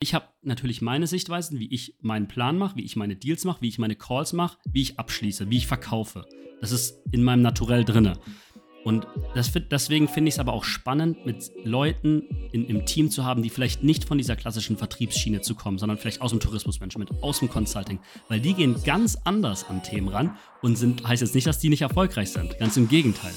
Ich 0.00 0.14
habe 0.14 0.26
natürlich 0.42 0.80
meine 0.80 1.08
Sichtweisen, 1.08 1.58
wie 1.58 1.72
ich 1.74 1.96
meinen 2.00 2.28
Plan 2.28 2.56
mache, 2.56 2.76
wie 2.76 2.84
ich 2.84 2.94
meine 2.94 3.16
Deals 3.16 3.44
mache, 3.44 3.62
wie 3.62 3.68
ich 3.68 3.78
meine 3.78 3.96
Calls 3.96 4.32
mache, 4.32 4.56
wie 4.70 4.82
ich 4.82 4.98
abschließe, 4.98 5.50
wie 5.50 5.56
ich 5.56 5.66
verkaufe. 5.66 6.24
Das 6.60 6.70
ist 6.70 7.00
in 7.10 7.24
meinem 7.24 7.42
Naturell 7.42 7.84
drinne. 7.84 8.18
Und 8.84 9.08
das, 9.34 9.52
deswegen 9.52 10.06
finde 10.06 10.28
ich 10.28 10.36
es 10.36 10.38
aber 10.38 10.52
auch 10.52 10.62
spannend, 10.62 11.26
mit 11.26 11.50
Leuten 11.64 12.22
in, 12.52 12.64
im 12.66 12.86
Team 12.86 13.10
zu 13.10 13.24
haben, 13.24 13.42
die 13.42 13.50
vielleicht 13.50 13.82
nicht 13.82 14.04
von 14.04 14.18
dieser 14.18 14.36
klassischen 14.36 14.76
Vertriebsschiene 14.76 15.40
zu 15.40 15.56
kommen, 15.56 15.78
sondern 15.78 15.98
vielleicht 15.98 16.20
aus 16.20 16.30
dem 16.30 16.38
Tourismusmanagement, 16.38 17.20
aus 17.20 17.40
dem 17.40 17.48
Consulting. 17.50 17.98
Weil 18.28 18.40
die 18.40 18.54
gehen 18.54 18.80
ganz 18.84 19.16
anders 19.24 19.68
an 19.68 19.82
Themen 19.82 20.08
ran 20.08 20.36
und 20.62 20.78
sind, 20.78 21.06
heißt 21.06 21.22
jetzt 21.22 21.34
nicht, 21.34 21.48
dass 21.48 21.58
die 21.58 21.70
nicht 21.70 21.82
erfolgreich 21.82 22.30
sind. 22.30 22.56
Ganz 22.58 22.76
im 22.76 22.88
Gegenteil. 22.88 23.34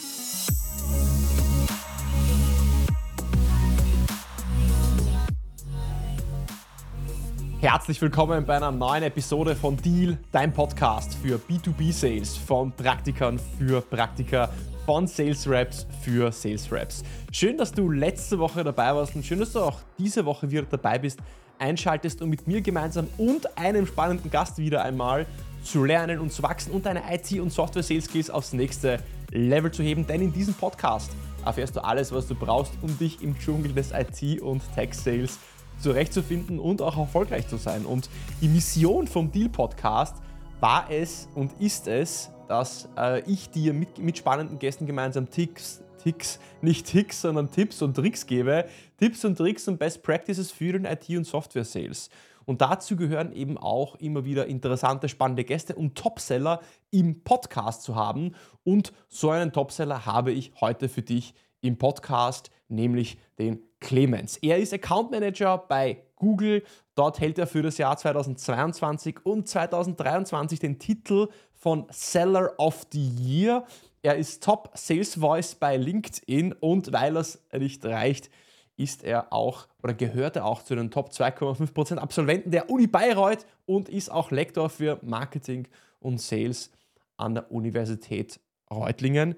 Herzlich 7.61 8.01
willkommen 8.01 8.43
bei 8.43 8.55
einer 8.55 8.71
neuen 8.71 9.03
Episode 9.03 9.55
von 9.55 9.77
Deal, 9.77 10.17
dein 10.31 10.51
Podcast 10.51 11.13
für 11.13 11.37
B2B-Sales 11.37 12.35
von 12.35 12.71
Praktikern 12.71 13.39
für 13.59 13.81
Praktiker, 13.81 14.49
von 14.87 15.05
Sales 15.05 15.47
Reps 15.47 15.85
für 16.01 16.31
Sales 16.31 16.71
Reps. 16.71 17.03
Schön, 17.31 17.59
dass 17.59 17.71
du 17.71 17.91
letzte 17.91 18.39
Woche 18.39 18.63
dabei 18.63 18.95
warst 18.95 19.15
und 19.15 19.23
schön, 19.23 19.37
dass 19.37 19.51
du 19.51 19.59
auch 19.59 19.77
diese 19.99 20.25
Woche 20.25 20.49
wieder 20.49 20.63
dabei 20.63 20.97
bist, 20.97 21.19
einschaltest, 21.59 22.23
um 22.23 22.31
mit 22.31 22.47
mir 22.47 22.61
gemeinsam 22.61 23.07
und 23.19 23.55
einem 23.55 23.85
spannenden 23.85 24.31
Gast 24.31 24.57
wieder 24.57 24.83
einmal 24.83 25.27
zu 25.63 25.85
lernen 25.85 26.17
und 26.17 26.33
zu 26.33 26.41
wachsen 26.41 26.71
und 26.71 26.87
deine 26.87 27.03
IT- 27.13 27.39
und 27.39 27.53
Software-Sales-Skills 27.53 28.31
aufs 28.31 28.53
nächste 28.53 28.97
Level 29.29 29.69
zu 29.69 29.83
heben. 29.83 30.07
Denn 30.07 30.21
in 30.21 30.33
diesem 30.33 30.55
Podcast 30.55 31.11
erfährst 31.45 31.75
du 31.75 31.83
alles, 31.83 32.11
was 32.11 32.27
du 32.27 32.33
brauchst, 32.33 32.73
um 32.81 32.97
dich 32.97 33.21
im 33.21 33.37
Dschungel 33.37 33.71
des 33.71 33.91
IT- 33.91 34.41
und 34.41 34.63
Tech-Sales 34.73 35.33
zu 35.33 35.50
zurechtzufinden 35.81 36.59
und 36.59 36.81
auch 36.81 36.97
erfolgreich 36.97 37.47
zu 37.47 37.57
sein. 37.57 37.85
Und 37.85 38.09
die 38.41 38.47
Mission 38.47 39.07
vom 39.07 39.31
Deal 39.31 39.49
Podcast 39.49 40.15
war 40.59 40.89
es 40.89 41.27
und 41.35 41.59
ist 41.59 41.87
es, 41.87 42.31
dass 42.47 42.89
äh, 42.97 43.21
ich 43.29 43.49
dir 43.49 43.73
mit, 43.73 43.97
mit 43.97 44.17
spannenden 44.17 44.59
Gästen 44.59 44.85
gemeinsam 44.85 45.29
Ticks, 45.29 45.83
Ticks, 46.03 46.39
nicht 46.61 46.85
Ticks, 46.87 47.21
sondern 47.21 47.49
Tipps 47.51 47.81
und 47.81 47.95
Tricks 47.95 48.25
gebe. 48.25 48.65
Tipps 48.97 49.23
und 49.25 49.37
Tricks 49.37 49.67
und 49.67 49.79
Best 49.79 50.03
Practices 50.03 50.51
für 50.51 50.73
den 50.73 50.85
IT- 50.85 51.09
und 51.09 51.25
Software-Sales. 51.25 52.09
Und 52.45 52.61
dazu 52.61 52.95
gehören 52.95 53.31
eben 53.33 53.57
auch 53.57 53.95
immer 53.95 54.25
wieder 54.25 54.47
interessante, 54.47 55.07
spannende 55.09 55.43
Gäste 55.43 55.75
und 55.75 55.95
Topseller 55.95 56.61
im 56.89 57.23
Podcast 57.23 57.83
zu 57.83 57.95
haben. 57.95 58.35
Und 58.63 58.93
so 59.09 59.29
einen 59.29 59.53
Topseller 59.53 60.05
habe 60.05 60.31
ich 60.31 60.51
heute 60.59 60.89
für 60.89 61.03
dich 61.03 61.33
im 61.61 61.77
Podcast, 61.77 62.51
nämlich 62.67 63.17
den 63.37 63.59
Clemens. 63.81 64.37
Er 64.37 64.57
ist 64.57 64.73
Account 64.73 65.11
Manager 65.11 65.57
bei 65.57 66.03
Google. 66.15 66.63
Dort 66.95 67.19
hält 67.19 67.37
er 67.37 67.47
für 67.47 67.61
das 67.61 67.77
Jahr 67.77 67.97
2022 67.97 69.25
und 69.25 69.49
2023 69.49 70.59
den 70.59 70.79
Titel 70.79 71.27
von 71.53 71.87
Seller 71.89 72.53
of 72.57 72.87
the 72.93 73.05
Year. 73.19 73.65
Er 74.03 74.15
ist 74.15 74.43
Top 74.43 74.71
Sales 74.75 75.15
Voice 75.15 75.55
bei 75.55 75.77
LinkedIn 75.77 76.53
und 76.53 76.93
weil 76.93 77.17
es 77.17 77.43
nicht 77.51 77.83
reicht, 77.85 78.29
ist 78.77 79.03
er 79.03 79.31
auch 79.33 79.67
oder 79.83 79.93
gehört 79.93 80.37
er 80.37 80.45
auch 80.45 80.63
zu 80.63 80.75
den 80.75 80.89
Top 80.89 81.09
2,5% 81.09 81.97
Absolventen 81.97 82.51
der 82.51 82.69
Uni 82.69 82.87
Bayreuth 82.87 83.45
und 83.65 83.89
ist 83.89 84.09
auch 84.11 84.31
Lektor 84.31 84.69
für 84.69 84.99
Marketing 85.03 85.67
und 85.99 86.19
Sales 86.19 86.71
an 87.17 87.35
der 87.35 87.51
Universität 87.51 88.39
Reutlingen. 88.71 89.35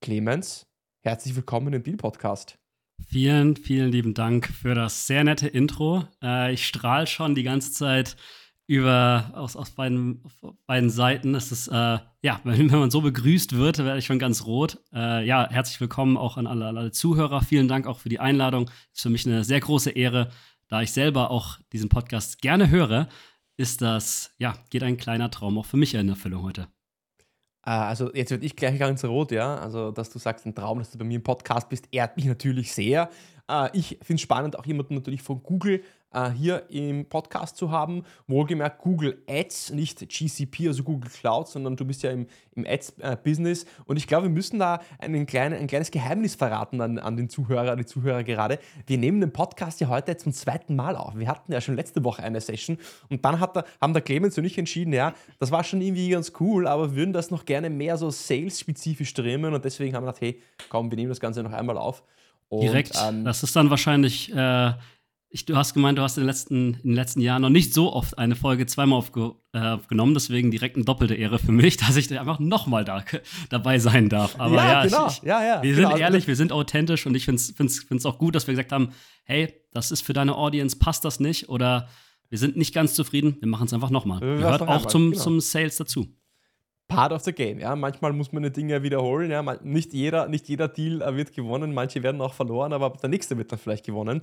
Clemens, 0.00 0.66
herzlich 1.00 1.34
willkommen 1.34 1.72
im 1.74 1.82
Deal 1.82 1.96
Podcast. 1.96 2.58
Vielen, 3.08 3.56
vielen 3.56 3.92
lieben 3.92 4.14
Dank 4.14 4.46
für 4.46 4.74
das 4.74 5.06
sehr 5.06 5.24
nette 5.24 5.48
Intro. 5.48 6.04
Äh, 6.22 6.52
ich 6.52 6.66
strahle 6.66 7.06
schon 7.06 7.34
die 7.34 7.42
ganze 7.42 7.72
Zeit 7.72 8.16
über 8.66 9.30
aus, 9.34 9.56
aus 9.56 9.70
beiden, 9.70 10.22
beiden 10.66 10.90
Seiten. 10.90 11.34
Es 11.34 11.52
ist, 11.52 11.68
äh, 11.68 11.98
ja, 12.22 12.40
wenn, 12.44 12.70
wenn, 12.70 12.78
man 12.78 12.90
so 12.90 13.00
begrüßt 13.00 13.56
wird, 13.56 13.78
werde 13.78 13.98
ich 13.98 14.06
schon 14.06 14.18
ganz 14.18 14.44
rot. 14.44 14.78
Äh, 14.92 15.26
ja, 15.26 15.48
herzlich 15.48 15.80
willkommen 15.80 16.16
auch 16.16 16.36
an 16.36 16.46
alle, 16.46 16.66
alle 16.66 16.90
Zuhörer. 16.90 17.42
Vielen 17.42 17.68
Dank 17.68 17.86
auch 17.86 18.00
für 18.00 18.08
die 18.08 18.20
Einladung. 18.20 18.70
Ist 18.92 19.02
für 19.02 19.10
mich 19.10 19.26
eine 19.26 19.44
sehr 19.44 19.60
große 19.60 19.90
Ehre, 19.90 20.30
da 20.68 20.82
ich 20.82 20.92
selber 20.92 21.30
auch 21.30 21.58
diesen 21.72 21.88
Podcast 21.88 22.42
gerne 22.42 22.70
höre. 22.70 23.08
Ist 23.56 23.82
das, 23.82 24.34
ja, 24.38 24.54
geht 24.70 24.82
ein 24.82 24.96
kleiner 24.98 25.30
Traum 25.30 25.58
auch 25.58 25.66
für 25.66 25.76
mich 25.76 25.94
in 25.94 26.08
Erfüllung 26.08 26.42
heute. 26.42 26.68
Äh, 27.66 27.70
also 27.70 28.12
jetzt 28.14 28.30
werde 28.30 28.46
ich 28.46 28.56
gleich 28.56 28.78
ganz 28.78 29.04
rot, 29.04 29.32
ja. 29.32 29.56
Also, 29.56 29.90
dass 29.90 30.10
du 30.10 30.18
sagst, 30.18 30.46
ein 30.46 30.54
Traum, 30.54 30.78
dass 30.78 30.90
du 30.90 30.98
bei 30.98 31.04
mir 31.04 31.16
im 31.16 31.22
Podcast 31.22 31.68
bist, 31.68 31.88
ehrt 31.90 32.16
mich 32.16 32.26
natürlich 32.26 32.72
sehr. 32.72 33.10
Äh, 33.50 33.70
ich 33.72 33.98
finde 34.02 34.14
es 34.14 34.20
spannend, 34.20 34.58
auch 34.58 34.66
jemanden 34.66 34.94
natürlich 34.94 35.22
von 35.22 35.42
Google 35.42 35.82
äh, 36.12 36.30
hier 36.30 36.70
im 36.70 37.06
Podcast 37.06 37.56
zu 37.56 37.70
haben. 37.70 38.04
Wohlgemerkt 38.26 38.80
Google 38.80 39.22
Ads, 39.28 39.70
nicht 39.72 40.08
GCP, 40.08 40.68
also 40.68 40.82
Google 40.82 41.10
Cloud, 41.10 41.48
sondern 41.48 41.76
du 41.76 41.84
bist 41.84 42.02
ja 42.02 42.10
im, 42.10 42.26
im 42.54 42.66
Ads-Business. 42.66 43.64
Äh, 43.64 43.66
und 43.86 43.96
ich 43.96 44.06
glaube, 44.06 44.24
wir 44.24 44.30
müssen 44.30 44.58
da 44.58 44.80
einen 44.98 45.26
kleinen, 45.26 45.58
ein 45.58 45.66
kleines 45.66 45.90
Geheimnis 45.90 46.34
verraten 46.34 46.80
an, 46.80 46.98
an 46.98 47.16
den 47.16 47.28
Zuhörer, 47.28 47.72
an 47.72 47.78
die 47.78 47.86
Zuhörer 47.86 48.24
gerade. 48.24 48.58
Wir 48.86 48.98
nehmen 48.98 49.20
den 49.20 49.32
Podcast 49.32 49.80
ja 49.80 49.88
heute 49.88 50.16
zum 50.16 50.32
zweiten 50.32 50.74
Mal 50.74 50.96
auf. 50.96 51.16
Wir 51.16 51.28
hatten 51.28 51.52
ja 51.52 51.60
schon 51.60 51.76
letzte 51.76 52.02
Woche 52.04 52.22
eine 52.22 52.40
Session 52.40 52.78
und 53.10 53.24
dann 53.24 53.40
hat 53.40 53.56
der, 53.56 53.64
haben 53.80 53.92
der 53.92 54.02
Clemens 54.02 54.38
und 54.38 54.44
ich 54.44 54.56
entschieden, 54.58 54.92
ja, 54.92 55.12
das 55.38 55.50
war 55.50 55.64
schon 55.64 55.80
irgendwie 55.80 56.08
ganz 56.08 56.32
cool, 56.40 56.66
aber 56.66 56.94
würden 56.94 57.12
das 57.12 57.30
noch 57.30 57.44
gerne 57.44 57.70
mehr 57.70 57.98
so 57.98 58.10
sales-spezifisch 58.10 59.10
streamen 59.10 59.54
und 59.54 59.64
deswegen 59.64 59.94
haben 59.94 60.04
wir 60.04 60.12
gedacht, 60.12 60.22
hey, 60.22 60.42
komm, 60.68 60.90
wir 60.90 60.96
nehmen 60.96 61.10
das 61.10 61.20
Ganze 61.20 61.42
noch 61.42 61.52
einmal 61.52 61.76
auf. 61.76 62.02
Und, 62.48 62.62
Direkt. 62.62 62.92
Ähm, 63.02 63.24
das 63.24 63.42
ist 63.42 63.56
dann 63.56 63.70
wahrscheinlich 63.70 64.32
äh, 64.34 64.72
ich, 65.36 65.44
du 65.44 65.56
hast 65.56 65.74
gemeint, 65.74 65.98
du 65.98 66.02
hast 66.02 66.16
in 66.16 66.22
den, 66.22 66.28
letzten, 66.28 66.74
in 66.74 66.90
den 66.90 66.94
letzten 66.94 67.20
Jahren 67.20 67.42
noch 67.42 67.50
nicht 67.50 67.74
so 67.74 67.92
oft 67.92 68.16
eine 68.16 68.36
Folge 68.36 68.64
zweimal 68.66 68.98
aufge, 68.98 69.34
äh, 69.52 69.58
aufgenommen, 69.58 70.14
deswegen 70.14 70.50
direkt 70.50 70.76
eine 70.76 70.84
doppelte 70.84 71.14
Ehre 71.14 71.38
für 71.38 71.52
mich, 71.52 71.76
dass 71.86 71.96
ich 71.96 72.16
einfach 72.18 72.38
nochmal 72.38 72.84
da, 72.84 73.04
dabei 73.50 73.78
sein 73.78 74.08
darf. 74.08 74.38
Aber 74.38 74.56
ja, 74.56 74.72
ja, 74.72 74.84
genau. 74.84 75.08
ich, 75.08 75.22
ja, 75.22 75.44
ja, 75.44 75.62
wir 75.62 75.74
genau. 75.74 75.90
sind 75.90 76.00
ehrlich, 76.00 76.26
wir 76.26 76.36
sind 76.36 76.52
authentisch 76.52 77.06
und 77.06 77.14
ich 77.14 77.26
finde 77.26 77.40
es 77.64 78.06
auch 78.06 78.18
gut, 78.18 78.34
dass 78.34 78.46
wir 78.46 78.52
gesagt 78.52 78.72
haben, 78.72 78.90
hey, 79.24 79.52
das 79.72 79.90
ist 79.90 80.02
für 80.02 80.12
deine 80.12 80.34
Audience, 80.36 80.78
passt 80.78 81.04
das 81.04 81.20
nicht 81.20 81.48
oder 81.48 81.88
wir 82.28 82.38
sind 82.38 82.56
nicht 82.56 82.74
ganz 82.74 82.94
zufrieden, 82.94 83.36
wir 83.40 83.48
machen 83.48 83.66
es 83.66 83.72
einfach 83.72 83.90
nochmal. 83.90 84.20
Gehört 84.20 84.62
auch 84.62 84.86
zum, 84.86 85.10
genau. 85.10 85.22
zum 85.22 85.40
Sales 85.40 85.76
dazu. 85.76 86.08
Part 86.88 87.12
of 87.12 87.22
the 87.22 87.32
game, 87.32 87.58
ja. 87.58 87.74
Manchmal 87.74 88.12
muss 88.12 88.32
man 88.32 88.42
die 88.44 88.52
Dinge 88.52 88.82
wiederholen, 88.82 89.30
ja. 89.30 89.42
Nicht 89.62 89.92
jeder, 89.92 90.28
nicht 90.28 90.48
jeder 90.48 90.68
Deal 90.68 91.02
äh, 91.02 91.16
wird 91.16 91.34
gewonnen, 91.34 91.74
manche 91.74 92.02
werden 92.02 92.20
auch 92.20 92.34
verloren, 92.34 92.72
aber 92.72 92.90
der 92.90 93.08
nächste 93.08 93.36
wird 93.36 93.50
dann 93.50 93.58
vielleicht 93.58 93.84
gewonnen. 93.84 94.22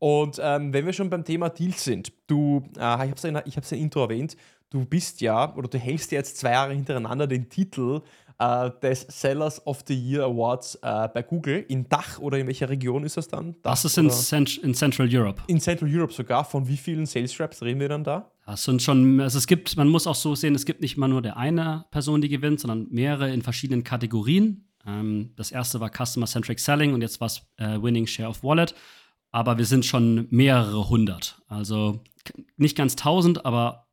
Und 0.00 0.40
ähm, 0.42 0.72
wenn 0.72 0.86
wir 0.86 0.92
schon 0.92 1.10
beim 1.10 1.24
Thema 1.24 1.50
Deals 1.50 1.84
sind, 1.84 2.12
du, 2.26 2.62
äh, 2.76 2.80
ich 2.80 2.82
habe 2.82 3.14
es 3.14 3.22
ja, 3.22 3.42
ich 3.44 3.54
ja 3.54 3.76
Intro 3.76 4.02
erwähnt, 4.02 4.36
du 4.70 4.84
bist 4.84 5.20
ja 5.20 5.54
oder 5.54 5.68
du 5.68 5.78
hältst 5.78 6.10
jetzt 6.10 6.38
zwei 6.38 6.52
Jahre 6.52 6.72
hintereinander 6.72 7.26
den 7.26 7.48
Titel 7.48 8.00
äh, 8.38 8.70
des 8.82 9.02
Sellers 9.08 9.64
of 9.66 9.84
the 9.86 9.94
Year 9.94 10.24
Awards 10.24 10.76
äh, 10.76 11.08
bei 11.12 11.22
Google. 11.22 11.64
In 11.68 11.88
Dach 11.88 12.18
oder 12.18 12.38
in 12.38 12.46
welcher 12.46 12.70
Region 12.70 13.04
ist 13.04 13.18
das 13.18 13.28
dann? 13.28 13.54
Dach, 13.62 13.72
das 13.72 13.84
ist 13.84 13.98
in, 13.98 14.10
Cent 14.10 14.56
in, 14.58 14.74
Central 14.74 15.08
Europe. 15.10 15.42
In 15.46 15.60
Central 15.60 15.94
Europe 15.94 16.12
sogar. 16.12 16.44
Von 16.44 16.66
wie 16.66 16.78
vielen 16.78 17.04
Sales 17.04 17.38
Reps 17.38 17.62
reden 17.62 17.80
wir 17.80 17.90
dann 17.90 18.02
da? 18.02 18.30
Das 18.50 18.64
sind 18.64 18.82
schon, 18.82 19.20
also 19.20 19.38
es 19.38 19.46
gibt, 19.46 19.76
man 19.76 19.88
muss 19.88 20.06
auch 20.06 20.14
so 20.14 20.34
sehen, 20.34 20.54
es 20.54 20.64
gibt 20.64 20.80
nicht 20.80 20.96
mal 20.96 21.08
nur 21.08 21.22
der 21.22 21.36
eine 21.36 21.86
Person, 21.90 22.20
die 22.20 22.28
gewinnt, 22.28 22.60
sondern 22.60 22.88
mehrere 22.90 23.32
in 23.32 23.42
verschiedenen 23.42 23.84
Kategorien. 23.84 24.68
Ähm, 24.86 25.30
das 25.36 25.52
erste 25.52 25.80
war 25.80 25.90
Customer 25.90 26.26
Centric 26.26 26.58
Selling 26.58 26.92
und 26.94 27.00
jetzt 27.00 27.20
war 27.20 27.26
es 27.26 27.42
äh, 27.56 27.80
Winning 27.80 28.06
Share 28.06 28.28
of 28.28 28.42
Wallet 28.42 28.74
aber 29.32 29.58
wir 29.58 29.64
sind 29.64 29.84
schon 29.84 30.26
mehrere 30.30 30.88
hundert. 30.88 31.40
Also 31.48 32.00
nicht 32.56 32.76
ganz 32.76 32.96
tausend, 32.96 33.44
aber. 33.44 33.86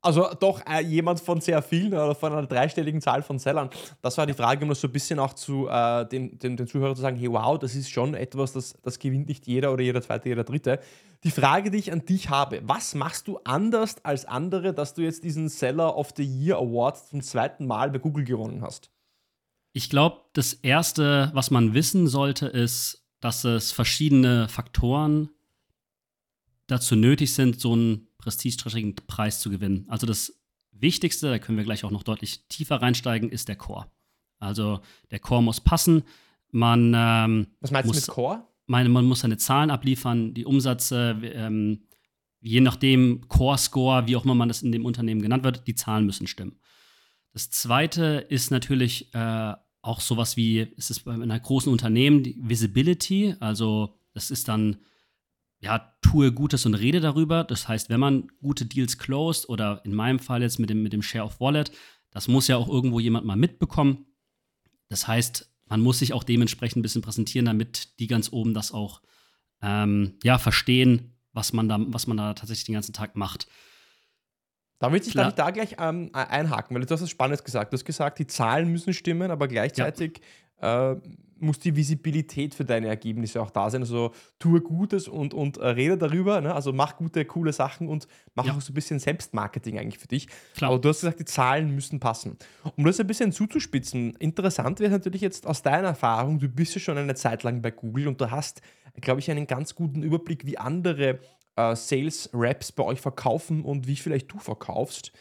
Also 0.00 0.28
doch 0.38 0.64
äh, 0.64 0.80
jemand 0.80 1.18
von 1.20 1.40
sehr 1.40 1.60
vielen 1.60 1.92
oder 1.92 2.14
von 2.14 2.32
einer 2.32 2.46
dreistelligen 2.46 3.00
Zahl 3.00 3.22
von 3.22 3.38
Sellern. 3.38 3.68
Das 4.00 4.16
war 4.16 4.26
die 4.26 4.32
Frage, 4.32 4.62
um 4.62 4.68
das 4.68 4.80
so 4.80 4.86
ein 4.86 4.92
bisschen 4.92 5.18
auch 5.18 5.34
zu 5.34 5.68
äh, 5.68 6.06
den, 6.06 6.38
den, 6.38 6.56
den 6.56 6.68
Zuhörern 6.68 6.94
zu 6.94 7.02
sagen, 7.02 7.16
hey 7.16 7.30
wow, 7.32 7.58
das 7.58 7.74
ist 7.74 7.90
schon 7.90 8.14
etwas, 8.14 8.52
das, 8.52 8.74
das 8.82 9.00
gewinnt 9.00 9.28
nicht 9.28 9.46
jeder 9.48 9.72
oder 9.72 9.82
jeder 9.82 10.00
zweite, 10.00 10.28
jeder 10.28 10.44
dritte. 10.44 10.78
Die 11.24 11.32
Frage, 11.32 11.72
die 11.72 11.78
ich 11.78 11.92
an 11.92 12.04
dich 12.04 12.30
habe, 12.30 12.60
was 12.62 12.94
machst 12.94 13.26
du 13.26 13.40
anders 13.42 13.96
als 14.04 14.24
andere, 14.24 14.72
dass 14.72 14.94
du 14.94 15.02
jetzt 15.02 15.24
diesen 15.24 15.48
Seller 15.48 15.96
of 15.96 16.12
the 16.16 16.24
Year 16.24 16.58
Award 16.58 17.08
zum 17.08 17.20
zweiten 17.20 17.66
Mal 17.66 17.90
bei 17.90 17.98
Google 17.98 18.24
gewonnen 18.24 18.62
hast? 18.62 18.92
Ich 19.72 19.90
glaube, 19.90 20.18
das 20.32 20.52
Erste, 20.52 21.30
was 21.34 21.50
man 21.50 21.74
wissen 21.74 22.06
sollte, 22.06 22.46
ist, 22.46 23.04
dass 23.20 23.42
es 23.42 23.72
verschiedene 23.72 24.48
Faktoren 24.48 25.30
dazu 26.68 26.94
nötig 26.94 27.34
sind, 27.34 27.60
so 27.60 27.72
einen 27.72 28.07
prestigeträchtigen 28.18 28.94
Preis 29.06 29.40
zu 29.40 29.50
gewinnen. 29.50 29.86
Also 29.88 30.06
das 30.06 30.38
Wichtigste, 30.72 31.30
da 31.30 31.38
können 31.38 31.58
wir 31.58 31.64
gleich 31.64 31.84
auch 31.84 31.90
noch 31.90 32.02
deutlich 32.02 32.46
tiefer 32.48 32.76
reinsteigen, 32.76 33.30
ist 33.30 33.48
der 33.48 33.56
Core. 33.56 33.86
Also 34.38 34.80
der 35.10 35.18
Core 35.18 35.42
muss 35.42 35.60
passen. 35.60 36.02
Man, 36.50 36.92
ähm, 36.96 37.48
Was 37.60 37.70
meinst 37.70 37.88
muss, 37.88 37.96
du 37.96 38.10
mit 38.10 38.14
Core? 38.14 38.42
Meine, 38.66 38.88
man 38.88 39.06
muss 39.06 39.20
seine 39.20 39.38
Zahlen 39.38 39.70
abliefern, 39.70 40.34
die 40.34 40.44
Umsätze, 40.44 41.16
ähm, 41.22 41.82
je 42.40 42.60
nachdem 42.60 43.26
Core-Score, 43.28 44.06
wie 44.06 44.16
auch 44.16 44.24
immer 44.24 44.34
man 44.34 44.48
das 44.48 44.62
in 44.62 44.72
dem 44.72 44.84
Unternehmen 44.84 45.22
genannt 45.22 45.44
wird, 45.44 45.66
die 45.66 45.74
Zahlen 45.74 46.06
müssen 46.06 46.26
stimmen. 46.26 46.60
Das 47.32 47.50
zweite 47.50 48.26
ist 48.28 48.50
natürlich 48.50 49.12
äh, 49.14 49.54
auch 49.82 50.00
sowas 50.00 50.36
wie, 50.36 50.60
ist 50.60 50.90
es 50.90 51.00
bei 51.00 51.12
einer 51.12 51.38
großen 51.38 51.72
Unternehmen, 51.72 52.22
die 52.22 52.36
Visibility, 52.40 53.34
also 53.40 53.94
das 54.12 54.30
ist 54.30 54.48
dann 54.48 54.76
ja, 55.60 55.92
tue 56.02 56.32
Gutes 56.32 56.66
und 56.66 56.74
rede 56.74 57.00
darüber. 57.00 57.44
Das 57.44 57.68
heißt, 57.68 57.90
wenn 57.90 58.00
man 58.00 58.28
gute 58.40 58.64
Deals 58.66 58.98
closed 58.98 59.48
oder 59.48 59.82
in 59.84 59.94
meinem 59.94 60.18
Fall 60.18 60.42
jetzt 60.42 60.58
mit 60.58 60.70
dem, 60.70 60.82
mit 60.82 60.92
dem 60.92 61.02
Share 61.02 61.24
of 61.24 61.40
Wallet, 61.40 61.72
das 62.10 62.28
muss 62.28 62.48
ja 62.48 62.56
auch 62.56 62.68
irgendwo 62.68 63.00
jemand 63.00 63.26
mal 63.26 63.36
mitbekommen. 63.36 64.06
Das 64.88 65.06
heißt, 65.06 65.50
man 65.66 65.80
muss 65.80 65.98
sich 65.98 66.12
auch 66.12 66.24
dementsprechend 66.24 66.78
ein 66.78 66.82
bisschen 66.82 67.02
präsentieren, 67.02 67.46
damit 67.46 67.98
die 67.98 68.06
ganz 68.06 68.32
oben 68.32 68.54
das 68.54 68.72
auch 68.72 69.02
ähm, 69.60 70.14
ja, 70.22 70.38
verstehen, 70.38 71.16
was 71.32 71.52
man, 71.52 71.68
da, 71.68 71.78
was 71.80 72.06
man 72.06 72.16
da 72.16 72.34
tatsächlich 72.34 72.64
den 72.64 72.74
ganzen 72.74 72.92
Tag 72.92 73.16
macht. 73.16 73.48
Da 74.78 74.92
würde 74.92 75.04
ich, 75.06 75.14
ich 75.14 75.14
da 75.14 75.50
gleich 75.50 75.76
ähm, 75.78 76.10
einhaken, 76.12 76.74
weil 76.74 76.84
du 76.84 76.94
hast 76.94 77.02
was 77.02 77.10
Spannendes 77.10 77.42
gesagt. 77.42 77.72
Du 77.72 77.76
hast 77.76 77.84
gesagt, 77.84 78.20
die 78.20 78.28
Zahlen 78.28 78.70
müssen 78.70 78.94
stimmen, 78.94 79.30
aber 79.32 79.48
gleichzeitig 79.48 80.20
ja. 80.62 80.92
äh, 80.92 81.00
muss 81.40 81.58
die 81.58 81.76
Visibilität 81.76 82.54
für 82.54 82.64
deine 82.64 82.88
Ergebnisse 82.88 83.40
auch 83.40 83.50
da 83.50 83.70
sein. 83.70 83.82
Also 83.82 84.12
tue 84.38 84.60
Gutes 84.60 85.08
und, 85.08 85.34
und 85.34 85.58
äh, 85.58 85.68
rede 85.68 85.96
darüber. 85.96 86.40
Ne? 86.40 86.54
Also 86.54 86.72
mach 86.72 86.96
gute, 86.96 87.24
coole 87.24 87.52
Sachen 87.52 87.88
und 87.88 88.08
mach 88.34 88.46
ja. 88.46 88.54
auch 88.54 88.60
so 88.60 88.72
ein 88.72 88.74
bisschen 88.74 88.98
Selbstmarketing 88.98 89.78
eigentlich 89.78 89.98
für 89.98 90.08
dich. 90.08 90.28
Klar. 90.54 90.70
Aber 90.70 90.80
du 90.80 90.88
hast 90.88 91.00
gesagt, 91.00 91.20
die 91.20 91.24
Zahlen 91.24 91.74
müssen 91.74 92.00
passen. 92.00 92.36
Um 92.76 92.84
das 92.84 93.00
ein 93.00 93.06
bisschen 93.06 93.32
zuzuspitzen, 93.32 94.16
interessant 94.16 94.80
wäre 94.80 94.92
natürlich 94.92 95.22
jetzt 95.22 95.46
aus 95.46 95.62
deiner 95.62 95.88
Erfahrung, 95.88 96.38
du 96.38 96.48
bist 96.48 96.74
ja 96.74 96.80
schon 96.80 96.98
eine 96.98 97.14
Zeit 97.14 97.42
lang 97.42 97.62
bei 97.62 97.70
Google 97.70 98.08
und 98.08 98.20
du 98.20 98.30
hast, 98.30 98.62
glaube 99.00 99.20
ich, 99.20 99.30
einen 99.30 99.46
ganz 99.46 99.74
guten 99.74 100.02
Überblick, 100.02 100.46
wie 100.46 100.58
andere 100.58 101.20
äh, 101.56 101.74
Sales-Reps 101.74 102.72
bei 102.72 102.84
euch 102.84 103.00
verkaufen 103.00 103.64
und 103.64 103.86
wie 103.86 103.96
vielleicht 103.96 104.32
du 104.32 104.38
verkaufst. 104.38 105.12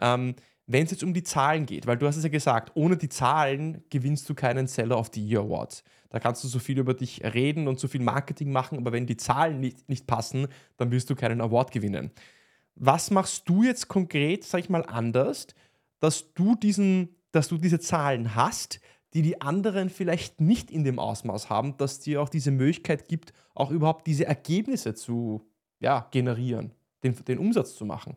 Ähm, 0.00 0.34
wenn 0.66 0.84
es 0.84 0.90
jetzt 0.90 1.04
um 1.04 1.14
die 1.14 1.22
Zahlen 1.22 1.64
geht, 1.64 1.86
weil 1.86 1.96
du 1.96 2.06
hast 2.06 2.16
es 2.16 2.24
ja 2.24 2.28
gesagt, 2.28 2.72
ohne 2.74 2.96
die 2.96 3.08
Zahlen 3.08 3.84
gewinnst 3.88 4.28
du 4.28 4.34
keinen 4.34 4.66
Seller 4.66 4.98
of 4.98 5.10
the 5.14 5.24
Year 5.24 5.42
Award. 5.42 5.84
Da 6.10 6.18
kannst 6.18 6.42
du 6.42 6.48
so 6.48 6.58
viel 6.58 6.78
über 6.78 6.94
dich 6.94 7.22
reden 7.22 7.68
und 7.68 7.78
so 7.78 7.88
viel 7.88 8.00
Marketing 8.00 8.50
machen, 8.50 8.78
aber 8.78 8.92
wenn 8.92 9.06
die 9.06 9.16
Zahlen 9.16 9.60
nicht, 9.60 9.88
nicht 9.88 10.06
passen, 10.06 10.48
dann 10.76 10.90
wirst 10.90 11.08
du 11.10 11.14
keinen 11.14 11.40
Award 11.40 11.70
gewinnen. 11.70 12.10
Was 12.74 13.10
machst 13.10 13.48
du 13.48 13.62
jetzt 13.62 13.88
konkret, 13.88 14.44
sag 14.44 14.60
ich 14.60 14.68
mal, 14.68 14.84
anders, 14.84 15.46
dass 16.00 16.32
du, 16.34 16.56
diesen, 16.56 17.16
dass 17.32 17.48
du 17.48 17.58
diese 17.58 17.80
Zahlen 17.80 18.34
hast, 18.34 18.80
die 19.14 19.22
die 19.22 19.40
anderen 19.40 19.88
vielleicht 19.88 20.40
nicht 20.40 20.70
in 20.70 20.84
dem 20.84 20.98
Ausmaß 20.98 21.48
haben, 21.48 21.76
dass 21.76 22.00
dir 22.00 22.20
auch 22.20 22.28
diese 22.28 22.50
Möglichkeit 22.50 23.08
gibt, 23.08 23.32
auch 23.54 23.70
überhaupt 23.70 24.06
diese 24.06 24.26
Ergebnisse 24.26 24.94
zu 24.94 25.48
ja, 25.80 26.08
generieren, 26.10 26.72
den, 27.02 27.14
den 27.24 27.38
Umsatz 27.38 27.76
zu 27.76 27.86
machen? 27.86 28.16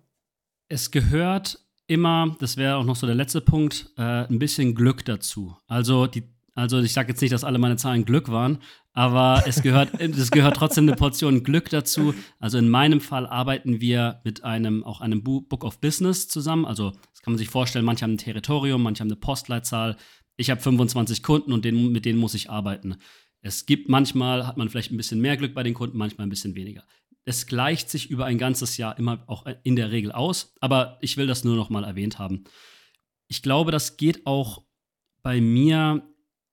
Es 0.67 0.91
gehört 0.91 1.65
immer, 1.89 2.35
das 2.39 2.57
wäre 2.57 2.77
auch 2.77 2.85
noch 2.85 2.95
so 2.95 3.07
der 3.07 3.15
letzte 3.15 3.41
Punkt, 3.41 3.91
äh, 3.97 4.01
ein 4.01 4.39
bisschen 4.39 4.75
Glück 4.75 5.03
dazu. 5.05 5.57
Also 5.67 6.07
die 6.07 6.23
also 6.59 6.79
ich 6.81 6.91
sage 6.91 7.09
jetzt 7.09 7.21
nicht, 7.21 7.31
dass 7.31 7.45
alle 7.45 7.57
meine 7.57 7.77
Zahlen 7.77 8.03
Glück 8.03 8.27
waren, 8.29 8.57
aber 8.91 9.43
es 9.47 9.61
gehört, 9.61 9.93
es 9.99 10.29
gehört 10.29 10.57
trotzdem 10.57 10.89
eine 10.89 10.97
Portion 10.97 11.43
Glück 11.43 11.69
dazu. 11.69 12.13
Also 12.37 12.57
in 12.57 12.67
meinem 12.67 12.99
Fall 12.99 13.25
arbeiten 13.27 13.79
wir 13.79 14.19
mit 14.25 14.43
einem, 14.43 14.83
auch 14.83 14.99
einem 14.99 15.23
Book 15.23 15.63
of 15.63 15.79
Business 15.79 16.27
zusammen. 16.27 16.65
Also 16.65 16.91
das 16.91 17.21
kann 17.21 17.31
man 17.31 17.37
sich 17.37 17.47
vorstellen, 17.47 17.85
manche 17.85 18.03
haben 18.03 18.15
ein 18.15 18.17
Territorium, 18.17 18.83
manche 18.83 18.99
haben 18.99 19.07
eine 19.07 19.15
Postleitzahl. 19.15 19.95
Ich 20.35 20.49
habe 20.49 20.59
25 20.59 21.23
Kunden 21.23 21.53
und 21.53 21.63
den, 21.63 21.93
mit 21.93 22.03
denen 22.03 22.19
muss 22.19 22.33
ich 22.33 22.49
arbeiten. 22.49 22.97
Es 23.41 23.65
gibt 23.65 23.87
manchmal, 23.87 24.45
hat 24.45 24.57
man 24.57 24.67
vielleicht 24.67 24.91
ein 24.91 24.97
bisschen 24.97 25.21
mehr 25.21 25.37
Glück 25.37 25.53
bei 25.53 25.63
den 25.63 25.73
Kunden, 25.73 25.97
manchmal 25.97 26.27
ein 26.27 26.29
bisschen 26.29 26.55
weniger 26.55 26.83
es 27.29 27.45
gleicht 27.45 27.91
sich 27.91 28.09
über 28.09 28.25
ein 28.25 28.39
ganzes 28.39 28.77
Jahr 28.77 28.97
immer 28.97 29.23
auch 29.27 29.45
in 29.61 29.75
der 29.75 29.91
Regel 29.91 30.11
aus. 30.11 30.55
Aber 30.61 30.97
ich 30.99 31.15
will 31.15 31.27
das 31.27 31.43
nur 31.43 31.55
noch 31.55 31.69
mal 31.69 31.83
erwähnt 31.83 32.17
haben. 32.17 32.45
Ich 33.27 33.43
glaube, 33.43 33.71
das 33.71 33.97
geht 33.97 34.25
auch 34.25 34.63
bei 35.21 35.39
mir. 35.39 36.01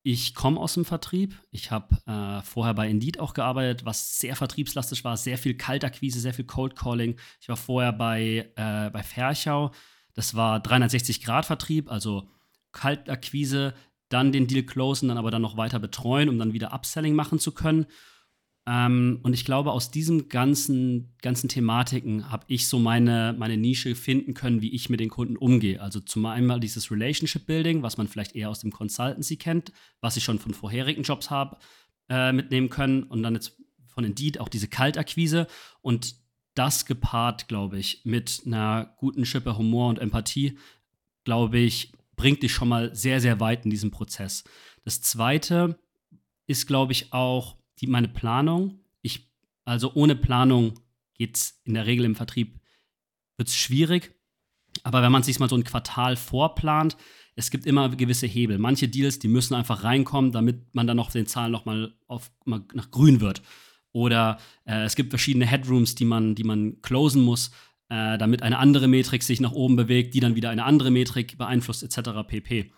Ich 0.02 0.34
komme 0.34 0.60
aus 0.60 0.74
dem 0.74 0.84
Vertrieb. 0.84 1.34
Ich 1.50 1.70
habe 1.70 1.96
äh, 2.06 2.42
vorher 2.42 2.74
bei 2.74 2.90
Indeed 2.90 3.18
auch 3.18 3.32
gearbeitet, 3.32 3.86
was 3.86 4.18
sehr 4.18 4.36
vertriebslastig 4.36 5.02
war. 5.02 5.16
Sehr 5.16 5.38
viel 5.38 5.56
Kaltakquise, 5.56 6.20
sehr 6.20 6.34
viel 6.34 6.44
Cold 6.44 6.76
Calling. 6.76 7.18
Ich 7.40 7.48
war 7.48 7.56
vorher 7.56 7.94
bei, 7.94 8.52
äh, 8.54 8.90
bei 8.90 9.02
Ferchau. 9.02 9.72
Das 10.12 10.34
war 10.34 10.58
360-Grad-Vertrieb, 10.60 11.90
also 11.90 12.28
Kaltakquise, 12.72 13.72
dann 14.10 14.30
den 14.30 14.46
Deal 14.46 14.62
closen, 14.62 15.08
dann 15.08 15.18
aber 15.18 15.30
dann 15.30 15.42
noch 15.42 15.56
weiter 15.56 15.78
betreuen, 15.78 16.28
um 16.28 16.38
dann 16.38 16.52
wieder 16.52 16.74
Upselling 16.74 17.14
machen 17.14 17.38
zu 17.38 17.52
können. 17.52 17.86
Ähm, 18.68 19.20
und 19.22 19.32
ich 19.32 19.44
glaube, 19.44 19.70
aus 19.70 19.92
diesen 19.92 20.28
ganzen, 20.28 21.14
ganzen 21.22 21.48
Thematiken 21.48 22.30
habe 22.30 22.44
ich 22.48 22.66
so 22.66 22.80
meine, 22.80 23.34
meine 23.38 23.56
Nische 23.56 23.94
finden 23.94 24.34
können, 24.34 24.60
wie 24.60 24.74
ich 24.74 24.90
mit 24.90 24.98
den 24.98 25.08
Kunden 25.08 25.36
umgehe. 25.36 25.80
Also 25.80 26.00
zum 26.00 26.26
einen 26.26 26.60
dieses 26.60 26.90
Relationship 26.90 27.46
Building, 27.46 27.82
was 27.82 27.96
man 27.96 28.08
vielleicht 28.08 28.34
eher 28.34 28.50
aus 28.50 28.60
dem 28.60 28.72
Consultancy 28.72 29.36
kennt, 29.36 29.72
was 30.00 30.16
ich 30.16 30.24
schon 30.24 30.40
von 30.40 30.52
vorherigen 30.52 31.04
Jobs 31.04 31.30
habe, 31.30 31.58
äh, 32.08 32.32
mitnehmen 32.32 32.68
können. 32.68 33.04
Und 33.04 33.22
dann 33.22 33.34
jetzt 33.34 33.56
von 33.86 34.02
Indeed 34.02 34.40
auch 34.40 34.48
diese 34.48 34.68
Kaltakquise. 34.68 35.46
Und 35.80 36.16
das 36.54 36.86
gepaart, 36.86 37.46
glaube 37.46 37.78
ich, 37.78 38.00
mit 38.04 38.42
einer 38.46 38.94
guten 38.96 39.24
Schippe 39.24 39.56
Humor 39.56 39.90
und 39.90 40.00
Empathie, 40.00 40.58
glaube 41.22 41.58
ich, 41.58 41.92
bringt 42.16 42.42
dich 42.42 42.52
schon 42.52 42.68
mal 42.68 42.94
sehr, 42.96 43.20
sehr 43.20 43.38
weit 43.38 43.64
in 43.64 43.70
diesem 43.70 43.92
Prozess. 43.92 44.42
Das 44.84 45.02
zweite 45.02 45.78
ist, 46.46 46.66
glaube 46.66 46.92
ich, 46.92 47.12
auch 47.12 47.56
die, 47.80 47.86
meine 47.86 48.08
Planung. 48.08 48.80
Ich, 49.02 49.30
also 49.64 49.92
ohne 49.94 50.16
Planung 50.16 50.80
geht 51.14 51.36
es 51.36 51.60
in 51.64 51.74
der 51.74 51.86
Regel 51.86 52.04
im 52.04 52.14
Vertrieb, 52.14 52.60
wird 53.36 53.50
schwierig. 53.50 54.14
Aber 54.82 55.02
wenn 55.02 55.12
man 55.12 55.22
sich 55.22 55.38
mal 55.38 55.48
so 55.48 55.56
ein 55.56 55.64
Quartal 55.64 56.16
vorplant, 56.16 56.96
es 57.34 57.50
gibt 57.50 57.66
immer 57.66 57.88
gewisse 57.90 58.26
Hebel. 58.26 58.58
Manche 58.58 58.88
Deals, 58.88 59.18
die 59.18 59.28
müssen 59.28 59.54
einfach 59.54 59.84
reinkommen, 59.84 60.32
damit 60.32 60.74
man 60.74 60.86
dann 60.86 60.96
noch 60.96 61.10
den 61.10 61.26
Zahlen 61.26 61.52
nochmal 61.52 61.94
auf, 62.06 62.30
mal 62.44 62.64
nach 62.72 62.90
grün 62.90 63.20
wird. 63.20 63.42
Oder 63.92 64.38
äh, 64.64 64.84
es 64.84 64.96
gibt 64.96 65.10
verschiedene 65.10 65.46
Headrooms, 65.46 65.94
die 65.94 66.04
man, 66.04 66.34
die 66.34 66.44
man 66.44 66.80
closen 66.82 67.22
muss, 67.22 67.50
äh, 67.88 68.18
damit 68.18 68.42
eine 68.42 68.58
andere 68.58 68.88
Metrik 68.88 69.22
sich 69.22 69.40
nach 69.40 69.52
oben 69.52 69.76
bewegt, 69.76 70.14
die 70.14 70.20
dann 70.20 70.34
wieder 70.34 70.50
eine 70.50 70.64
andere 70.64 70.90
Metrik 70.90 71.38
beeinflusst, 71.38 71.82
etc. 71.82 72.10
pp. 72.26 72.72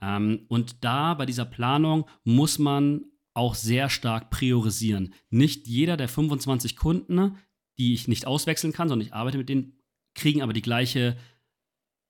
Ähm, 0.00 0.46
und 0.48 0.84
da 0.84 1.14
bei 1.14 1.26
dieser 1.26 1.44
Planung 1.44 2.08
muss 2.24 2.58
man 2.58 3.04
auch 3.34 3.54
sehr 3.54 3.90
stark 3.90 4.30
priorisieren. 4.30 5.14
Nicht 5.28 5.66
jeder 5.66 5.96
der 5.96 6.08
25 6.08 6.76
Kunden, 6.76 7.36
die 7.78 7.92
ich 7.92 8.08
nicht 8.08 8.26
auswechseln 8.26 8.72
kann, 8.72 8.88
sondern 8.88 9.06
ich 9.06 9.14
arbeite 9.14 9.38
mit 9.38 9.48
denen, 9.48 9.78
kriegen 10.14 10.42
aber 10.42 10.52
die 10.52 10.62
gleiche 10.62 11.16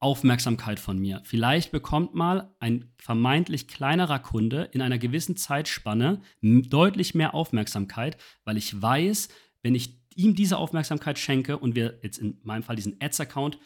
Aufmerksamkeit 0.01 0.79
von 0.79 0.99
mir. 0.99 1.23
Vielleicht 1.25 1.73
bekommt 1.73 2.15
mal 2.15 2.55
ein 2.61 2.93
vermeintlich 2.99 3.69
kleinerer 3.69 4.19
Kunde 4.19 4.69
in 4.73 4.83
einer 4.83 4.99
gewissen 4.99 5.37
Zeitspanne 5.37 6.21
deutlich 6.43 7.15
mehr 7.15 7.33
Aufmerksamkeit, 7.33 8.19
weil 8.45 8.59
ich 8.59 8.81
weiß, 8.81 9.29
wenn 9.63 9.75
ich 9.75 9.99
ihm 10.15 10.35
diese 10.35 10.59
Aufmerksamkeit 10.59 11.19
schenke 11.19 11.57
und 11.57 11.75
wir 11.75 12.01
jetzt 12.03 12.19
in 12.19 12.39
meinem 12.43 12.63
Fall 12.63 12.77
diesen 12.77 13.01
Ads-Account 13.01 13.59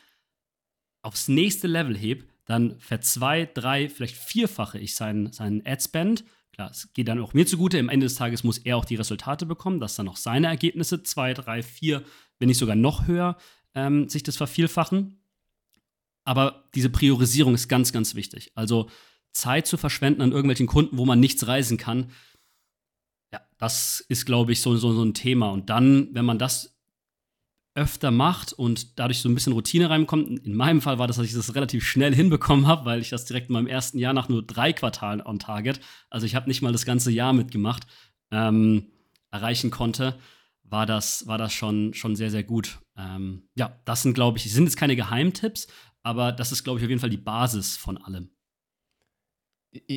aufs 1.02 1.26
nächste 1.26 1.66
Level 1.66 1.96
hebe, 1.96 2.26
dann 2.44 2.78
verzwei, 2.78 3.50
drei, 3.52 3.88
vielleicht 3.88 4.16
vierfache 4.16 4.78
ich 4.78 4.94
seinen, 4.94 5.32
seinen 5.32 5.66
Ad-Spend 5.66 6.24
Klar, 6.58 6.72
es 6.72 6.92
geht 6.92 7.06
dann 7.06 7.20
auch 7.20 7.34
mir 7.34 7.46
zugute. 7.46 7.78
Am 7.78 7.88
Ende 7.88 8.06
des 8.06 8.16
Tages 8.16 8.42
muss 8.42 8.58
er 8.58 8.76
auch 8.76 8.84
die 8.84 8.96
Resultate 8.96 9.46
bekommen, 9.46 9.78
dass 9.78 9.94
dann 9.94 10.08
auch 10.08 10.16
seine 10.16 10.48
Ergebnisse 10.48 11.04
zwei, 11.04 11.32
drei, 11.32 11.62
vier, 11.62 12.02
wenn 12.40 12.48
nicht 12.48 12.58
sogar 12.58 12.74
noch 12.74 13.06
höher, 13.06 13.36
ähm, 13.76 14.08
sich 14.08 14.24
das 14.24 14.36
vervielfachen. 14.36 15.22
Aber 16.24 16.68
diese 16.74 16.90
Priorisierung 16.90 17.54
ist 17.54 17.68
ganz, 17.68 17.92
ganz 17.92 18.16
wichtig. 18.16 18.50
Also 18.56 18.90
Zeit 19.30 19.68
zu 19.68 19.76
verschwenden 19.76 20.20
an 20.20 20.32
irgendwelchen 20.32 20.66
Kunden, 20.66 20.98
wo 20.98 21.06
man 21.06 21.20
nichts 21.20 21.46
reisen 21.46 21.76
kann, 21.76 22.10
ja, 23.32 23.40
das 23.58 24.00
ist, 24.08 24.26
glaube 24.26 24.50
ich, 24.50 24.60
so, 24.60 24.76
so, 24.76 24.92
so 24.92 25.04
ein 25.04 25.14
Thema. 25.14 25.50
Und 25.50 25.70
dann, 25.70 26.08
wenn 26.12 26.24
man 26.24 26.40
das 26.40 26.77
öfter 27.78 28.10
macht 28.10 28.52
und 28.52 28.98
dadurch 28.98 29.20
so 29.20 29.28
ein 29.28 29.34
bisschen 29.34 29.52
Routine 29.52 29.88
reinkommt. 29.88 30.44
In 30.44 30.54
meinem 30.54 30.80
Fall 30.80 30.98
war 30.98 31.06
das, 31.06 31.16
dass 31.16 31.26
ich 31.26 31.32
das 31.32 31.54
relativ 31.54 31.84
schnell 31.84 32.14
hinbekommen 32.14 32.66
habe, 32.66 32.84
weil 32.84 33.00
ich 33.00 33.08
das 33.08 33.24
direkt 33.24 33.48
in 33.48 33.52
meinem 33.54 33.68
ersten 33.68 33.98
Jahr 33.98 34.12
nach 34.12 34.28
nur 34.28 34.42
drei 34.42 34.72
Quartalen 34.72 35.24
on 35.24 35.38
Target, 35.38 35.80
also 36.10 36.26
ich 36.26 36.34
habe 36.34 36.48
nicht 36.48 36.60
mal 36.60 36.72
das 36.72 36.84
ganze 36.84 37.12
Jahr 37.12 37.32
mitgemacht, 37.32 37.86
ähm, 38.32 38.88
erreichen 39.30 39.70
konnte, 39.70 40.18
war 40.64 40.86
das, 40.86 41.26
war 41.26 41.38
das 41.38 41.52
schon, 41.52 41.94
schon 41.94 42.16
sehr, 42.16 42.30
sehr 42.30 42.42
gut. 42.42 42.80
Ähm, 42.96 43.48
ja, 43.54 43.78
das 43.84 44.02
sind, 44.02 44.14
glaube 44.14 44.38
ich, 44.38 44.52
sind 44.52 44.64
jetzt 44.64 44.76
keine 44.76 44.96
Geheimtipps, 44.96 45.68
aber 46.02 46.32
das 46.32 46.52
ist, 46.52 46.64
glaube 46.64 46.80
ich, 46.80 46.84
auf 46.84 46.90
jeden 46.90 47.00
Fall 47.00 47.10
die 47.10 47.16
Basis 47.16 47.76
von 47.76 47.96
allem. 47.96 48.30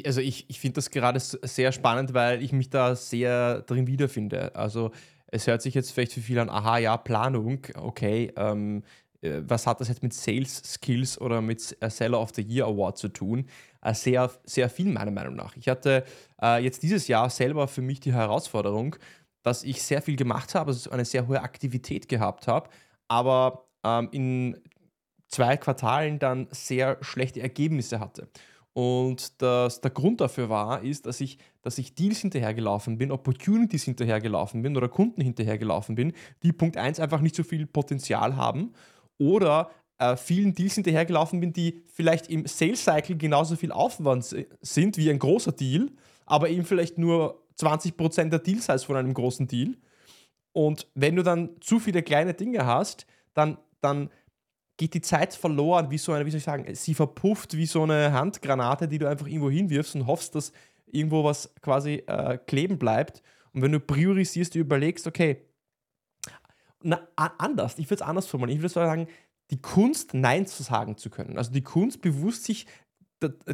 Also 0.06 0.22
ich, 0.22 0.50
ich 0.50 0.60
finde 0.60 0.76
das 0.76 0.92
gerade 0.92 1.20
sehr 1.20 1.72
spannend, 1.72 2.14
weil 2.14 2.44
ich 2.44 2.52
mich 2.52 2.70
da 2.70 2.96
sehr 2.96 3.62
drin 3.64 3.88
wiederfinde. 3.88 4.54
Also 4.56 4.92
es 5.32 5.48
hört 5.48 5.62
sich 5.62 5.74
jetzt 5.74 5.92
vielleicht 5.92 6.14
für 6.14 6.22
viele 6.22 6.42
an, 6.42 6.50
aha, 6.50 6.78
ja, 6.78 6.98
Planung, 6.98 7.60
okay, 7.76 8.32
ähm, 8.36 8.84
äh, 9.22 9.42
was 9.44 9.66
hat 9.66 9.80
das 9.80 9.88
jetzt 9.88 10.04
mit 10.04 10.14
Sales 10.14 10.62
Skills 10.66 11.20
oder 11.20 11.42
mit 11.42 11.76
äh, 11.80 11.90
Seller 11.90 12.20
of 12.20 12.32
the 12.36 12.42
Year 12.42 12.68
Award 12.68 12.98
zu 12.98 13.08
tun? 13.08 13.48
Äh, 13.82 13.94
sehr, 13.94 14.30
sehr 14.44 14.70
viel 14.70 14.92
meiner 14.92 15.12
Meinung 15.12 15.36
nach. 15.36 15.56
Ich 15.56 15.68
hatte 15.68 16.04
äh, 16.42 16.64
jetzt 16.64 16.84
dieses 16.84 17.08
Jahr 17.08 17.30
selber 17.30 17.68
für 17.68 17.82
mich 17.82 18.00
die 18.02 18.14
Herausforderung, 18.14 18.96
dass 19.44 19.64
ich 19.64 19.82
sehr 19.82 20.02
viel 20.02 20.18
gemacht 20.18 20.54
habe, 20.54 20.72
also 20.72 20.92
eine 20.92 21.06
sehr 21.06 21.28
hohe 21.28 21.42
Aktivität 21.42 22.08
gehabt 22.08 22.48
habe, 22.48 22.70
aber 23.08 23.66
ähm, 23.84 24.10
in 24.12 24.62
zwei 25.28 25.58
Quartalen 25.58 26.20
dann 26.20 26.48
sehr 26.52 26.98
schlechte 27.02 27.42
Ergebnisse 27.42 28.00
hatte. 28.00 28.28
Und 28.74 29.42
das, 29.42 29.82
der 29.82 29.92
Grund 29.92 30.22
dafür 30.22 30.50
war, 30.50 30.82
ist, 30.82 31.06
dass 31.06 31.20
ich, 31.20 31.38
dass 31.62 31.78
ich 31.78 31.94
Deals 31.94 32.20
hinterhergelaufen 32.20 32.98
bin, 32.98 33.12
Opportunities 33.12 33.84
hinterhergelaufen 33.84 34.62
bin 34.62 34.78
oder 34.78 34.88
Kunden 34.88 35.22
hinterhergelaufen 35.22 35.96
bin, 35.96 36.14
die 36.44 36.54
Punkt 36.54 36.78
1 36.78 37.00
einfach 37.00 37.20
nicht 37.20 37.36
so 37.36 37.44
viel 37.44 37.66
Potenzial 37.66 38.38
haben 38.38 38.74
oder 39.18 39.72
äh, 39.98 40.16
vielen 40.16 40.56
Deals 40.56 40.76
hinterhergelaufen 40.76 41.42
bin, 41.42 41.52
die 41.52 41.84
vielleicht 41.94 42.28
im 42.30 42.48
Sales 42.48 42.86
Cycle 42.86 43.18
genauso 43.18 43.58
viel 43.58 43.74
Aufwand 43.74 44.36
sind 44.62 44.98
wie 44.98 45.10
ein 45.10 45.20
großer 45.20 45.52
Deal, 45.52 45.90
aber 46.26 46.50
eben 46.50 46.64
vielleicht 46.64 46.98
nur 46.98 47.46
20% 47.60 48.30
der 48.30 48.40
Deal-Size 48.40 48.86
von 48.86 48.96
einem 48.96 49.14
großen 49.14 49.48
Deal. 49.48 49.76
Und 50.54 50.88
wenn 50.96 51.16
du 51.16 51.24
dann 51.24 51.50
zu 51.62 51.80
viele 51.80 52.04
kleine 52.04 52.34
Dinge 52.34 52.66
hast, 52.66 53.06
dann, 53.34 53.58
dann 53.82 54.10
geht 54.82 54.96
die 54.96 55.02
Zeit 55.02 55.36
verloren, 55.36 55.92
wie 55.92 56.00
so 56.00 56.12
eine, 56.12 56.26
wie 56.26 56.32
soll 56.32 56.40
ich 56.40 56.44
sagen, 56.44 56.66
sie 56.74 56.96
verpufft 56.96 57.56
wie 57.56 57.68
so 57.68 57.84
eine 57.84 58.14
Handgranate, 58.14 58.88
die 58.88 58.98
du 58.98 59.08
einfach 59.08 59.28
irgendwo 59.28 59.52
hinwirfst 59.52 59.94
und 59.94 60.08
hoffst, 60.08 60.34
dass 60.34 60.52
irgendwo 60.88 61.24
was 61.24 61.54
quasi 61.62 62.04
äh, 62.08 62.40
kleben 62.40 62.80
bleibt. 62.80 63.22
Und 63.54 63.62
wenn 63.62 63.72
du 63.72 63.80
priorisierst, 63.80 64.56
du 64.56 64.60
überlegst, 64.60 65.06
okay, 65.06 65.46
na, 66.82 67.08
anders, 67.16 67.78
ich 67.78 67.86
würde 67.86 68.02
es 68.02 68.02
anders 68.02 68.26
formulieren. 68.26 68.58
Ich 68.58 68.64
würde 68.64 68.74
sagen, 68.74 69.08
die 69.52 69.62
Kunst, 69.62 70.16
Nein 70.16 70.48
zu 70.48 70.64
sagen 70.64 70.98
zu 70.98 71.12
können. 71.12 71.38
Also 71.38 71.52
die 71.52 71.62
Kunst, 71.62 72.02
bewusst 72.02 72.46
sich 72.46 72.66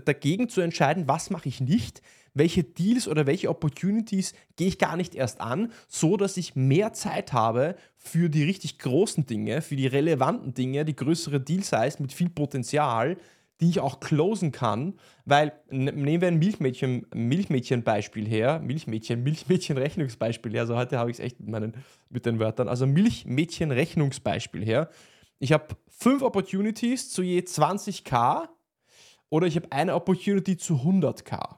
dagegen 0.05 0.49
zu 0.49 0.61
entscheiden, 0.61 1.07
was 1.07 1.29
mache 1.29 1.49
ich 1.49 1.61
nicht, 1.61 2.01
welche 2.33 2.63
Deals 2.63 3.07
oder 3.07 3.25
welche 3.25 3.49
Opportunities 3.49 4.33
gehe 4.55 4.67
ich 4.67 4.77
gar 4.77 4.95
nicht 4.95 5.15
erst 5.15 5.41
an, 5.41 5.71
so 5.87 6.17
dass 6.17 6.37
ich 6.37 6.55
mehr 6.55 6.93
Zeit 6.93 7.33
habe 7.33 7.75
für 7.95 8.29
die 8.29 8.43
richtig 8.43 8.79
großen 8.79 9.25
Dinge, 9.25 9.61
für 9.61 9.75
die 9.75 9.87
relevanten 9.87 10.53
Dinge, 10.53 10.85
die 10.85 10.95
größere 10.95 11.39
Deal-Size 11.39 11.97
mit 11.99 12.13
viel 12.13 12.29
Potenzial, 12.29 13.17
die 13.59 13.69
ich 13.69 13.79
auch 13.79 13.99
closen 13.99 14.51
kann, 14.51 14.93
weil 15.25 15.51
nehmen 15.71 16.21
wir 16.21 16.27
ein 16.27 16.37
Milchmädchen, 16.37 17.07
Milchmädchen-Beispiel 17.13 18.27
her, 18.27 18.59
Milchmädchen, 18.59 19.23
Milchmädchen-Rechnungsbeispiel 19.23 20.51
her, 20.51 20.61
also 20.61 20.77
heute 20.77 20.99
habe 20.99 21.09
ich 21.09 21.17
es 21.17 21.23
echt 21.23 21.39
mit, 21.39 21.49
meinen, 21.49 21.73
mit 22.09 22.27
den 22.27 22.39
Wörtern, 22.39 22.67
also 22.67 22.85
Milchmädchen-Rechnungsbeispiel 22.85 24.63
her. 24.63 24.89
Ich 25.39 25.53
habe 25.53 25.75
fünf 25.87 26.21
Opportunities 26.21 27.09
zu 27.09 27.23
je 27.23 27.39
20k 27.39 28.47
oder 29.29 29.47
ich 29.47 29.55
habe 29.55 29.71
eine 29.71 29.95
Opportunity 29.95 30.57
zu 30.57 30.75
100k 30.75 31.57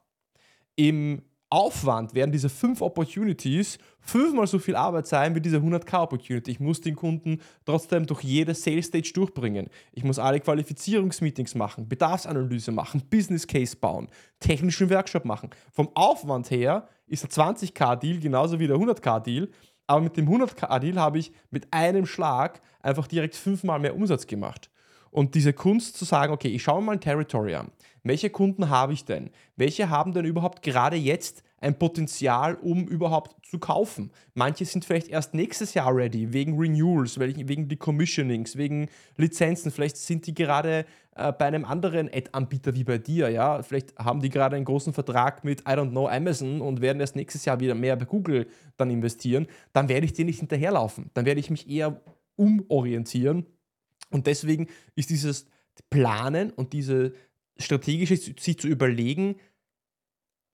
im 0.79 1.23
Aufwand 1.49 2.13
werden 2.13 2.31
diese 2.31 2.47
fünf 2.47 2.81
Opportunities 2.81 3.79
fünfmal 3.99 4.47
so 4.47 4.59
viel 4.59 4.77
Arbeit 4.77 5.07
sein 5.07 5.35
wie 5.35 5.41
diese 5.41 5.57
100k 5.57 6.03
Opportunity. 6.03 6.51
Ich 6.51 6.61
muss 6.61 6.79
den 6.79 6.95
Kunden 6.95 7.41
trotzdem 7.65 8.05
durch 8.05 8.21
jede 8.21 8.53
Sales 8.53 8.85
Stage 8.85 9.11
durchbringen. 9.13 9.67
Ich 9.91 10.05
muss 10.05 10.19
alle 10.19 10.39
Qualifizierungsmeetings 10.39 11.55
machen, 11.55 11.89
Bedarfsanalyse 11.89 12.71
machen, 12.71 13.01
Business 13.09 13.45
Case 13.45 13.75
bauen, 13.75 14.07
technischen 14.39 14.89
Workshop 14.89 15.25
machen. 15.25 15.49
Vom 15.73 15.89
Aufwand 15.95 16.49
her 16.49 16.87
ist 17.07 17.23
der 17.23 17.29
20k 17.29 17.97
Deal 17.97 18.19
genauso 18.19 18.57
wie 18.57 18.67
der 18.67 18.77
100k 18.77 19.19
Deal, 19.19 19.49
aber 19.85 19.99
mit 19.99 20.15
dem 20.15 20.29
100k 20.29 20.79
Deal 20.79 20.97
habe 20.97 21.19
ich 21.19 21.33
mit 21.49 21.73
einem 21.73 22.05
Schlag 22.05 22.61
einfach 22.81 23.07
direkt 23.07 23.35
fünfmal 23.35 23.79
mehr 23.79 23.97
Umsatz 23.97 24.27
gemacht. 24.27 24.69
Und 25.11 25.35
diese 25.35 25.53
Kunst 25.53 25.97
zu 25.97 26.05
sagen, 26.05 26.33
okay, 26.33 26.49
ich 26.49 26.63
schaue 26.63 26.81
mal 26.81 26.93
ein 26.93 27.01
Territory 27.01 27.55
an. 27.55 27.71
Welche 28.03 28.29
Kunden 28.29 28.69
habe 28.69 28.93
ich 28.93 29.05
denn? 29.05 29.29
Welche 29.55 29.89
haben 29.89 30.13
denn 30.13 30.25
überhaupt 30.25 30.61
gerade 30.61 30.95
jetzt 30.95 31.43
ein 31.59 31.77
Potenzial, 31.77 32.55
um 32.55 32.87
überhaupt 32.87 33.45
zu 33.45 33.59
kaufen? 33.59 34.11
Manche 34.33 34.65
sind 34.65 34.85
vielleicht 34.85 35.09
erst 35.09 35.33
nächstes 35.33 35.73
Jahr 35.73 35.93
ready, 35.93 36.31
wegen 36.31 36.57
Renewals, 36.57 37.19
wegen 37.19 37.67
Decommissionings, 37.67 38.55
wegen 38.55 38.87
Lizenzen. 39.17 39.71
Vielleicht 39.71 39.97
sind 39.97 40.27
die 40.27 40.33
gerade 40.33 40.85
äh, 41.15 41.33
bei 41.33 41.45
einem 41.45 41.65
anderen 41.65 42.09
Ad-Anbieter 42.11 42.73
wie 42.75 42.85
bei 42.85 42.97
dir. 42.97 43.29
Ja? 43.29 43.61
Vielleicht 43.61 43.97
haben 43.97 44.21
die 44.21 44.29
gerade 44.29 44.55
einen 44.55 44.65
großen 44.65 44.93
Vertrag 44.93 45.43
mit, 45.43 45.61
I 45.61 45.73
don't 45.73 45.89
know, 45.89 46.07
Amazon 46.07 46.61
und 46.61 46.81
werden 46.81 47.01
erst 47.01 47.15
nächstes 47.15 47.43
Jahr 47.45 47.59
wieder 47.59 47.75
mehr 47.75 47.97
bei 47.97 48.05
Google 48.05 48.47
dann 48.77 48.89
investieren. 48.89 49.47
Dann 49.73 49.89
werde 49.89 50.05
ich 50.05 50.13
dir 50.13 50.25
nicht 50.25 50.39
hinterherlaufen. 50.39 51.11
Dann 51.13 51.25
werde 51.25 51.41
ich 51.41 51.49
mich 51.49 51.69
eher 51.69 51.99
umorientieren 52.37 53.45
und 54.09 54.27
deswegen 54.27 54.67
ist 54.95 55.09
dieses 55.09 55.47
Planen 55.89 56.51
und 56.51 56.73
diese 56.73 57.13
strategische 57.57 58.15
sich 58.15 58.59
zu 58.59 58.67
überlegen, 58.67 59.35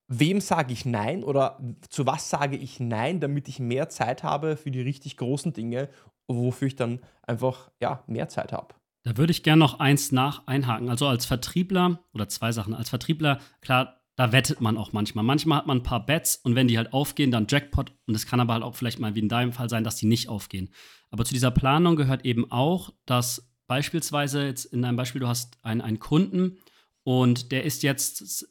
wem 0.07 0.41
sage 0.41 0.73
ich 0.73 0.85
Nein 0.85 1.23
oder 1.23 1.59
zu 1.89 2.05
was 2.05 2.29
sage 2.29 2.57
ich 2.57 2.79
Nein, 2.79 3.19
damit 3.19 3.47
ich 3.47 3.59
mehr 3.59 3.89
Zeit 3.89 4.23
habe 4.23 4.57
für 4.57 4.71
die 4.71 4.81
richtig 4.81 5.17
großen 5.17 5.53
Dinge, 5.53 5.89
wofür 6.27 6.67
ich 6.67 6.75
dann 6.75 6.99
einfach 7.23 7.71
ja, 7.81 8.03
mehr 8.07 8.29
Zeit 8.29 8.51
habe. 8.51 8.75
Da 9.03 9.17
würde 9.17 9.31
ich 9.31 9.43
gerne 9.43 9.59
noch 9.59 9.79
eins 9.79 10.11
nach 10.11 10.47
einhaken. 10.47 10.89
Also 10.89 11.07
als 11.07 11.25
Vertriebler 11.25 11.99
oder 12.13 12.27
zwei 12.27 12.51
Sachen. 12.51 12.73
Als 12.73 12.89
Vertriebler, 12.89 13.39
klar, 13.61 14.01
da 14.15 14.31
wettet 14.31 14.61
man 14.61 14.77
auch 14.77 14.93
manchmal. 14.93 15.23
Manchmal 15.23 15.59
hat 15.59 15.67
man 15.67 15.79
ein 15.79 15.83
paar 15.83 16.05
Bets 16.05 16.37
und 16.37 16.55
wenn 16.55 16.67
die 16.67 16.77
halt 16.77 16.93
aufgehen, 16.93 17.31
dann 17.31 17.47
Jackpot. 17.49 17.91
Und 18.07 18.15
es 18.15 18.25
kann 18.25 18.39
aber 18.39 18.53
halt 18.53 18.63
auch 18.63 18.75
vielleicht 18.75 18.99
mal 18.99 19.15
wie 19.15 19.19
in 19.19 19.29
deinem 19.29 19.51
Fall 19.51 19.69
sein, 19.69 19.83
dass 19.83 19.97
die 19.97 20.05
nicht 20.05 20.29
aufgehen. 20.29 20.69
Aber 21.11 21.25
zu 21.25 21.33
dieser 21.33 21.51
Planung 21.51 21.95
gehört 21.95 22.25
eben 22.25 22.49
auch, 22.51 22.93
dass 23.05 23.51
beispielsweise 23.67 24.45
jetzt 24.45 24.65
in 24.65 24.81
deinem 24.81 24.95
Beispiel, 24.95 25.19
du 25.19 25.27
hast 25.27 25.57
einen, 25.63 25.81
einen 25.81 25.99
Kunden 25.99 26.57
und 27.03 27.51
der 27.51 27.63
ist 27.63 27.83
jetzt, 27.83 28.47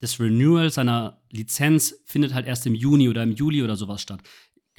das 0.00 0.20
Renewal 0.20 0.70
seiner 0.70 1.20
Lizenz 1.30 2.02
findet 2.06 2.32
halt 2.32 2.46
erst 2.46 2.66
im 2.66 2.74
Juni 2.74 3.08
oder 3.08 3.22
im 3.22 3.32
Juli 3.32 3.62
oder 3.62 3.76
sowas 3.76 4.02
statt. 4.02 4.22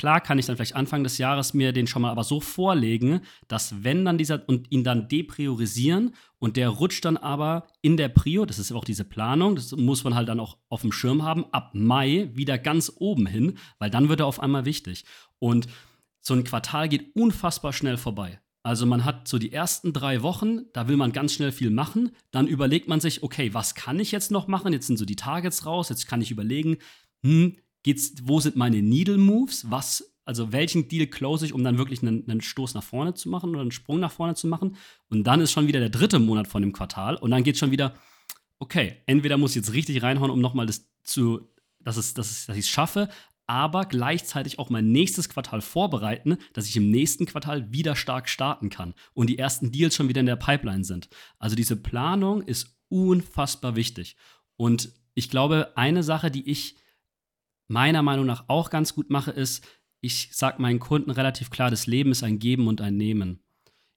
Klar 0.02 0.20
kann 0.20 0.40
ich 0.40 0.48
dann 0.48 0.56
vielleicht 0.56 0.76
Anfang 0.76 1.04
des 1.04 1.20
Jahres 1.20 1.54
mir 1.54 1.74
den 1.74 1.86
schon 1.86 2.02
mal 2.02 2.10
aber 2.10 2.24
so 2.24 2.42
vorlegen, 2.42 3.22
dass 3.48 3.84
wenn 3.84 4.04
dann 4.04 4.18
dieser 4.18 4.42
und 4.50 4.72
ihn 4.72 4.84
dann 4.84 5.08
depriorisieren 5.08 6.16
und 6.40 6.58
der 6.58 6.70
rutscht 6.70 7.06
dann 7.06 7.18
aber 7.18 7.68
in 7.84 7.98
der 7.98 8.10
Prio, 8.10 8.48
das 8.48 8.58
ist 8.58 8.72
auch 8.72 8.84
diese 8.84 9.04
Planung, 9.04 9.54
das 9.56 9.74
muss 9.74 10.04
man 10.04 10.16
halt 10.16 10.28
dann 10.28 10.40
auch 10.40 10.58
auf 10.70 10.82
dem 10.82 10.92
Schirm 10.92 11.22
haben, 11.22 11.46
ab 11.52 11.76
Mai 11.76 12.32
wieder 12.34 12.58
ganz 12.58 12.92
oben 12.96 13.28
hin, 13.28 13.60
weil 13.78 13.92
dann 13.92 14.10
wird 14.10 14.22
er 14.22 14.26
auf 14.26 14.40
einmal 14.40 14.66
wichtig. 14.66 15.06
Und 15.38 15.68
so 16.20 16.34
ein 16.34 16.46
Quartal 16.46 16.90
geht 16.90 17.16
unfassbar 17.16 17.72
schnell 17.72 17.98
vorbei. 17.98 18.40
Also 18.64 18.88
man 18.88 19.06
hat 19.06 19.28
so 19.28 19.38
die 19.38 19.54
ersten 19.54 19.94
drei 19.94 20.24
Wochen, 20.24 20.62
da 20.74 20.88
will 20.88 20.98
man 20.98 21.12
ganz 21.12 21.34
schnell 21.34 21.52
viel 21.52 21.70
machen. 21.70 22.10
Dann 22.32 22.48
überlegt 22.48 22.88
man 22.88 23.02
sich, 23.02 23.22
okay, 23.22 23.54
was 23.54 23.76
kann 23.76 24.00
ich 24.00 24.12
jetzt 24.12 24.32
noch 24.32 24.48
machen? 24.48 24.74
Jetzt 24.74 24.88
sind 24.88 24.98
so 24.98 25.06
die 25.06 25.16
Targets 25.16 25.68
raus. 25.68 25.90
Jetzt 25.90 26.08
kann 26.08 26.22
ich 26.24 26.32
überlegen, 26.32 26.78
hm, 27.24 27.56
geht's, 27.84 28.14
wo 28.24 28.40
sind 28.40 28.56
meine 28.56 28.82
Needle 28.82 29.18
Moves? 29.18 29.70
Was, 29.70 30.14
also 30.26 30.52
welchen 30.52 30.88
Deal 30.88 31.08
close 31.08 31.46
ich, 31.46 31.54
um 31.54 31.64
dann 31.64 31.78
wirklich 31.78 32.02
einen, 32.02 32.30
einen, 32.30 32.42
Stoß 32.42 32.74
nach 32.74 32.84
vorne 32.84 33.14
zu 33.14 33.30
machen 33.30 33.52
oder 33.52 33.62
einen 33.62 33.72
Sprung 33.72 34.00
nach 34.00 34.12
vorne 34.12 34.36
zu 34.36 34.48
machen? 34.48 34.76
Und 35.10 35.26
dann 35.26 35.42
ist 35.42 35.52
schon 35.52 35.68
wieder 35.68 35.80
der 35.80 35.90
dritte 35.90 36.20
Monat 36.20 36.48
von 36.48 36.62
dem 36.62 36.74
Quartal 36.74 37.16
und 37.16 37.32
dann 37.32 37.44
geht 37.44 37.58
schon 37.58 37.72
wieder, 37.72 37.96
okay, 38.60 38.98
entweder 39.06 39.38
muss 39.38 39.52
ich 39.52 39.58
jetzt 39.58 39.74
richtig 39.74 40.04
reinhauen, 40.04 40.32
um 40.32 40.40
nochmal 40.40 40.66
das 40.66 40.88
zu, 41.04 41.48
dass, 41.80 41.98
es, 41.98 42.14
dass, 42.14 42.30
es, 42.30 42.46
dass 42.46 42.56
ich 42.56 42.66
es 42.66 42.70
schaffe, 42.70 43.10
aber 43.48 43.86
gleichzeitig 43.86 44.60
auch 44.60 44.70
mein 44.70 44.92
nächstes 44.92 45.28
Quartal 45.28 45.60
vorbereiten, 45.62 46.38
dass 46.54 46.68
ich 46.68 46.78
im 46.78 46.90
nächsten 46.90 47.26
Quartal 47.26 47.74
wieder 47.74 47.98
stark 47.98 48.30
starten 48.30 48.70
kann 48.70 48.94
und 49.14 49.28
die 49.28 49.38
ersten 49.38 49.72
Deals 49.72 49.96
schon 49.96 50.08
wieder 50.08 50.22
in 50.22 50.26
der 50.26 50.38
Pipeline 50.38 50.86
sind. 50.86 51.10
Also 51.38 51.56
diese 51.56 51.76
Planung 51.76 52.44
ist 52.44 52.78
unfassbar 52.88 53.76
wichtig. 53.76 54.16
Und 54.56 54.94
ich 55.16 55.30
glaube, 55.30 55.74
eine 55.76 56.04
Sache, 56.04 56.32
die 56.32 56.50
ich 56.50 56.78
meiner 57.72 58.02
Meinung 58.02 58.26
nach 58.26 58.46
auch 58.48 58.70
ganz 58.70 58.94
gut 58.94 59.10
mache, 59.10 59.32
ist, 59.32 59.66
ich 60.02 60.30
sage 60.32 60.62
meinen 60.62 60.80
Kunden 60.80 61.12
relativ 61.12 61.50
klar, 61.50 61.70
das 61.70 61.88
Leben 61.88 62.12
ist 62.12 62.24
ein 62.24 62.40
Geben 62.40 62.68
und 62.68 62.82
ein 62.82 62.98
Nehmen. 62.98 63.44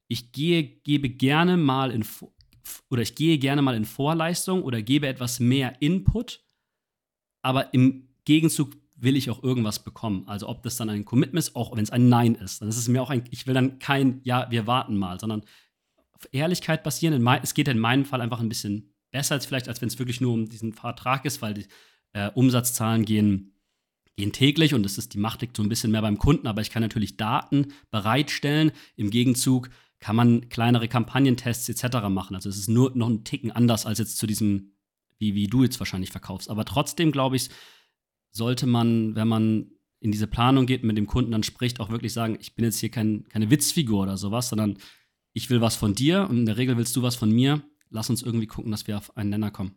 Ich 0.09 0.33
gehe, 0.33 0.63
gebe 0.63 1.09
gerne 1.11 1.57
mal 1.57 1.91
in 1.91 2.05
oder 2.89 3.03
ich 3.03 3.15
gehe 3.15 3.39
gerne 3.39 3.63
mal 3.63 3.75
in 3.75 3.85
Vorleistung 3.85 4.63
oder 4.63 4.83
gebe 4.83 5.07
etwas 5.07 5.41
mehr 5.41 5.81
Input, 5.83 6.45
aber 7.43 7.75
im 7.75 8.09
Gegenzug 8.25 8.77
will 8.97 9.17
ich 9.17 9.29
auch 9.31 9.43
irgendwas 9.43 9.83
bekommen. 9.83 10.27
Also 10.27 10.49
ob 10.49 10.63
das 10.63 10.77
dann 10.77 10.89
ein 10.89 11.05
Commitment 11.05 11.45
ist, 11.45 11.57
auch 11.57 11.77
wenn 11.77 11.83
es 11.83 11.91
ein 11.91 12.09
Nein 12.09 12.35
ist. 12.37 12.61
Dann 12.61 12.69
ist 12.69 12.79
es 12.79 12.89
mir 12.89 13.03
auch 13.03 13.11
ein, 13.11 13.25
ich 13.31 13.47
will 13.47 13.55
dann 13.55 13.79
kein, 13.79 14.21
ja, 14.25 14.51
wir 14.51 14.67
warten 14.67 14.97
mal, 14.97 15.19
sondern 15.21 15.43
auf 16.13 16.29
Ehrlichkeit 16.33 16.83
basieren. 16.83 17.27
Es 17.43 17.55
geht 17.55 17.69
in 17.69 17.79
meinem 17.79 18.05
Fall 18.05 18.21
einfach 18.21 18.41
ein 18.41 18.49
bisschen 18.49 18.95
besser 19.11 19.35
als 19.35 19.47
vielleicht, 19.47 19.69
als 19.69 19.81
wenn 19.81 19.89
es 19.89 19.99
wirklich 19.99 20.21
nur 20.21 20.33
um 20.33 20.49
diesen 20.49 20.73
Vertrag 20.73 21.25
ist, 21.25 21.43
weil 21.43 21.55
die 21.55 21.67
äh, 22.13 22.31
Umsatzzahlen 22.31 23.05
gehen 23.05 23.54
gehen 24.17 24.33
täglich 24.33 24.75
und 24.75 24.87
es 24.87 24.99
ist, 24.99 25.15
die 25.15 25.19
Macht 25.19 25.41
liegt 25.41 25.57
so 25.57 25.63
ein 25.63 25.69
bisschen 25.69 25.91
mehr 25.91 26.03
beim 26.03 26.19
Kunden, 26.19 26.47
aber 26.47 26.61
ich 26.61 26.71
kann 26.71 26.83
natürlich 26.83 27.17
Daten 27.17 27.73
bereitstellen. 27.91 28.73
Im 28.97 29.11
Gegenzug 29.11 29.71
kann 30.01 30.17
man 30.17 30.49
kleinere 30.49 30.89
Kampagnentests 30.89 31.69
etc. 31.69 32.09
machen. 32.09 32.37
Also 32.37 32.49
es 32.49 32.59
ist 32.59 32.69
nur 32.69 32.93
noch 32.95 33.09
ein 33.09 33.25
Ticken 33.25 33.51
anders 33.51 33.87
als 33.87 33.99
jetzt 33.99 34.19
zu 34.19 34.27
diesem, 34.27 34.73
wie, 35.19 35.35
wie 35.35 35.47
du 35.47 35.63
jetzt 35.63 35.81
wahrscheinlich 35.81 36.11
verkaufst. 36.11 36.51
Aber 36.51 36.65
trotzdem 36.65 37.11
glaube 37.11 37.37
ich, 37.37 37.51
sollte 38.31 38.67
man, 38.67 39.15
wenn 39.15 39.29
man 39.29 39.71
in 40.01 40.13
diese 40.13 40.27
Planung 40.27 40.67
geht 40.67 40.83
und 40.83 40.89
mit 40.89 40.99
dem 40.99 41.07
Kunden 41.07 41.33
dann 41.33 41.43
spricht, 41.43 41.81
auch 41.81 41.89
wirklich 41.89 42.13
sagen, 42.13 42.37
ich 42.41 42.55
bin 42.55 42.65
jetzt 42.65 42.79
hier 42.79 42.91
kein, 42.91 43.25
keine 43.29 43.51
Witzfigur 43.51 44.03
oder 44.03 44.19
sowas, 44.19 44.49
sondern 44.49 44.77
ich 45.33 45.51
will 45.51 45.61
was 45.61 45.77
von 45.77 45.95
dir 45.95 46.29
und 46.29 46.39
in 46.39 46.47
der 46.47 46.57
Regel 46.57 46.77
willst 46.77 46.95
du 46.95 47.03
was 47.03 47.17
von 47.17 47.31
mir. 47.31 47.63
Lass 47.91 48.11
uns 48.11 48.23
irgendwie 48.23 48.47
gucken, 48.47 48.71
dass 48.71 48.87
wir 48.87 48.99
auf 48.99 49.17
einen 49.17 49.31
Nenner 49.31 49.51
kommen 49.51 49.77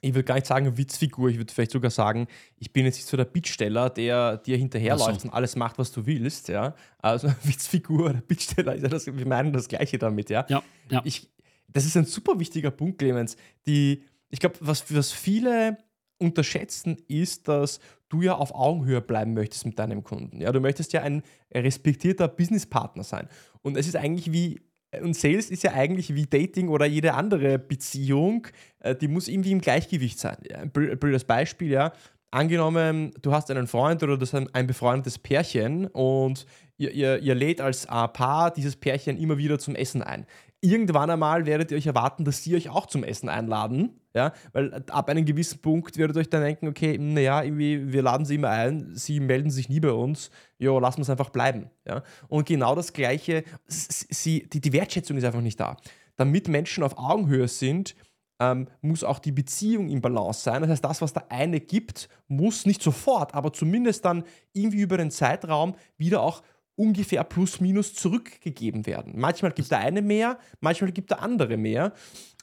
ich 0.00 0.14
würde 0.14 0.24
gar 0.24 0.36
nicht 0.36 0.46
sagen 0.46 0.76
Witzfigur, 0.76 1.28
ich 1.28 1.38
würde 1.38 1.52
vielleicht 1.52 1.72
sogar 1.72 1.90
sagen, 1.90 2.28
ich 2.56 2.72
bin 2.72 2.84
jetzt 2.84 2.96
nicht 2.96 3.08
so 3.08 3.16
der 3.16 3.24
Bittsteller, 3.24 3.90
der 3.90 4.36
dir 4.36 4.56
hinterherläuft 4.56 5.22
so. 5.22 5.28
und 5.28 5.34
alles 5.34 5.56
macht, 5.56 5.78
was 5.78 5.90
du 5.90 6.06
willst, 6.06 6.48
ja. 6.48 6.74
Also 6.98 7.28
Witzfigur 7.42 8.10
oder 8.10 8.20
Bittsteller 8.20 8.74
ist 8.74 8.82
ja 8.82 8.88
das, 8.88 9.06
wir 9.06 9.26
meinen 9.26 9.52
das 9.52 9.68
Gleiche 9.68 9.98
damit, 9.98 10.30
ja. 10.30 10.46
Ja, 10.48 10.62
ja. 10.90 11.02
Ich, 11.04 11.30
das 11.68 11.84
ist 11.84 11.96
ein 11.96 12.04
super 12.04 12.38
wichtiger 12.38 12.70
Punkt, 12.70 12.98
Clemens. 12.98 13.36
Die, 13.66 14.04
ich 14.30 14.38
glaube, 14.40 14.56
was, 14.60 14.94
was 14.94 15.12
viele 15.12 15.78
unterschätzen, 16.18 16.96
ist, 17.08 17.48
dass 17.48 17.80
du 18.08 18.22
ja 18.22 18.34
auf 18.34 18.54
Augenhöhe 18.54 19.00
bleiben 19.00 19.34
möchtest 19.34 19.66
mit 19.66 19.78
deinem 19.78 20.02
Kunden. 20.02 20.40
Ja, 20.40 20.52
du 20.52 20.60
möchtest 20.60 20.92
ja 20.92 21.02
ein 21.02 21.22
respektierter 21.52 22.28
Businesspartner 22.28 23.04
sein. 23.04 23.28
Und 23.62 23.76
es 23.76 23.86
ist 23.86 23.96
eigentlich 23.96 24.32
wie, 24.32 24.60
und 25.02 25.14
Sales 25.14 25.50
ist 25.50 25.62
ja 25.62 25.72
eigentlich 25.72 26.14
wie 26.14 26.26
Dating 26.26 26.68
oder 26.68 26.86
jede 26.86 27.14
andere 27.14 27.58
Beziehung, 27.58 28.46
äh, 28.80 28.94
die 28.94 29.08
muss 29.08 29.28
irgendwie 29.28 29.52
im 29.52 29.60
Gleichgewicht 29.60 30.18
sein. 30.18 30.36
Ein 30.54 30.70
blödes 30.70 31.24
Beispiel, 31.24 31.70
ja. 31.70 31.92
Angenommen, 32.30 33.12
du 33.22 33.32
hast 33.32 33.50
einen 33.50 33.66
Freund 33.66 34.02
oder 34.02 34.18
das 34.18 34.34
ist 34.34 34.48
ein 34.52 34.66
befreundetes 34.66 35.18
Pärchen 35.18 35.86
und 35.86 36.44
ihr, 36.76 36.90
ihr, 36.92 37.18
ihr 37.20 37.34
lädt 37.34 37.62
als 37.62 37.86
Paar 37.86 38.50
dieses 38.50 38.76
Pärchen 38.76 39.16
immer 39.16 39.38
wieder 39.38 39.58
zum 39.58 39.74
Essen 39.74 40.02
ein 40.02 40.26
irgendwann 40.60 41.10
einmal 41.10 41.46
werdet 41.46 41.70
ihr 41.70 41.76
euch 41.76 41.86
erwarten, 41.86 42.24
dass 42.24 42.42
sie 42.42 42.56
euch 42.56 42.68
auch 42.68 42.86
zum 42.86 43.04
Essen 43.04 43.28
einladen. 43.28 44.00
Ja, 44.18 44.32
weil 44.52 44.82
ab 44.90 45.08
einem 45.10 45.24
gewissen 45.24 45.60
Punkt 45.60 45.96
werdet 45.96 46.16
ihr 46.16 46.20
euch 46.22 46.28
dann 46.28 46.42
denken, 46.42 46.66
okay, 46.66 46.98
naja, 46.98 47.44
irgendwie, 47.44 47.92
wir 47.92 48.02
laden 48.02 48.26
sie 48.26 48.34
immer 48.34 48.50
ein, 48.50 48.90
sie 48.96 49.20
melden 49.20 49.48
sich 49.48 49.68
nie 49.68 49.78
bei 49.78 49.92
uns, 49.92 50.30
jo, 50.58 50.80
lassen 50.80 50.98
wir 50.98 51.02
es 51.02 51.10
einfach 51.10 51.30
bleiben. 51.30 51.70
Ja? 51.86 52.02
Und 52.26 52.44
genau 52.44 52.74
das 52.74 52.92
Gleiche, 52.92 53.44
sie, 53.68 54.48
die, 54.48 54.60
die 54.60 54.72
Wertschätzung 54.72 55.16
ist 55.16 55.22
einfach 55.22 55.40
nicht 55.40 55.60
da. 55.60 55.76
Damit 56.16 56.48
Menschen 56.48 56.82
auf 56.82 56.98
Augenhöhe 56.98 57.46
sind, 57.46 57.94
ähm, 58.40 58.66
muss 58.80 59.04
auch 59.04 59.20
die 59.20 59.30
Beziehung 59.30 59.88
im 59.88 60.00
Balance 60.00 60.42
sein. 60.42 60.62
Das 60.62 60.70
heißt, 60.72 60.84
das, 60.84 61.00
was 61.00 61.12
der 61.12 61.30
eine 61.30 61.60
gibt, 61.60 62.08
muss 62.26 62.66
nicht 62.66 62.82
sofort, 62.82 63.34
aber 63.34 63.52
zumindest 63.52 64.04
dann 64.04 64.24
irgendwie 64.52 64.80
über 64.80 64.96
den 64.96 65.12
Zeitraum 65.12 65.76
wieder 65.96 66.22
auch 66.22 66.42
ungefähr 66.74 67.22
plus 67.22 67.60
minus 67.60 67.94
zurückgegeben 67.94 68.84
werden. 68.84 69.12
Manchmal 69.14 69.52
gibt 69.52 69.70
der 69.70 69.78
eine 69.78 70.02
mehr, 70.02 70.40
manchmal 70.58 70.90
gibt 70.90 71.12
der 71.12 71.22
andere 71.22 71.56
mehr. 71.56 71.92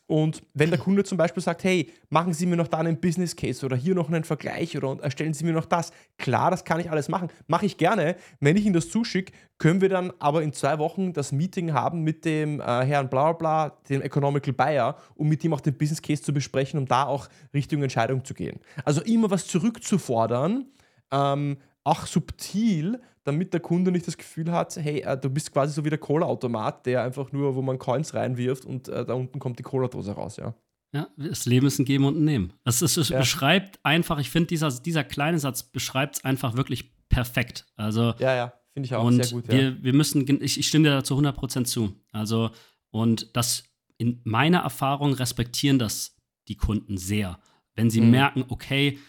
Und 0.07 0.43
wenn 0.53 0.69
der 0.69 0.77
Kunde 0.77 1.03
zum 1.03 1.17
Beispiel 1.17 1.41
sagt, 1.41 1.63
hey, 1.63 1.91
machen 2.09 2.33
Sie 2.33 2.45
mir 2.45 2.55
noch 2.55 2.67
da 2.67 2.77
einen 2.77 2.99
Business 2.99 3.35
Case 3.35 3.65
oder 3.65 3.75
hier 3.75 3.95
noch 3.95 4.07
einen 4.07 4.23
Vergleich 4.23 4.77
oder 4.77 5.01
erstellen 5.01 5.33
Sie 5.33 5.43
mir 5.43 5.53
noch 5.53 5.65
das, 5.65 5.91
klar, 6.17 6.51
das 6.51 6.63
kann 6.63 6.79
ich 6.79 6.91
alles 6.91 7.09
machen, 7.09 7.29
mache 7.47 7.65
ich 7.65 7.77
gerne. 7.77 8.15
Wenn 8.39 8.55
ich 8.55 8.65
Ihnen 8.65 8.73
das 8.73 8.89
zuschicke, 8.89 9.33
können 9.57 9.81
wir 9.81 9.89
dann 9.89 10.13
aber 10.19 10.43
in 10.43 10.53
zwei 10.53 10.77
Wochen 10.77 11.13
das 11.13 11.31
Meeting 11.31 11.73
haben 11.73 12.03
mit 12.03 12.23
dem 12.23 12.59
äh, 12.59 12.85
Herrn 12.85 13.09
bla 13.09 13.31
bla, 13.33 13.69
dem 13.89 14.01
Economical 14.01 14.53
Buyer, 14.53 14.95
um 15.15 15.27
mit 15.27 15.43
ihm 15.43 15.53
auch 15.53 15.61
den 15.61 15.75
Business 15.75 16.01
Case 16.01 16.21
zu 16.21 16.33
besprechen, 16.33 16.79
um 16.79 16.85
da 16.85 17.05
auch 17.05 17.27
Richtung 17.53 17.81
Entscheidung 17.81 18.23
zu 18.23 18.35
gehen. 18.35 18.59
Also 18.83 19.01
immer 19.01 19.31
was 19.31 19.47
zurückzufordern, 19.47 20.67
ähm, 21.11 21.57
auch 21.85 22.05
subtil, 22.05 22.99
damit 23.23 23.53
der 23.53 23.61
Kunde 23.61 23.91
nicht 23.91 24.07
das 24.07 24.17
Gefühl 24.17 24.51
hat, 24.51 24.75
hey, 24.75 25.01
äh, 25.01 25.17
du 25.17 25.29
bist 25.29 25.51
quasi 25.53 25.73
so 25.73 25.85
wie 25.85 25.89
der 25.89 25.99
Cola-Automat, 25.99 26.85
der 26.85 27.03
einfach 27.03 27.31
nur, 27.31 27.55
wo 27.55 27.61
man 27.61 27.79
Coins 27.79 28.13
reinwirft 28.13 28.65
und 28.65 28.89
äh, 28.89 29.05
da 29.05 29.13
unten 29.13 29.39
kommt 29.39 29.59
die 29.59 29.63
Cola-Dose 29.63 30.11
raus, 30.11 30.37
ja. 30.37 30.53
Ja, 30.93 31.09
das 31.17 31.45
Leben 31.45 31.67
ist 31.67 31.77
ein 31.77 31.85
Geben 31.85 32.05
und 32.05 32.17
ein 32.17 32.23
Nehmen. 32.23 32.53
Es, 32.63 32.81
es, 32.81 32.95
es 32.95 33.09
ja. 33.09 33.19
beschreibt 33.19 33.79
einfach, 33.83 34.17
ich 34.17 34.29
finde, 34.29 34.47
dieser, 34.47 34.71
dieser 34.71 35.03
kleine 35.03 35.39
Satz 35.39 35.63
beschreibt 35.63 36.17
es 36.17 36.23
einfach 36.23 36.55
wirklich 36.55 36.95
perfekt. 37.09 37.65
Also, 37.75 38.13
ja, 38.19 38.33
ja, 38.33 38.53
finde 38.71 38.87
ich 38.87 38.95
auch 38.95 39.03
und 39.03 39.21
sehr 39.21 39.33
gut. 39.33 39.47
Wir, 39.49 39.61
ja. 39.61 39.83
wir 39.83 39.93
müssen, 39.93 40.25
ich, 40.41 40.57
ich 40.57 40.67
stimme 40.67 40.87
dir 40.87 40.95
dazu 40.95 41.17
100% 41.17 41.65
zu. 41.65 41.93
Also, 42.13 42.51
und 42.91 43.35
das 43.35 43.63
in 43.97 44.21
meiner 44.23 44.59
Erfahrung 44.59 45.13
respektieren 45.13 45.79
das 45.79 46.15
die 46.47 46.55
Kunden 46.55 46.97
sehr. 46.97 47.39
Wenn 47.73 47.89
sie 47.89 48.01
mhm. 48.01 48.11
merken, 48.11 48.45
okay, 48.47 48.99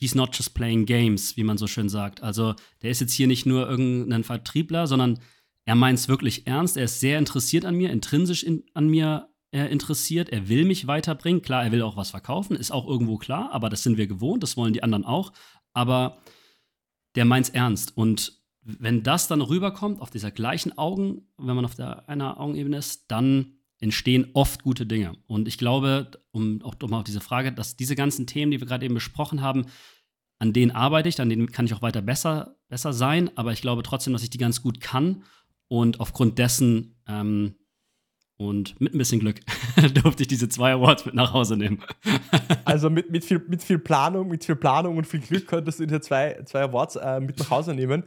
he's 0.00 0.14
not 0.14 0.34
just 0.36 0.54
playing 0.54 0.86
games, 0.86 1.36
wie 1.36 1.44
man 1.44 1.58
so 1.58 1.66
schön 1.66 1.88
sagt. 1.88 2.22
Also 2.22 2.54
der 2.82 2.90
ist 2.90 3.00
jetzt 3.00 3.12
hier 3.12 3.26
nicht 3.26 3.46
nur 3.46 3.68
irgendein 3.68 4.24
Vertriebler, 4.24 4.86
sondern 4.86 5.20
er 5.66 5.74
meint 5.74 5.98
es 5.98 6.08
wirklich 6.08 6.46
ernst. 6.46 6.76
Er 6.76 6.84
ist 6.84 7.00
sehr 7.00 7.18
interessiert 7.18 7.64
an 7.64 7.76
mir, 7.76 7.90
intrinsisch 7.90 8.42
in, 8.42 8.64
an 8.72 8.88
mir 8.88 9.28
äh, 9.52 9.66
interessiert. 9.66 10.30
Er 10.30 10.48
will 10.48 10.64
mich 10.64 10.86
weiterbringen. 10.86 11.42
Klar, 11.42 11.64
er 11.64 11.72
will 11.72 11.82
auch 11.82 11.96
was 11.96 12.10
verkaufen, 12.10 12.56
ist 12.56 12.70
auch 12.70 12.88
irgendwo 12.88 13.18
klar, 13.18 13.52
aber 13.52 13.68
das 13.68 13.82
sind 13.82 13.98
wir 13.98 14.06
gewohnt, 14.06 14.42
das 14.42 14.56
wollen 14.56 14.72
die 14.72 14.82
anderen 14.82 15.04
auch. 15.04 15.32
Aber 15.74 16.18
der 17.14 17.26
meint 17.26 17.48
es 17.48 17.52
ernst. 17.52 17.96
Und 17.96 18.40
wenn 18.62 19.02
das 19.02 19.28
dann 19.28 19.42
rüberkommt, 19.42 20.00
auf 20.00 20.10
dieser 20.10 20.30
gleichen 20.30 20.76
Augen, 20.78 21.28
wenn 21.36 21.56
man 21.56 21.64
auf 21.64 21.74
der 21.74 22.08
einer 22.08 22.40
Augenebene 22.40 22.78
ist, 22.78 23.10
dann 23.10 23.59
entstehen 23.80 24.30
oft 24.34 24.62
gute 24.62 24.86
Dinge. 24.86 25.14
Und 25.26 25.48
ich 25.48 25.58
glaube, 25.58 26.10
um 26.32 26.62
auch 26.62 26.74
mal 26.88 26.98
auf 26.98 27.04
diese 27.04 27.20
Frage, 27.20 27.52
dass 27.52 27.76
diese 27.76 27.96
ganzen 27.96 28.26
Themen, 28.26 28.50
die 28.50 28.60
wir 28.60 28.66
gerade 28.66 28.84
eben 28.84 28.94
besprochen 28.94 29.40
haben, 29.40 29.66
an 30.38 30.52
denen 30.52 30.70
arbeite 30.70 31.08
ich, 31.08 31.20
an 31.20 31.28
denen 31.28 31.50
kann 31.50 31.66
ich 31.66 31.74
auch 31.74 31.82
weiter 31.82 32.02
besser, 32.02 32.56
besser 32.68 32.92
sein, 32.92 33.30
aber 33.36 33.52
ich 33.52 33.60
glaube 33.60 33.82
trotzdem, 33.82 34.12
dass 34.12 34.22
ich 34.22 34.30
die 34.30 34.38
ganz 34.38 34.62
gut 34.62 34.80
kann. 34.80 35.24
Und 35.68 36.00
aufgrund 36.00 36.38
dessen 36.38 36.96
ähm, 37.06 37.54
und 38.40 38.80
mit 38.80 38.94
ein 38.94 38.98
bisschen 38.98 39.20
Glück 39.20 39.40
durfte 40.02 40.22
ich 40.22 40.28
diese 40.28 40.48
zwei 40.48 40.72
Awards 40.72 41.04
mit 41.04 41.14
nach 41.14 41.34
Hause 41.34 41.58
nehmen. 41.58 41.82
also 42.64 42.88
mit, 42.88 43.10
mit, 43.10 43.22
viel, 43.22 43.44
mit 43.48 43.62
viel 43.62 43.78
Planung, 43.78 44.28
mit 44.28 44.44
viel 44.44 44.56
Planung 44.56 44.96
und 44.96 45.06
viel 45.06 45.20
Glück 45.20 45.46
konntest 45.46 45.78
du 45.78 45.86
diese 45.86 46.00
zwei, 46.00 46.40
zwei 46.46 46.62
Awards 46.62 46.96
äh, 46.96 47.20
mit 47.20 47.38
nach 47.38 47.50
Hause 47.50 47.74
nehmen. 47.74 48.02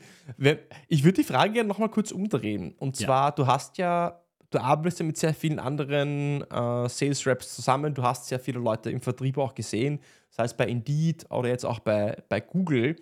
Ich 0.87 1.03
würde 1.03 1.21
die 1.21 1.23
Frage 1.23 1.53
gerne 1.53 1.69
nochmal 1.69 1.89
kurz 1.89 2.11
umdrehen. 2.11 2.73
Und 2.79 2.95
zwar, 2.95 3.27
ja. 3.27 3.31
du 3.31 3.45
hast 3.45 3.77
ja 3.77 4.22
du 4.53 4.61
arbeitest 4.61 4.99
ja 4.99 5.05
mit 5.05 5.17
sehr 5.17 5.33
vielen 5.33 5.59
anderen 5.59 6.41
äh, 6.43 6.89
Sales 6.89 7.25
Reps 7.25 7.55
zusammen. 7.55 7.93
Du 7.93 8.03
hast 8.03 8.27
sehr 8.27 8.39
viele 8.39 8.59
Leute 8.59 8.91
im 8.91 9.01
Vertrieb 9.01 9.37
auch 9.37 9.55
gesehen, 9.55 9.99
sei 10.29 10.45
es 10.45 10.53
bei 10.55 10.67
Indeed 10.67 11.29
oder 11.31 11.49
jetzt 11.49 11.65
auch 11.65 11.79
bei, 11.79 12.21
bei 12.29 12.39
Google. 12.39 12.95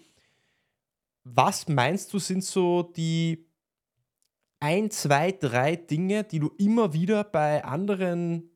Was 1.23 1.67
meinst 1.67 2.13
du, 2.13 2.19
sind 2.19 2.43
so 2.43 2.83
die 2.83 3.45
ein, 4.59 4.91
zwei, 4.91 5.31
drei 5.31 5.75
Dinge, 5.75 6.23
die 6.23 6.39
du 6.39 6.51
immer 6.57 6.93
wieder 6.93 7.23
bei 7.23 7.63
anderen 7.63 8.49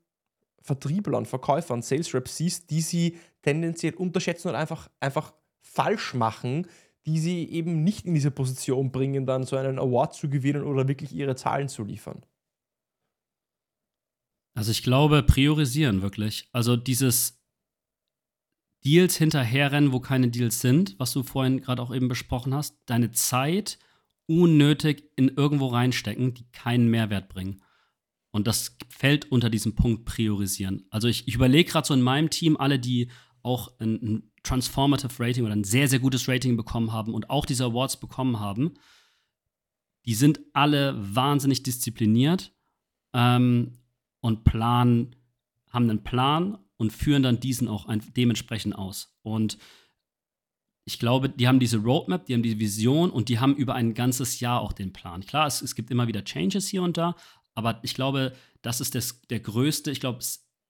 Vertrieblern, 0.62 1.26
Verkäufern, 1.26 1.82
Sales 1.82 2.14
Reps 2.14 2.38
siehst, 2.38 2.70
die 2.70 2.82
sie 2.82 3.18
tendenziell 3.42 3.94
unterschätzen 3.94 4.50
und 4.50 4.56
einfach, 4.56 4.90
einfach 5.00 5.34
falsch 5.62 6.14
machen, 6.14 6.68
die 7.06 7.20
sie 7.20 7.50
eben 7.52 7.84
nicht 7.84 8.06
in 8.06 8.16
diese 8.16 8.32
Position 8.32 8.92
bringen, 8.92 9.26
dann 9.28 9.44
so 9.44 9.58
einen 9.58 9.78
Award 9.78 10.16
zu 10.16 10.30
gewinnen 10.30 10.64
oder 10.64 10.88
wirklich 10.88 11.14
ihre 11.14 11.36
Zahlen 11.36 11.70
zu 11.70 11.84
liefern? 11.84 12.24
Also 14.56 14.72
ich 14.72 14.84
glaube, 14.84 15.22
priorisieren 15.22 16.02
wirklich. 16.02 16.48
Also 16.54 16.76
dieses 16.78 17.40
Deals 18.86 19.18
hinterherrennen, 19.18 19.92
wo 19.92 20.00
keine 20.00 20.30
Deals 20.30 20.62
sind, 20.62 20.96
was 20.98 21.12
du 21.12 21.24
vorhin 21.24 21.62
gerade 21.62 21.82
auch 21.82 21.94
eben 21.94 22.08
besprochen 22.08 22.54
hast, 22.54 22.78
deine 22.86 23.12
Zeit 23.12 23.78
unnötig 24.28 25.12
in 25.16 25.30
irgendwo 25.30 25.68
reinstecken, 25.68 26.34
die 26.34 26.46
keinen 26.52 26.90
Mehrwert 26.90 27.30
bringen. 27.30 27.62
Und 28.32 28.48
das 28.48 28.78
fällt 28.90 29.32
unter 29.32 29.50
diesem 29.50 29.76
Punkt 29.76 30.06
priorisieren. 30.06 30.86
Also 30.90 31.08
ich, 31.08 31.28
ich 31.28 31.36
überlege 31.36 31.72
gerade 31.72 31.88
so 31.88 31.94
in 31.94 32.02
meinem 32.02 32.30
Team, 32.30 32.58
alle, 32.58 32.80
die 32.80 33.10
auch 33.44 33.72
ein, 33.80 33.94
ein, 34.02 34.32
Transformative 34.44 35.12
Rating 35.18 35.44
oder 35.44 35.56
ein 35.56 35.64
sehr, 35.64 35.88
sehr 35.88 35.98
gutes 35.98 36.28
Rating 36.28 36.56
bekommen 36.56 36.94
haben 36.94 37.16
und 37.16 37.32
auch 37.32 37.48
diese 37.48 37.66
Awards 37.66 38.00
bekommen 38.00 38.40
haben, 38.40 38.76
die 40.06 40.14
sind 40.14 40.40
alle 40.54 40.96
wahnsinnig 41.00 41.64
diszipliniert 41.64 42.54
ähm, 43.14 43.80
und 44.26 44.44
planen, 44.44 45.16
haben 45.70 45.88
einen 45.88 46.04
Plan 46.04 46.58
und 46.78 46.92
führen 46.92 47.22
dann 47.22 47.40
diesen 47.40 47.68
auch 47.68 47.86
dementsprechend 48.18 48.76
aus. 48.76 49.16
Und 49.22 49.60
ich 50.84 50.98
glaube, 50.98 51.30
die 51.30 51.48
haben 51.48 51.60
diese 51.60 51.78
Roadmap, 51.78 52.26
die 52.26 52.34
haben 52.34 52.42
diese 52.42 52.60
Vision 52.60 53.12
und 53.12 53.30
die 53.30 53.38
haben 53.38 53.56
über 53.56 53.76
ein 53.76 53.94
ganzes 53.94 54.40
Jahr 54.40 54.62
auch 54.62 54.74
den 54.74 54.94
Plan. 54.94 55.24
Klar, 55.24 55.46
es, 55.46 55.62
es 55.62 55.76
gibt 55.76 55.92
immer 55.92 56.08
wieder 56.08 56.24
Changes 56.24 56.68
hier 56.68 56.82
und 56.82 56.98
da, 56.98 57.16
aber 57.54 57.80
ich 57.84 57.94
glaube, 57.94 58.34
das 58.64 58.82
ist 58.82 58.96
das, 58.96 59.22
der 59.30 59.42
größte, 59.42 59.92
ich 59.92 60.00
glaube, 60.00 60.20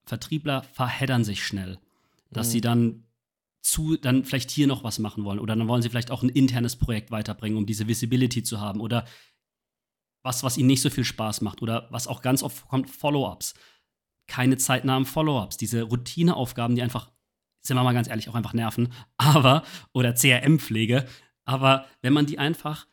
Vertriebler 0.05 0.63
verheddern 0.73 1.23
sich 1.23 1.41
schnell, 1.41 1.79
dass 2.31 2.47
mhm. 2.47 2.51
sie 2.51 2.61
dann 2.61 3.03
zu, 3.61 3.95
dann 3.95 4.25
vielleicht 4.25 4.51
hier 4.51 4.67
noch 4.67 4.83
was 4.83 4.99
machen 4.99 5.23
wollen 5.23 5.39
oder 5.39 5.55
dann 5.55 5.69
wollen 5.69 5.81
sie 5.81 5.89
vielleicht 5.89 6.11
auch 6.11 6.23
ein 6.23 6.29
internes 6.29 6.75
Projekt 6.75 7.09
weiterbringen, 7.09 7.57
um 7.57 7.65
diese 7.65 7.87
Visibility 7.87 8.43
zu 8.43 8.59
haben 8.59 8.81
oder 8.81 9.05
was, 10.25 10.43
was 10.43 10.57
ihnen 10.57 10.67
nicht 10.67 10.81
so 10.81 10.89
viel 10.89 11.03
Spaß 11.03 11.41
macht 11.41 11.61
oder 11.61 11.87
was 11.91 12.07
auch 12.07 12.21
ganz 12.21 12.43
oft 12.43 12.67
kommt, 12.67 12.89
Follow-ups. 12.89 13.53
Keine 14.27 14.57
zeitnahen 14.57 15.05
Follow-ups, 15.05 15.57
diese 15.57 15.83
Routineaufgaben, 15.83 16.75
die 16.75 16.81
einfach, 16.81 17.11
sind 17.61 17.77
wir 17.77 17.83
mal 17.83 17.93
ganz 17.93 18.09
ehrlich, 18.09 18.27
auch 18.27 18.35
einfach 18.35 18.53
nerven, 18.53 18.91
aber, 19.17 19.63
oder 19.93 20.13
CRM-Pflege, 20.15 21.05
aber 21.45 21.85
wenn 22.01 22.13
man 22.13 22.25
die 22.25 22.39
einfach 22.39 22.87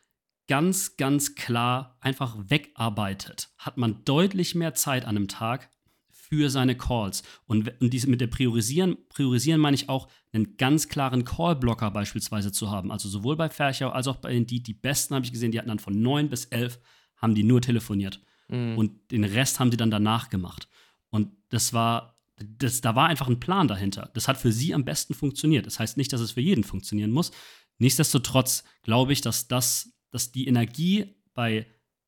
ganz, 0.47 0.95
ganz 0.97 1.35
klar 1.35 1.97
einfach 1.99 2.37
wegarbeitet, 2.37 3.49
hat 3.57 3.77
man 3.77 4.05
deutlich 4.05 4.55
mehr 4.55 4.75
Zeit 4.75 5.05
an 5.05 5.17
einem 5.17 5.27
Tag 5.27 5.71
für 6.11 6.49
seine 6.49 6.75
Calls. 6.75 7.23
Und, 7.45 7.79
und 7.81 7.91
diese 7.91 8.09
mit 8.09 8.21
der 8.21 8.27
Priorisieren, 8.27 8.97
Priorisieren 9.09 9.59
meine 9.59 9.75
ich 9.75 9.89
auch, 9.89 10.07
einen 10.31 10.57
ganz 10.57 10.89
klaren 10.89 11.25
Call-Blocker 11.25 11.91
beispielsweise 11.91 12.51
zu 12.51 12.69
haben. 12.69 12.91
Also 12.91 13.09
sowohl 13.09 13.35
bei 13.35 13.49
Ferchau 13.49 13.89
als 13.89 14.07
auch 14.07 14.17
bei 14.17 14.37
die, 14.39 14.61
die 14.61 14.73
besten 14.73 15.15
habe 15.15 15.25
ich 15.25 15.31
gesehen, 15.31 15.51
die 15.51 15.59
hatten 15.59 15.69
dann 15.69 15.79
von 15.79 15.99
9 15.99 16.29
bis 16.29 16.45
11 16.45 16.79
haben 17.23 17.33
die 17.33 17.43
nur 17.43 17.61
telefoniert. 17.61 18.21
Mhm. 18.49 18.77
Und 18.77 19.11
den 19.11 19.23
Rest 19.23 19.59
haben 19.59 19.71
sie 19.71 19.77
dann 19.77 19.89
danach 19.89 20.29
gemacht. 20.29 20.67
Und 21.09 21.31
das 21.49 21.73
war, 21.73 22.19
das, 22.35 22.81
da 22.81 22.95
war 22.95 23.07
einfach 23.07 23.27
ein 23.27 23.39
Plan 23.39 23.67
dahinter. 23.67 24.11
Das 24.13 24.27
hat 24.27 24.37
für 24.37 24.51
sie 24.51 24.73
am 24.73 24.85
besten 24.85 25.15
funktioniert. 25.15 25.65
Das 25.65 25.79
heißt 25.79 25.97
nicht, 25.97 26.13
dass 26.13 26.21
es 26.21 26.33
für 26.33 26.41
jeden 26.41 26.63
funktionieren 26.63 27.11
muss. 27.11 27.31
Nichtsdestotrotz 27.79 28.63
glaube 28.83 29.13
ich, 29.13 29.21
dass 29.21 29.47
das, 29.47 29.93
dass 30.11 30.31
die 30.31 30.47
Energie 30.47 31.15
bei 31.33 31.65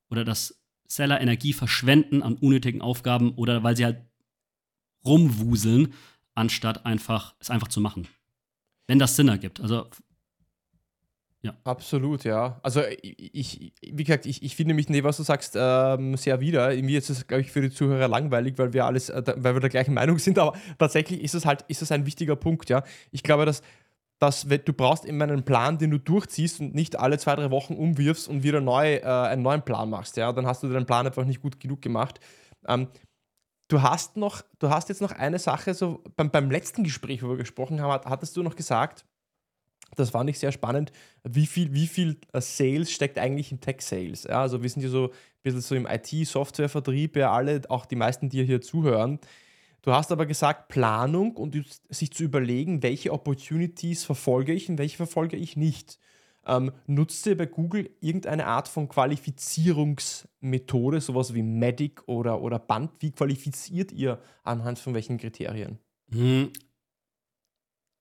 oder 0.10 0.23
dass 0.23 0.62
Seller 0.88 1.19
Energie 1.19 1.54
verschwenden 1.54 2.21
an 2.21 2.36
unnötigen 2.36 2.82
Aufgaben 2.82 3.34
oder 3.36 3.63
weil 3.63 3.75
sie 3.75 3.86
halt 3.86 4.06
rumwuseln, 5.04 5.93
anstatt 6.36 6.86
einfach 6.86 7.36
es 7.39 7.49
einfach 7.49 7.69
zu 7.69 7.82
machen. 7.82 8.08
Wenn 8.86 8.99
das 8.99 9.15
Sinn 9.15 9.30
ergibt. 9.30 9.62
Also 9.62 9.89
ja. 11.45 11.53
Absolut, 11.63 12.23
ja. 12.23 12.60
Also 12.63 12.81
ich, 13.03 13.71
wie 13.84 14.03
gesagt, 14.03 14.25
ich, 14.25 14.41
ich 14.41 14.55
finde 14.55 14.73
mich, 14.73 14.89
nee, 14.89 15.03
was 15.03 15.17
du 15.17 15.23
sagst, 15.23 15.55
ähm, 15.55 16.17
sehr 16.17 16.39
wieder. 16.39 16.73
Mir 16.75 16.97
ist 16.97 17.12
es, 17.12 17.27
glaube 17.27 17.41
ich, 17.41 17.51
für 17.51 17.62
die 17.62 17.69
Zuhörer 17.69 18.08
langweilig, 18.08 18.58
weil 18.58 18.73
wir 18.73 18.86
alles, 18.86 19.10
äh, 19.10 19.21
weil 19.38 19.53
wir 19.53 19.60
der 19.60 19.69
gleichen 19.69 19.93
Meinung 19.93 20.17
sind, 20.19 20.39
aber 20.39 20.58
tatsächlich 20.79 21.21
ist 21.21 21.36
es 21.36 21.45
halt, 21.45 21.63
ist 21.67 21.84
es 21.84 21.91
ein 21.91 22.08
wichtiger 22.08 22.36
Punkt, 22.36 22.69
ja. 22.69 22.84
Ich 23.12 23.21
glaube, 23.21 23.45
dass, 23.45 23.62
dass 24.17 24.47
du 24.47 24.73
brauchst 24.73 25.05
immer 25.05 25.25
einen 25.25 25.45
Plan, 25.45 25.77
den 25.77 25.91
du 25.91 25.99
durchziehst 25.99 26.62
und 26.62 26.73
nicht 26.73 26.97
alle 26.99 27.19
zwei, 27.19 27.36
drei 27.36 27.51
Wochen 27.51 27.75
umwirfst 27.75 28.27
und 28.27 28.41
wieder 28.41 28.60
neu, 28.60 28.95
äh, 28.95 29.03
einen 29.03 29.43
neuen 29.43 29.62
Plan 29.62 29.88
machst, 29.88 30.17
ja. 30.17 30.34
Dann 30.34 30.47
hast 30.47 30.63
du 30.63 30.69
deinen 30.69 30.88
Plan 30.88 31.05
einfach 31.05 31.25
nicht 31.25 31.43
gut 31.43 31.60
genug 31.60 31.84
gemacht. 31.84 32.19
Ähm, 32.67 32.88
du 33.67 33.84
hast 33.84 34.17
noch, 34.17 34.41
du 34.58 34.69
hast 34.69 34.89
jetzt 34.89 35.01
noch 35.01 35.12
eine 35.12 35.38
Sache, 35.38 35.75
so 35.75 36.03
beim, 36.15 36.31
beim 36.31 36.49
letzten 36.49 36.84
Gespräch, 36.84 37.21
wo 37.21 37.29
wir 37.29 37.38
gesprochen 37.38 37.81
haben, 37.81 38.10
hattest 38.10 38.36
du 38.36 38.41
noch 38.41 38.55
gesagt, 38.55 39.05
das 39.95 40.12
fand 40.12 40.29
ich 40.29 40.38
sehr 40.39 40.51
spannend, 40.51 40.91
wie 41.23 41.45
viel, 41.45 41.73
wie 41.73 41.88
viel 41.88 42.17
äh, 42.34 42.41
Sales 42.41 42.91
steckt 42.91 43.17
eigentlich 43.17 43.49
in 43.51 43.62
Tech-Sales. 43.62 44.25
Ja, 44.25 44.41
also 44.41 44.62
wir 44.62 44.69
sind 44.69 44.84
ja 44.84 44.89
so 44.89 45.05
ein 45.05 45.12
bisschen 45.43 45.62
so 45.62 45.75
im 45.75 45.88
IT-Software-Vertrieb, 45.88 47.15
ja 47.15 47.31
alle, 47.31 47.62
auch 47.69 47.86
die 47.86 47.95
meisten, 47.95 48.27
die 48.29 48.43
hier 48.45 48.62
zuhören. 48.62 49.19
Du 49.81 49.93
hast 49.93 50.12
aber 50.12 50.25
gesagt, 50.25 50.67
Planung 50.69 51.38
und 51.38 51.55
sich 51.89 52.12
zu 52.12 52.23
überlegen, 52.23 52.81
welche 52.81 53.13
Opportunities 53.13 54.03
verfolge 54.03 54.51
ich 54.51 54.67
und 54.67 54.79
welche 54.79 54.97
verfolge 54.97 55.38
ich 55.38 55.58
nicht. 55.58 55.99
Ähm, 56.47 56.71
nutzt 56.88 57.27
ihr 57.27 57.38
bei 57.38 57.45
Google 57.45 57.91
irgendeine 58.01 58.47
Art 58.47 58.67
von 58.67 58.88
Qualifizierungsmethode, 58.88 61.01
sowas 61.01 61.34
wie 61.34 61.43
Medic 61.43 62.08
oder, 62.08 62.41
oder 62.41 62.60
Band? 62.60 62.91
Wie 62.99 63.12
qualifiziert 63.12 63.91
ihr 63.91 64.19
anhand 64.43 64.79
von 64.79 64.93
welchen 64.93 65.17
Kriterien? 65.17 65.79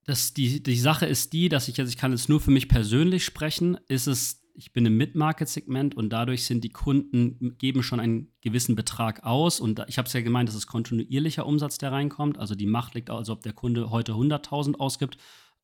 Das, 0.05 0.35
die, 0.35 0.63
die 0.63 0.79
Sache 0.79 1.07
ist 1.07 1.33
die, 1.33 1.49
dass 1.49 1.69
ich 1.69 1.77
jetzt, 1.77 1.89
ich 1.89 1.97
kann 1.97 2.13
jetzt 2.13 2.29
nur 2.29 2.41
für 2.41 2.51
mich 2.51 2.69
persönlich 2.69 3.25
sprechen, 3.25 3.79
ist 3.89 4.07
es, 4.07 4.43
ich 4.55 4.73
bin 4.73 4.85
im 4.87 4.97
Mid-Market-Segment 4.97 5.97
und 5.97 6.11
dadurch 6.11 6.45
sind 6.45 6.63
die 6.63 6.71
Kunden, 6.71 7.57
geben 7.59 7.83
schon 7.83 8.01
einen 8.01 8.29
gewissen 8.41 8.77
Betrag 8.77 9.25
aus 9.25 9.61
und 9.61 9.83
ich 9.89 9.99
habe 9.99 10.07
es 10.07 10.13
ja 10.13 10.21
gemeint, 10.21 10.49
das 10.49 10.57
ist 10.57 10.67
kontinuierlicher 10.67 11.47
Umsatz, 11.47 11.79
der 11.79 11.93
reinkommt. 11.93 12.39
Also 12.39 12.55
die 12.55 12.67
Macht 12.67 12.95
liegt 12.95 13.11
also, 13.11 13.33
ob 13.33 13.43
der 13.43 13.55
Kunde 13.55 13.91
heute 13.91 14.13
100.000 14.13 14.77
ausgibt 14.77 15.17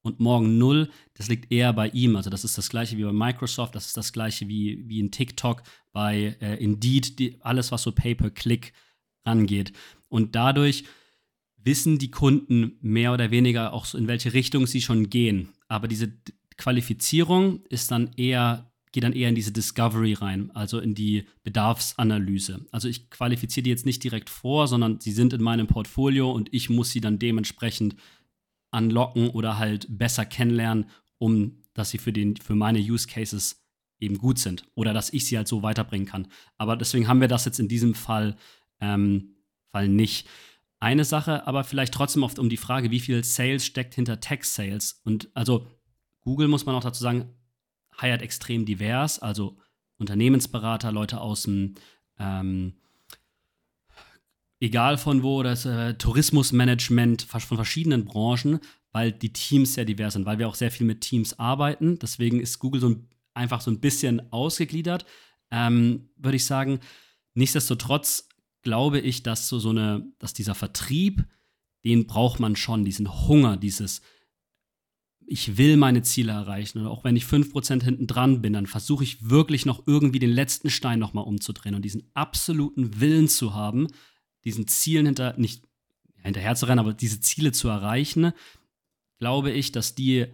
und 0.03 0.21
morgen 0.21 0.59
null, 0.59 0.91
das 1.15 1.29
liegt 1.29 1.53
eher 1.53 1.73
bei 1.73 1.89
ihm. 1.89 2.17
Also 2.17 2.31
das 2.31 2.45
ist 2.45 2.57
das 2.57 2.71
gleiche 2.71 2.97
wie 2.97 3.05
bei 3.05 3.13
Microsoft, 3.13 3.75
das 3.75 3.87
ist 3.87 3.97
das 3.97 4.13
gleiche 4.13 4.49
wie, 4.49 4.89
wie 4.89 5.01
in 5.01 5.11
TikTok, 5.11 5.63
bei 5.93 6.37
äh, 6.41 6.57
Indeed, 6.63 7.19
die, 7.19 7.41
alles 7.43 7.71
was 7.73 7.83
so 7.83 7.93
Pay-per-Click 7.93 8.73
rangeht. 9.25 9.73
Und 10.09 10.35
dadurch 10.35 10.85
wissen 11.63 11.99
die 11.99 12.11
Kunden 12.11 12.79
mehr 12.81 13.13
oder 13.13 13.31
weniger 13.31 13.73
auch 13.73 13.85
so, 13.85 13.99
in 13.99 14.09
welche 14.09 14.33
Richtung 14.33 14.67
sie 14.67 14.81
schon 14.81 15.11
gehen. 15.11 15.49
Aber 15.69 15.89
diese 15.89 16.13
Qualifizierung 16.57 17.65
ist 17.69 17.91
dann 17.91 18.13
eher, 18.17 18.73
geht 18.93 19.05
dann 19.05 19.13
eher 19.13 19.29
in 19.29 19.35
diese 19.35 19.53
Discovery 19.53 20.15
rein, 20.15 20.51
also 20.53 20.79
in 20.79 20.95
die 20.95 21.27
Bedarfsanalyse. 21.43 22.67
Also 22.71 22.89
ich 22.89 23.11
qualifiziere 23.11 23.65
die 23.65 23.71
jetzt 23.71 23.87
nicht 23.87 24.03
direkt 24.03 24.31
vor, 24.31 24.69
sondern 24.69 25.01
sie 25.01 25.13
sind 25.13 25.33
in 25.33 25.43
meinem 25.43 25.67
Portfolio 25.67 26.31
und 26.31 26.53
ich 26.53 26.71
muss 26.71 26.91
sie 26.91 27.01
dann 27.01 27.19
dementsprechend 27.19 27.97
anlocken 28.71 29.31
oder 29.31 29.59
halt 29.59 29.87
besser 29.89 30.25
kennenlernen, 30.25 30.87
um 31.19 31.57
dass 31.75 31.91
sie 31.91 31.99
für, 31.99 32.13
den, 32.13 32.37
für 32.37 32.55
meine 32.55 32.81
Use 32.81 33.07
Cases 33.07 33.65
eben 34.01 34.19
gut 34.19 34.39
sind 34.39 34.65
oder 34.75 34.93
dass 34.93 35.13
ich 35.13 35.27
sie 35.27 35.37
halt 35.37 35.49
so 35.49 35.63
weiterbringen 35.63 36.07
kann. 36.07 36.29
Aber 36.59 36.77
deswegen 36.77 37.07
haben 37.07 37.21
wir 37.21 37.29
das 37.29 37.45
jetzt 37.45 37.61
in 37.61 37.69
diesem 37.69 37.95
Fall, 37.95 38.37
ähm, 38.81 39.37
Fall 39.71 39.89
nicht 39.89 40.27
eine 40.81 41.05
Sache, 41.05 41.47
aber 41.47 41.63
vielleicht 41.63 41.93
trotzdem 41.95 42.23
oft 42.23 42.39
um 42.39 42.49
die 42.49 42.57
Frage, 42.57 42.91
wie 42.91 43.01
viel 43.01 43.23
Sales 43.23 43.65
steckt 43.65 43.95
hinter 43.95 44.19
Tech-Sales. 44.19 45.03
Und 45.05 45.29
also 45.35 45.67
Google, 46.23 46.49
muss 46.49 46.65
man 46.67 46.75
auch 46.75 46.83
dazu 46.83 47.03
sagen, 47.03 47.35
heiert 48.01 48.23
extrem 48.23 48.65
divers, 48.65 49.19
also 49.19 49.59
Unternehmensberater, 49.99 50.91
Leute 50.91 51.21
aus 51.21 51.43
dem, 51.43 51.75
ähm, 52.19 52.75
egal 54.59 54.97
von 54.97 55.23
wo, 55.23 55.43
das 55.43 55.67
äh, 55.67 55.95
Tourismusmanagement 55.95 57.23
von 57.23 57.41
verschiedenen 57.41 58.07
Branchen, 58.07 58.61
weil 58.93 59.13
die 59.13 59.35
Teams 59.35 59.75
sehr 59.75 59.85
divers 59.85 60.15
sind, 60.15 60.25
weil 60.25 60.39
wir 60.39 60.49
auch 60.49 60.55
sehr 60.55 60.71
viel 60.71 60.87
mit 60.87 61.03
Teams 61.03 61.39
arbeiten. 61.39 61.99
Deswegen 61.99 62.41
ist 62.41 62.59
Google 62.59 62.81
so 62.81 62.89
ein, 62.89 63.09
einfach 63.35 63.61
so 63.61 63.71
ein 63.71 63.81
bisschen 63.81 64.33
ausgegliedert, 64.33 65.05
ähm, 65.51 66.09
würde 66.17 66.37
ich 66.37 66.47
sagen. 66.47 66.81
Nichtsdestotrotz 67.35 68.30
glaube 68.63 69.01
ich, 69.01 69.23
dass 69.23 69.49
so, 69.49 69.59
so 69.59 69.71
eine, 69.71 70.13
dass 70.19 70.33
dieser 70.33 70.55
Vertrieb, 70.55 71.25
den 71.85 72.07
braucht 72.07 72.41
man 72.41 72.57
schon, 72.57 72.85
diesen 72.85 73.27
Hunger, 73.27 73.57
dieses, 73.57 74.03
ich 75.27 75.57
will 75.57 75.77
meine 75.77 76.03
Ziele 76.03 76.33
erreichen. 76.33 76.81
Und 76.81 76.87
auch 76.87 77.05
wenn 77.05 77.17
ich 77.17 77.25
5% 77.25 77.83
hinten 77.83 78.07
dran 78.07 78.43
bin, 78.43 78.53
dann 78.53 78.67
versuche 78.67 79.05
ich 79.05 79.31
wirklich 79.31 79.65
noch 79.65 79.87
irgendwie 79.87 80.19
den 80.19 80.33
letzten 80.33 80.71
Stein 80.71 80.99
nochmal 80.99 81.25
umzudrehen 81.25 81.75
und 81.75 81.85
diesen 81.85 82.11
absoluten 82.15 83.01
Willen 83.01 83.29
zu 83.29 83.55
haben, 83.55 83.87
diesen 84.45 84.67
Zielen 84.67 85.07
hinter, 85.07 85.35
nicht 85.39 85.63
hinterher 86.17 86.55
zu 86.55 86.67
rennen, 86.67 86.81
aber 86.81 86.95
diese 86.95 87.21
Ziele 87.21 87.53
zu 87.53 87.69
erreichen, 87.69 88.33
glaube 89.19 89.53
ich, 89.53 89.73
dass 89.73 89.95
die 89.95 90.27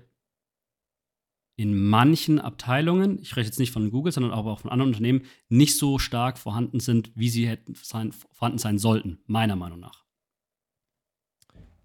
in 1.57 1.75
manchen 1.75 2.39
Abteilungen, 2.39 3.19
ich 3.21 3.31
spreche 3.31 3.47
jetzt 3.47 3.59
nicht 3.59 3.73
von 3.73 3.91
Google, 3.91 4.13
sondern 4.13 4.33
auch 4.33 4.59
von 4.61 4.71
anderen 4.71 4.91
Unternehmen, 4.91 5.23
nicht 5.49 5.77
so 5.77 5.99
stark 5.99 6.37
vorhanden 6.39 6.81
sind, 6.81 7.11
wie 7.15 7.31
sie 7.31 7.49
hätten 7.49 7.75
sein, 7.75 8.13
vorhanden 8.33 8.59
sein 8.59 8.79
sollten, 8.79 9.19
meiner 9.27 9.57
Meinung 9.57 9.81
nach. 9.81 10.05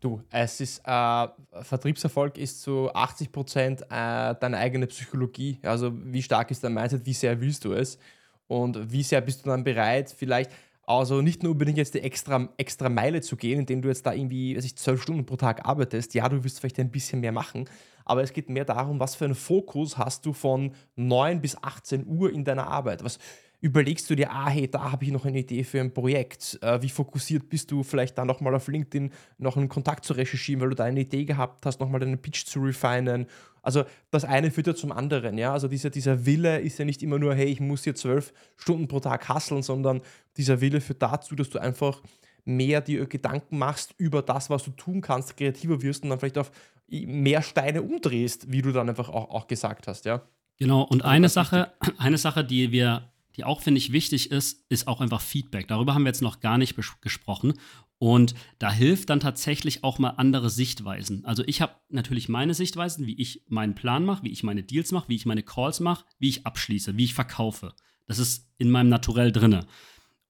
Du, 0.02 0.22
es 0.30 0.60
ist, 0.60 0.82
äh, 0.84 1.28
Vertriebserfolg 1.62 2.38
ist 2.38 2.62
zu 2.64 2.94
80 2.94 3.32
Prozent 3.32 3.82
äh, 3.84 4.36
deine 4.36 4.58
eigene 4.58 4.88
Psychologie. 4.88 5.60
Also, 5.62 5.92
wie 5.94 6.24
stark 6.24 6.50
ist 6.52 6.64
dein 6.64 6.74
Mindset, 6.74 7.06
wie 7.06 7.14
sehr 7.14 7.40
willst 7.40 7.64
du 7.64 7.74
es 7.74 8.00
und 8.48 8.92
wie 8.92 9.04
sehr 9.04 9.22
bist 9.22 9.46
du 9.46 9.50
dann 9.50 9.64
bereit, 9.64 10.14
vielleicht 10.18 10.52
also 10.88 11.22
nicht 11.22 11.44
nur 11.44 11.54
unbedingt 11.54 11.78
jetzt 11.78 11.94
die 11.94 12.02
extra, 12.02 12.50
extra 12.58 12.90
Meile 12.90 13.22
zu 13.22 13.38
gehen, 13.38 13.60
indem 13.60 13.82
du 13.82 13.88
jetzt 13.88 14.06
da 14.06 14.14
irgendwie, 14.14 14.58
weiß 14.58 14.66
ich, 14.66 14.76
zwölf 14.76 15.02
Stunden 15.02 15.26
pro 15.26 15.38
Tag 15.38 15.66
arbeitest. 15.66 16.14
Ja, 16.16 16.28
du 16.28 16.44
wirst 16.44 16.60
vielleicht 16.60 16.80
ein 16.80 16.92
bisschen 16.92 17.22
mehr 17.22 17.32
machen, 17.32 17.66
aber 18.12 18.24
es 18.24 18.34
geht 18.34 18.50
mehr 18.50 18.66
darum, 18.66 19.00
was 19.00 19.16
für 19.16 19.24
einen 19.24 19.36
Fokus 19.36 19.98
hast 19.98 20.26
du 20.26 20.34
von 20.34 20.74
9 20.98 21.40
bis 21.40 21.56
18 21.56 22.06
Uhr 22.06 22.30
in 22.34 22.44
deiner 22.44 22.68
Arbeit. 22.68 23.06
Was 23.06 23.20
überlegst 23.62 24.10
du 24.10 24.16
dir, 24.16 24.32
ah, 24.32 24.50
hey, 24.50 24.70
da 24.70 24.92
habe 24.92 25.06
ich 25.06 25.12
noch 25.12 25.24
eine 25.24 25.40
Idee 25.40 25.64
für 25.64 25.80
ein 25.80 25.94
Projekt. 25.94 26.60
Äh, 26.62 26.82
wie 26.82 26.90
fokussiert 26.90 27.48
bist 27.48 27.72
du 27.72 27.84
vielleicht 27.84 28.18
da 28.18 28.26
nochmal 28.26 28.54
auf 28.54 28.68
LinkedIn 28.68 29.12
noch 29.38 29.56
einen 29.56 29.70
Kontakt 29.70 30.04
zu 30.04 30.12
recherchieren, 30.12 30.60
weil 30.60 30.72
du 30.72 30.76
da 30.76 30.84
eine 30.84 31.00
Idee 31.00 31.24
gehabt 31.24 31.66
hast, 31.66 31.80
nochmal 31.80 32.02
deinen 32.02 32.22
Pitch 32.22 32.44
zu 32.44 32.60
refinen. 32.60 33.28
Also 33.62 33.86
das 34.10 34.26
eine 34.26 34.52
führt 34.52 34.68
ja 34.68 34.76
zum 34.76 34.92
anderen, 34.92 35.38
ja. 35.38 35.54
Also 35.54 35.70
dieser, 35.70 35.90
dieser 35.90 36.26
Wille 36.26 36.60
ist 36.60 36.80
ja 36.80 36.84
nicht 36.84 37.02
immer 37.04 37.18
nur, 37.18 37.34
hey, 37.34 37.48
ich 37.48 37.62
muss 37.62 37.86
hier 37.86 37.96
zwölf 37.96 38.34
Stunden 38.58 38.90
pro 38.90 39.00
Tag 39.00 39.30
hasseln, 39.30 39.64
sondern 39.64 40.02
dieser 40.36 40.60
Wille 40.60 40.82
führt 40.82 41.02
dazu, 41.02 41.34
dass 41.34 41.50
du 41.50 41.60
einfach 41.60 42.02
mehr 42.46 42.82
dir 42.82 43.06
Gedanken 43.06 43.58
machst 43.58 43.94
über 43.98 44.22
das, 44.22 44.50
was 44.50 44.64
du 44.64 44.72
tun 44.72 45.02
kannst, 45.02 45.38
kreativer 45.38 45.82
wirst 45.82 46.04
und 46.04 46.10
dann 46.10 46.20
vielleicht 46.20 46.38
auf 46.38 46.52
mehr 46.92 47.42
Steine 47.42 47.82
umdrehst, 47.82 48.52
wie 48.52 48.62
du 48.62 48.72
dann 48.72 48.90
einfach 48.90 49.10
auch, 49.10 49.30
auch 49.30 49.48
gesagt 49.48 49.88
hast, 49.88 50.06
ja. 50.06 50.22
Genau, 50.58 50.84
und 50.84 51.04
eine 51.04 51.30
Sache, 51.30 51.72
eine 51.98 52.18
Sache, 52.18 52.44
die 52.44 52.72
wir, 52.72 53.12
die 53.36 53.44
auch, 53.44 53.62
finde 53.62 53.80
ich, 53.80 53.92
wichtig 53.92 54.30
ist, 54.30 54.66
ist 54.70 54.88
auch 54.88 55.02
einfach 55.02 55.22
Feedback. 55.22 55.68
Darüber 55.68 55.96
haben 55.96 56.04
wir 56.04 56.10
jetzt 56.10 56.22
noch 56.22 56.40
gar 56.40 56.58
nicht 56.58 56.76
gesprochen. 57.02 57.54
Und 57.98 58.34
da 58.58 58.72
hilft 58.72 59.12
dann 59.12 59.20
tatsächlich 59.20 59.84
auch 59.84 60.00
mal 60.00 60.10
andere 60.18 60.50
Sichtweisen. 60.50 61.24
Also 61.24 61.44
ich 61.46 61.62
habe 61.62 61.76
natürlich 61.90 62.30
meine 62.30 62.56
Sichtweisen, 62.56 63.06
wie 63.06 63.20
ich 63.22 63.44
meinen 63.48 63.76
Plan 63.76 64.04
mache, 64.04 64.24
wie 64.24 64.32
ich 64.32 64.42
meine 64.42 64.64
Deals 64.64 64.92
mache, 64.92 65.08
wie 65.08 65.16
ich 65.16 65.28
meine 65.28 65.44
Calls 65.44 65.80
mache, 65.80 66.06
wie 66.18 66.30
ich 66.30 66.46
abschließe, 66.46 66.98
wie 66.98 67.04
ich 67.04 67.14
verkaufe. 67.14 67.74
Das 68.08 68.18
ist 68.18 68.50
in 68.58 68.72
meinem 68.72 68.90
Naturell 68.90 69.32
drinne. 69.32 69.68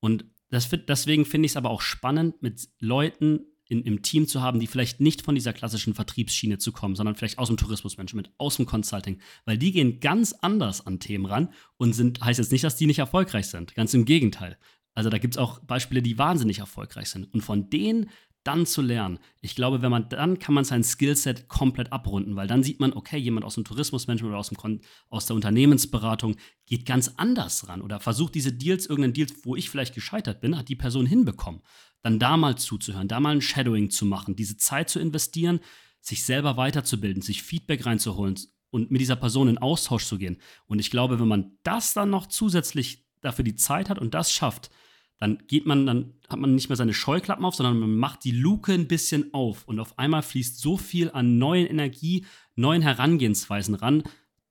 Und 0.01 0.25
das, 0.49 0.69
deswegen 0.69 1.25
finde 1.25 1.45
ich 1.45 1.53
es 1.53 1.57
aber 1.57 1.69
auch 1.69 1.81
spannend, 1.81 2.41
mit 2.41 2.67
Leuten 2.79 3.45
in, 3.71 3.83
im 3.83 4.01
Team 4.01 4.27
zu 4.27 4.41
haben, 4.41 4.59
die 4.59 4.67
vielleicht 4.67 4.99
nicht 4.99 5.21
von 5.21 5.33
dieser 5.33 5.53
klassischen 5.53 5.93
Vertriebsschiene 5.93 6.57
zu 6.57 6.73
kommen, 6.73 6.95
sondern 6.95 7.15
vielleicht 7.15 7.37
aus 7.37 7.47
dem 7.47 7.55
Tourismusmanagement, 7.55 8.29
aus 8.37 8.57
dem 8.57 8.65
Consulting, 8.65 9.19
weil 9.45 9.57
die 9.57 9.71
gehen 9.71 10.01
ganz 10.01 10.33
anders 10.33 10.85
an 10.85 10.99
Themen 10.99 11.25
ran 11.25 11.53
und 11.77 11.93
sind, 11.93 12.21
heißt 12.21 12.37
jetzt 12.37 12.51
nicht, 12.51 12.65
dass 12.65 12.75
die 12.75 12.85
nicht 12.85 12.99
erfolgreich 12.99 13.47
sind. 13.47 13.73
Ganz 13.73 13.93
im 13.93 14.03
Gegenteil. 14.03 14.57
Also 14.93 15.09
da 15.09 15.19
gibt 15.19 15.35
es 15.35 15.37
auch 15.37 15.59
Beispiele, 15.59 16.01
die 16.01 16.17
wahnsinnig 16.17 16.59
erfolgreich 16.59 17.09
sind. 17.09 17.33
Und 17.33 17.41
von 17.41 17.69
denen 17.69 18.09
dann 18.43 18.65
zu 18.65 18.81
lernen. 18.81 19.19
Ich 19.41 19.55
glaube, 19.55 19.81
wenn 19.81 19.91
man 19.91 20.09
dann 20.09 20.39
kann 20.39 20.55
man 20.55 20.63
sein 20.63 20.83
Skillset 20.83 21.47
komplett 21.47 21.91
abrunden, 21.91 22.35
weil 22.35 22.47
dann 22.47 22.63
sieht 22.63 22.79
man, 22.79 22.93
okay, 22.93 23.17
jemand 23.17 23.45
aus 23.45 23.55
dem 23.55 23.63
Tourismusmanagement 23.63 24.31
oder 24.31 24.39
aus, 24.39 24.49
dem 24.49 24.81
aus 25.09 25.25
der 25.27 25.35
Unternehmensberatung 25.35 26.35
geht 26.65 26.85
ganz 26.85 27.13
anders 27.17 27.67
ran 27.67 27.81
oder 27.81 27.99
versucht 27.99 28.35
diese 28.35 28.53
Deals, 28.53 28.85
irgendeinen 28.87 29.13
Deal, 29.13 29.27
wo 29.43 29.55
ich 29.55 29.69
vielleicht 29.69 29.93
gescheitert 29.93 30.41
bin, 30.41 30.57
hat 30.57 30.69
die 30.69 30.75
Person 30.75 31.05
hinbekommen. 31.05 31.61
Dann 32.01 32.17
da 32.17 32.35
mal 32.35 32.57
zuzuhören, 32.57 33.07
da 33.07 33.19
mal 33.19 33.35
ein 33.35 33.41
Shadowing 33.41 33.91
zu 33.91 34.05
machen, 34.05 34.35
diese 34.35 34.57
Zeit 34.57 34.89
zu 34.89 34.99
investieren, 34.99 35.59
sich 35.99 36.23
selber 36.23 36.57
weiterzubilden, 36.57 37.21
sich 37.21 37.43
Feedback 37.43 37.85
reinzuholen 37.85 38.39
und 38.71 38.89
mit 38.89 39.01
dieser 39.01 39.15
Person 39.15 39.49
in 39.49 39.59
Austausch 39.59 40.05
zu 40.05 40.17
gehen. 40.17 40.41
Und 40.65 40.79
ich 40.79 40.89
glaube, 40.89 41.19
wenn 41.19 41.27
man 41.27 41.57
das 41.61 41.93
dann 41.93 42.09
noch 42.09 42.25
zusätzlich 42.25 43.05
dafür 43.21 43.43
die 43.43 43.55
Zeit 43.55 43.89
hat 43.89 43.99
und 43.99 44.15
das 44.15 44.31
schafft, 44.31 44.71
dann 45.21 45.37
geht 45.47 45.67
man, 45.67 45.85
dann 45.85 46.13
hat 46.27 46.39
man 46.39 46.55
nicht 46.55 46.67
mehr 46.67 46.75
seine 46.75 46.95
Scheuklappen 46.95 47.45
auf, 47.45 47.53
sondern 47.53 47.79
man 47.79 47.95
macht 47.95 48.23
die 48.23 48.31
Luke 48.31 48.73
ein 48.73 48.87
bisschen 48.87 49.31
auf 49.35 49.67
und 49.67 49.79
auf 49.79 49.97
einmal 49.99 50.23
fließt 50.23 50.59
so 50.59 50.77
viel 50.77 51.11
an 51.11 51.37
neuen 51.37 51.67
Energie, 51.67 52.25
neuen 52.55 52.81
Herangehensweisen 52.81 53.75
ran, 53.75 54.01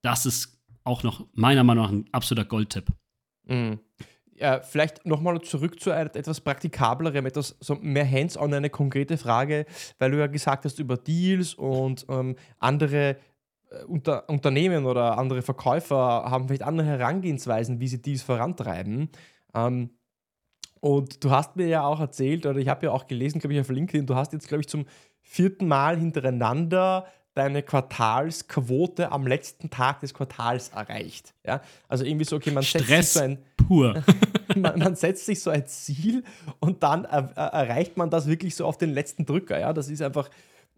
das 0.01 0.27
ist 0.27 0.63
auch 0.85 1.03
noch 1.03 1.27
meiner 1.33 1.65
Meinung 1.65 1.85
nach 1.85 1.91
ein 1.91 2.05
absoluter 2.13 2.49
Goldtipp. 2.49 2.87
Mhm. 3.47 3.81
Ja, 4.37 4.61
vielleicht 4.61 5.05
nochmal 5.05 5.41
zurück 5.41 5.81
zu 5.81 5.91
etwas 5.91 6.41
praktikablerem, 6.41 7.27
etwas 7.27 7.57
so 7.59 7.75
mehr 7.75 8.09
hands-on, 8.09 8.55
eine 8.55 8.71
konkrete 8.71 9.19
Frage, 9.19 9.67
weil 9.99 10.13
du 10.13 10.19
ja 10.19 10.29
gesagt 10.29 10.65
hast 10.65 10.79
über 10.79 10.97
Deals 10.97 11.55
und 11.55 12.07
ähm, 12.09 12.37
andere 12.61 13.17
äh, 13.71 13.85
unter, 13.89 14.29
Unternehmen 14.29 14.87
oder 14.87 15.19
andere 15.19 15.43
Verkäufer 15.43 15.97
haben 15.97 16.47
vielleicht 16.47 16.63
andere 16.63 16.87
Herangehensweisen, 16.87 17.81
wie 17.81 17.89
sie 17.89 18.01
Deals 18.01 18.23
vorantreiben. 18.23 19.11
Ähm, 19.53 19.91
und 20.81 21.23
du 21.23 21.31
hast 21.31 21.57
mir 21.57 21.67
ja 21.67 21.85
auch 21.85 22.01
erzählt, 22.01 22.47
oder 22.47 22.59
ich 22.59 22.69
habe 22.69 22.87
ja 22.87 22.93
auch 22.93 23.07
gelesen, 23.07 23.39
glaube 23.39 23.55
ich, 23.55 23.61
auf 23.61 23.69
LinkedIn, 23.69 24.07
du 24.07 24.15
hast 24.15 24.33
jetzt, 24.33 24.49
glaube 24.49 24.63
ich, 24.63 24.69
zum 24.69 24.87
vierten 25.23 25.69
Mal 25.69 25.99
hintereinander 25.99 27.07
deine 27.35 27.63
Quartalsquote 27.63 29.13
am 29.13 29.27
letzten 29.27 29.71
Tag 29.71 30.01
des 30.01 30.15
Quartals 30.15 30.71
erreicht. 30.71 31.35
Ja? 31.47 31.61
Also 31.89 32.05
irgendwie 32.05 32.25
so, 32.25 32.37
okay, 32.37 32.51
man 32.51 32.65
Stress 32.65 32.87
setzt 32.87 33.13
sich 33.13 33.13
so 33.13 33.21
ein, 33.21 33.39
pur. 33.57 34.03
man, 34.57 34.79
man, 34.79 34.97
setzt 34.97 35.27
sich 35.27 35.41
so 35.41 35.51
ein 35.51 35.67
Ziel 35.67 36.25
und 36.59 36.83
dann 36.83 37.05
er, 37.05 37.31
er, 37.37 37.47
erreicht 37.47 37.97
man 37.97 38.11
das 38.11 38.27
wirklich 38.27 38.57
so 38.57 38.67
auf 38.67 38.79
den 38.79 38.91
letzten 38.91 39.27
Drücker. 39.27 39.61
Ja? 39.61 39.73
Das 39.73 39.89
ist 39.89 40.03
einfach, 40.03 40.29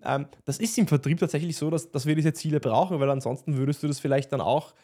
ähm, 0.05 0.27
das 0.45 0.59
ist 0.59 0.77
im 0.77 0.87
Vertrieb 0.87 1.19
tatsächlich 1.19 1.57
so, 1.57 1.71
dass, 1.71 1.91
dass 1.91 2.05
wir 2.05 2.15
diese 2.15 2.35
Ziele 2.35 2.61
brauchen, 2.61 3.01
weil 3.01 3.11
ansonsten 3.11 3.57
würdest 3.57 3.83
du 3.83 3.88
das 3.88 3.99
vielleicht 3.99 4.33
dann 4.33 4.43
auch 4.43 4.75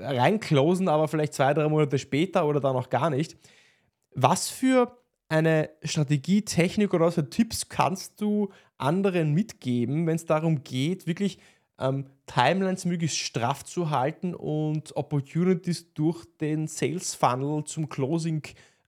reinclosen, 0.00 0.88
aber 0.88 1.06
vielleicht 1.06 1.34
zwei, 1.34 1.54
drei 1.54 1.68
Monate 1.68 1.98
später 1.98 2.46
oder 2.46 2.58
dann 2.58 2.74
auch 2.74 2.90
gar 2.90 3.10
nicht. 3.10 3.36
Was 4.14 4.48
für 4.48 4.96
eine 5.28 5.70
Strategie, 5.82 6.42
Technik 6.42 6.94
oder 6.94 7.06
was 7.06 7.14
für 7.14 7.28
Tipps 7.28 7.68
kannst 7.68 8.20
du 8.20 8.50
anderen 8.78 9.32
mitgeben, 9.32 10.06
wenn 10.06 10.16
es 10.16 10.26
darum 10.26 10.62
geht, 10.62 11.06
wirklich 11.06 11.38
ähm, 11.78 12.06
Timelines 12.26 12.84
möglichst 12.84 13.18
straff 13.18 13.64
zu 13.64 13.90
halten 13.90 14.34
und 14.34 14.96
Opportunities 14.96 15.92
durch 15.94 16.24
den 16.40 16.68
Sales 16.68 17.14
Funnel 17.14 17.64
zum 17.64 17.88
Closing 17.88 18.42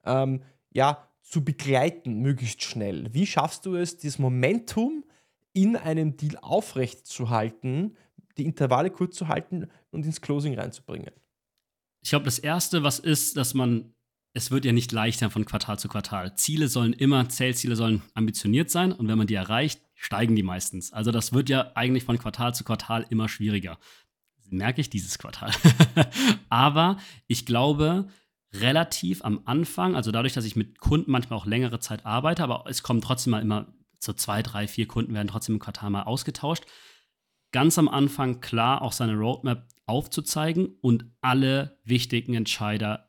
ähm, 0.05 0.41
ja, 0.71 1.07
zu 1.21 1.43
begleiten, 1.43 2.21
möglichst 2.21 2.63
schnell? 2.63 3.13
Wie 3.13 3.25
schaffst 3.25 3.65
du 3.65 3.75
es, 3.75 3.97
das 3.97 4.19
Momentum 4.19 5.03
in 5.53 5.75
einem 5.75 6.15
Deal 6.15 6.37
aufrechtzuhalten, 6.41 7.97
die 8.37 8.45
Intervalle 8.45 8.91
kurz 8.91 9.15
zu 9.15 9.27
halten 9.27 9.67
und 9.91 10.05
ins 10.05 10.21
Closing 10.21 10.57
reinzubringen? 10.57 11.11
Ich 12.01 12.11
glaube, 12.11 12.25
das 12.25 12.39
Erste, 12.39 12.83
was 12.83 12.99
ist, 12.99 13.35
dass 13.35 13.53
man 13.53 13.93
es 14.33 14.51
wird 14.51 14.65
ja 14.65 14.71
nicht 14.71 14.91
leichter 14.91 15.29
von 15.29 15.45
Quartal 15.45 15.79
zu 15.79 15.87
Quartal. 15.87 16.35
Ziele 16.35 16.67
sollen 16.67 16.93
immer, 16.93 17.29
Sales-Ziele 17.29 17.75
sollen 17.75 18.01
ambitioniert 18.13 18.69
sein 18.69 18.91
und 18.91 19.07
wenn 19.07 19.17
man 19.17 19.27
die 19.27 19.35
erreicht, 19.35 19.81
steigen 19.95 20.35
die 20.35 20.43
meistens. 20.43 20.93
Also 20.93 21.11
das 21.11 21.33
wird 21.33 21.49
ja 21.49 21.71
eigentlich 21.75 22.03
von 22.03 22.19
Quartal 22.19 22.53
zu 22.53 22.63
Quartal 22.63 23.05
immer 23.09 23.29
schwieriger. 23.29 23.79
Merke 24.49 24.79
ich 24.79 24.89
dieses 24.89 25.17
Quartal. 25.17 25.51
Aber 26.49 26.97
ich 27.27 27.45
glaube, 27.45 28.07
relativ 28.53 29.23
am 29.25 29.41
Anfang, 29.45 29.95
also 29.95 30.11
dadurch, 30.11 30.33
dass 30.33 30.45
ich 30.45 30.55
mit 30.55 30.79
Kunden 30.79 31.11
manchmal 31.11 31.39
auch 31.39 31.45
längere 31.45 31.79
Zeit 31.79 32.05
arbeite, 32.05 32.43
aber 32.43 32.63
es 32.67 32.81
kommen 32.81 33.01
trotzdem 33.01 33.31
mal 33.31 33.41
immer 33.41 33.73
so 33.99 34.13
zwei, 34.13 34.41
drei, 34.41 34.67
vier 34.67 34.87
Kunden 34.87 35.13
werden 35.13 35.27
trotzdem 35.27 35.55
im 35.55 35.59
Quartal 35.59 35.89
mal 35.89 36.03
ausgetauscht. 36.03 36.63
Ganz 37.51 37.77
am 37.77 37.89
Anfang 37.89 38.39
klar 38.39 38.81
auch 38.81 38.91
seine 38.91 39.15
Roadmap 39.15 39.67
aufzuzeigen 39.85 40.77
und 40.81 41.05
alle 41.21 41.79
wichtigen 41.83 42.33
Entscheider 42.35 43.06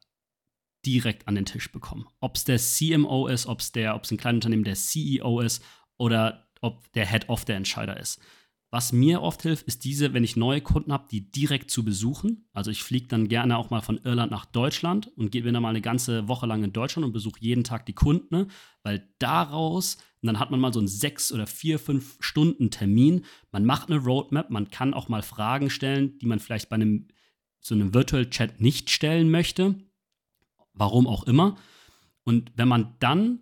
direkt 0.85 1.29
an 1.29 1.35
den 1.35 1.45
Tisch 1.45 1.71
bekommen. 1.71 2.07
Ob 2.21 2.37
es 2.37 2.45
der 2.45 2.59
CMO 2.59 3.27
ist, 3.27 3.47
ob 3.47 3.61
es 3.61 3.73
der, 3.73 3.95
ob 3.95 4.05
es 4.05 4.11
ein 4.11 4.17
kleines 4.17 4.38
Unternehmen 4.38 4.64
der 4.64 4.75
CEO 4.75 5.41
ist 5.41 5.64
oder 5.97 6.49
ob 6.61 6.91
der 6.93 7.07
Head 7.07 7.29
of 7.29 7.45
der 7.45 7.57
Entscheider 7.57 7.99
ist. 7.99 8.21
Was 8.71 8.93
mir 8.93 9.23
oft 9.23 9.43
hilft, 9.43 9.67
ist 9.67 9.85
diese, 9.85 10.12
wenn 10.12 10.25
ich 10.25 10.37
neue 10.37 10.61
Kunden 10.61 10.93
habe, 10.93 11.09
die 11.11 11.31
direkt 11.31 11.71
zu 11.71 11.87
besuchen. 11.87 12.49
Also 12.53 12.71
ich 12.71 12.83
fliege 12.83 13.07
dann 13.09 13.29
gerne 13.29 13.57
auch 13.57 13.71
mal 13.71 13.81
von 13.81 13.99
Irland 14.05 14.31
nach 14.31 14.45
Deutschland 14.45 15.11
und 15.17 15.31
gehe 15.31 15.43
dann 15.43 15.62
mal 15.62 15.71
eine 15.71 15.81
ganze 15.81 16.29
Woche 16.29 16.47
lang 16.47 16.62
in 16.62 16.75
Deutschland 16.75 17.07
und 17.07 17.12
besuche 17.12 17.41
jeden 17.41 17.64
Tag 17.64 17.87
die 17.87 17.95
Kunden, 17.95 18.35
ne? 18.35 18.47
weil 18.83 19.09
daraus, 19.19 19.97
und 20.21 20.27
dann 20.27 20.38
hat 20.38 20.51
man 20.51 20.61
mal 20.61 20.73
so 20.75 20.81
einen 20.81 20.88
sechs 20.88 21.33
oder 21.33 21.47
vier, 21.47 21.79
fünf 21.79 22.19
Stunden 22.21 22.71
Termin. 22.71 23.25
Man 23.53 23.64
macht 23.64 23.91
eine 23.91 24.01
Roadmap, 24.01 24.51
man 24.51 24.71
kann 24.71 24.93
auch 24.93 25.09
mal 25.09 25.23
Fragen 25.23 25.71
stellen, 25.71 26.19
die 26.19 26.27
man 26.27 26.38
vielleicht 26.38 26.69
bei 26.69 26.75
einem 26.75 27.09
so 27.61 27.75
einem 27.75 27.95
Virtual 27.95 28.29
Chat 28.29 28.61
nicht 28.61 28.91
stellen 28.91 29.31
möchte 29.31 29.77
warum 30.79 31.07
auch 31.07 31.25
immer. 31.25 31.57
Und 32.25 32.53
wenn 32.57 32.69
man 32.69 32.95
dann 33.01 33.41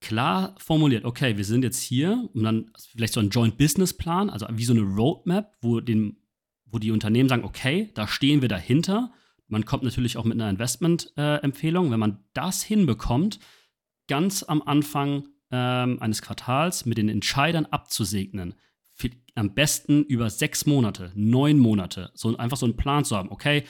klar 0.00 0.54
formuliert, 0.58 1.04
okay, 1.04 1.36
wir 1.36 1.44
sind 1.44 1.64
jetzt 1.64 1.80
hier 1.80 2.28
und 2.34 2.42
dann 2.42 2.70
vielleicht 2.92 3.14
so 3.14 3.20
ein 3.20 3.30
Joint 3.30 3.56
Business 3.56 3.96
Plan, 3.96 4.30
also 4.30 4.46
wie 4.50 4.64
so 4.64 4.74
eine 4.74 4.82
Roadmap, 4.82 5.56
wo, 5.62 5.80
den, 5.80 6.18
wo 6.66 6.78
die 6.78 6.90
Unternehmen 6.90 7.28
sagen, 7.28 7.44
okay, 7.44 7.90
da 7.94 8.06
stehen 8.06 8.42
wir 8.42 8.48
dahinter. 8.48 9.12
Man 9.48 9.64
kommt 9.64 9.82
natürlich 9.82 10.16
auch 10.16 10.24
mit 10.24 10.34
einer 10.34 10.50
Investment-Empfehlung. 10.50 11.86
Äh, 11.86 11.90
wenn 11.90 12.00
man 12.00 12.24
das 12.34 12.62
hinbekommt, 12.62 13.38
ganz 14.06 14.42
am 14.42 14.60
Anfang 14.62 15.28
ähm, 15.50 15.98
eines 16.00 16.20
Quartals 16.20 16.84
mit 16.84 16.98
den 16.98 17.08
Entscheidern 17.08 17.66
abzusegnen, 17.66 18.54
am 19.34 19.54
besten 19.54 20.04
über 20.04 20.30
sechs 20.30 20.66
Monate, 20.66 21.10
neun 21.14 21.58
Monate, 21.58 22.10
so 22.14 22.36
einfach 22.36 22.56
so 22.56 22.66
einen 22.66 22.76
Plan 22.76 23.04
zu 23.04 23.16
haben, 23.16 23.30
okay, 23.30 23.64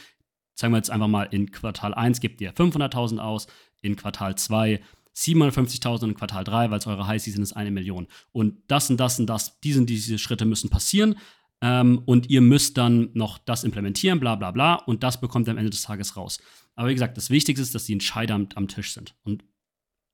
sagen 0.55 0.73
wir 0.73 0.79
jetzt 0.79 0.91
einfach 0.91 1.09
mal, 1.09 1.25
in 1.25 1.51
Quartal 1.51 1.95
1 1.95 2.21
gebt 2.21 2.41
ihr 2.41 2.55
500.000 2.55 3.19
aus, 3.19 3.47
in 3.83 3.97
Quartal 3.97 4.37
2 4.37 4.81
750.000 5.15 6.03
und 6.03 6.11
in 6.11 6.15
Quartal 6.17 6.45
3, 6.45 6.71
weil 6.71 6.79
es 6.79 6.87
eure 6.87 7.07
High 7.07 7.23
Season 7.23 7.43
ist, 7.43 7.53
eine 7.53 7.71
Million. 7.71 8.09
Und 8.33 8.57
das 8.67 8.91
und 8.91 8.99
das 8.99 9.21
und 9.21 9.27
das, 9.27 9.61
diese 9.61 9.85
diese 9.85 10.19
Schritte 10.19 10.45
müssen 10.45 10.71
passieren. 10.71 11.17
Ähm, 11.61 12.03
und 12.05 12.31
ihr 12.31 12.41
müsst 12.41 12.77
dann 12.77 13.11
noch 13.15 13.39
das 13.39 13.65
implementieren, 13.65 14.19
bla 14.19 14.35
bla 14.35 14.51
bla. 14.51 14.75
Und 14.75 15.03
das 15.03 15.21
bekommt 15.21 15.47
ihr 15.47 15.53
am 15.53 15.59
Ende 15.59 15.71
des 15.71 15.83
Tages 15.83 16.17
raus. 16.17 16.41
Aber 16.75 16.89
wie 16.89 16.95
gesagt, 16.95 17.17
das 17.17 17.31
Wichtigste 17.31 17.63
ist, 17.63 17.75
dass 17.75 17.85
die 17.85 17.93
Entscheider 17.93 18.35
am, 18.35 18.49
am 18.57 18.67
Tisch 18.67 18.93
sind. 18.93 19.15
Und 19.23 19.45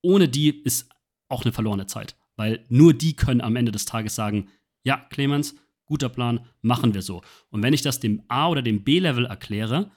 ohne 0.03 0.29
die 0.29 0.51
ist 0.63 0.91
auch 1.29 1.45
eine 1.45 1.53
verlorene 1.53 1.87
Zeit. 1.87 2.15
Weil 2.37 2.65
nur 2.69 2.93
die 2.93 3.17
können 3.17 3.41
am 3.41 3.57
Ende 3.57 3.73
des 3.73 3.87
Tages 3.87 4.15
sagen, 4.15 4.49
ja, 4.85 4.99
Clemens, 5.11 5.55
guter 5.87 6.09
Plan, 6.09 6.47
machen 6.63 6.95
wir 6.95 7.03
so. 7.03 7.23
Und 7.49 7.63
wenn 7.63 7.75
ich 7.75 7.83
das 7.83 8.01
dem 8.01 8.23
A- 8.29 8.49
oder 8.49 8.63
dem 8.63 8.85
B-Level 8.85 9.27
erkläre, 9.27 9.91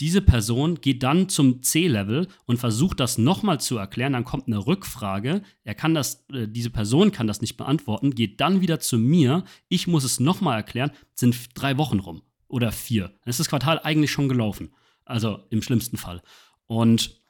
diese 0.00 0.22
Person 0.22 0.80
geht 0.80 1.02
dann 1.02 1.28
zum 1.28 1.62
C-Level 1.62 2.28
und 2.46 2.58
versucht 2.58 3.00
das 3.00 3.18
nochmal 3.18 3.60
zu 3.60 3.76
erklären. 3.76 4.12
Dann 4.12 4.24
kommt 4.24 4.46
eine 4.46 4.66
Rückfrage. 4.66 5.42
Er 5.64 5.74
kann 5.74 5.94
das, 5.94 6.26
äh, 6.32 6.48
diese 6.48 6.70
Person 6.70 7.12
kann 7.12 7.26
das 7.26 7.40
nicht 7.40 7.56
beantworten, 7.56 8.14
geht 8.14 8.40
dann 8.40 8.60
wieder 8.60 8.80
zu 8.80 8.98
mir. 8.98 9.44
Ich 9.68 9.86
muss 9.86 10.04
es 10.04 10.20
nochmal 10.20 10.56
erklären. 10.56 10.90
Sind 11.14 11.36
drei 11.54 11.76
Wochen 11.78 11.98
rum 11.98 12.22
oder 12.48 12.72
vier. 12.72 13.08
Dann 13.08 13.30
ist 13.30 13.40
das 13.40 13.48
Quartal 13.48 13.80
eigentlich 13.82 14.10
schon 14.10 14.28
gelaufen. 14.28 14.70
Also 15.04 15.44
im 15.50 15.62
schlimmsten 15.62 15.96
Fall. 15.96 16.22
Und 16.66 17.20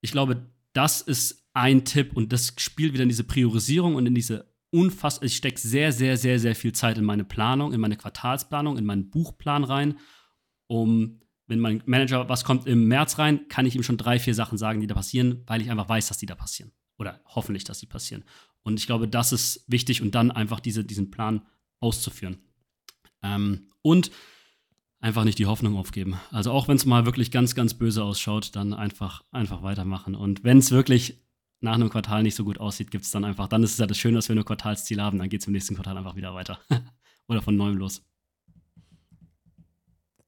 ich 0.00 0.12
glaube, 0.12 0.46
das 0.72 1.00
ist 1.00 1.48
ein 1.52 1.84
Tipp 1.84 2.16
und 2.16 2.32
das 2.32 2.54
spielt 2.58 2.92
wieder 2.92 3.02
in 3.02 3.08
diese 3.08 3.24
Priorisierung 3.24 3.96
und 3.96 4.06
in 4.06 4.14
diese 4.14 4.52
unfassbar. 4.70 5.26
Ich 5.26 5.36
stecke 5.36 5.60
sehr, 5.60 5.92
sehr, 5.92 6.16
sehr, 6.16 6.38
sehr 6.38 6.54
viel 6.54 6.72
Zeit 6.72 6.98
in 6.98 7.04
meine 7.04 7.24
Planung, 7.24 7.72
in 7.72 7.80
meine 7.80 7.96
Quartalsplanung, 7.96 8.78
in 8.78 8.84
meinen 8.84 9.10
Buchplan 9.10 9.64
rein, 9.64 9.98
um 10.66 11.20
wenn 11.48 11.60
mein 11.60 11.82
Manager, 11.86 12.28
was 12.28 12.44
kommt 12.44 12.66
im 12.66 12.86
März 12.86 13.18
rein, 13.18 13.48
kann 13.48 13.66
ich 13.66 13.74
ihm 13.74 13.82
schon 13.82 13.96
drei, 13.96 14.20
vier 14.20 14.34
Sachen 14.34 14.58
sagen, 14.58 14.80
die 14.80 14.86
da 14.86 14.94
passieren, 14.94 15.42
weil 15.46 15.60
ich 15.62 15.70
einfach 15.70 15.88
weiß, 15.88 16.08
dass 16.08 16.18
die 16.18 16.26
da 16.26 16.34
passieren. 16.34 16.72
Oder 16.98 17.20
hoffentlich, 17.24 17.64
dass 17.64 17.80
die 17.80 17.86
passieren. 17.86 18.24
Und 18.62 18.78
ich 18.78 18.86
glaube, 18.86 19.08
das 19.08 19.32
ist 19.32 19.64
wichtig 19.66 20.02
und 20.02 20.14
dann 20.14 20.30
einfach 20.30 20.60
diese, 20.60 20.84
diesen 20.84 21.10
Plan 21.10 21.42
auszuführen. 21.80 22.38
Ähm, 23.22 23.68
und 23.82 24.10
einfach 25.00 25.24
nicht 25.24 25.38
die 25.38 25.46
Hoffnung 25.46 25.76
aufgeben. 25.76 26.20
Also 26.30 26.52
auch 26.52 26.68
wenn 26.68 26.76
es 26.76 26.84
mal 26.84 27.06
wirklich 27.06 27.30
ganz, 27.30 27.54
ganz 27.54 27.74
böse 27.74 28.04
ausschaut, 28.04 28.54
dann 28.56 28.74
einfach, 28.74 29.24
einfach 29.30 29.62
weitermachen. 29.62 30.14
Und 30.14 30.44
wenn 30.44 30.58
es 30.58 30.70
wirklich 30.70 31.22
nach 31.60 31.74
einem 31.74 31.88
Quartal 31.88 32.22
nicht 32.22 32.34
so 32.34 32.44
gut 32.44 32.58
aussieht, 32.58 32.90
gibt 32.90 33.04
es 33.04 33.10
dann 33.10 33.24
einfach, 33.24 33.48
dann 33.48 33.62
ist 33.62 33.72
es 33.72 33.78
ja 33.78 33.86
das 33.86 33.98
Schöne, 33.98 34.16
dass 34.16 34.28
wir 34.28 34.34
nur 34.34 34.44
Quartalsziel 34.44 35.00
haben, 35.00 35.18
dann 35.18 35.28
geht 35.28 35.40
es 35.40 35.46
im 35.46 35.52
nächsten 35.52 35.74
Quartal 35.74 35.96
einfach 35.96 36.16
wieder 36.16 36.34
weiter. 36.34 36.58
Oder 37.28 37.42
von 37.42 37.56
neuem 37.56 37.76
los. 37.76 38.02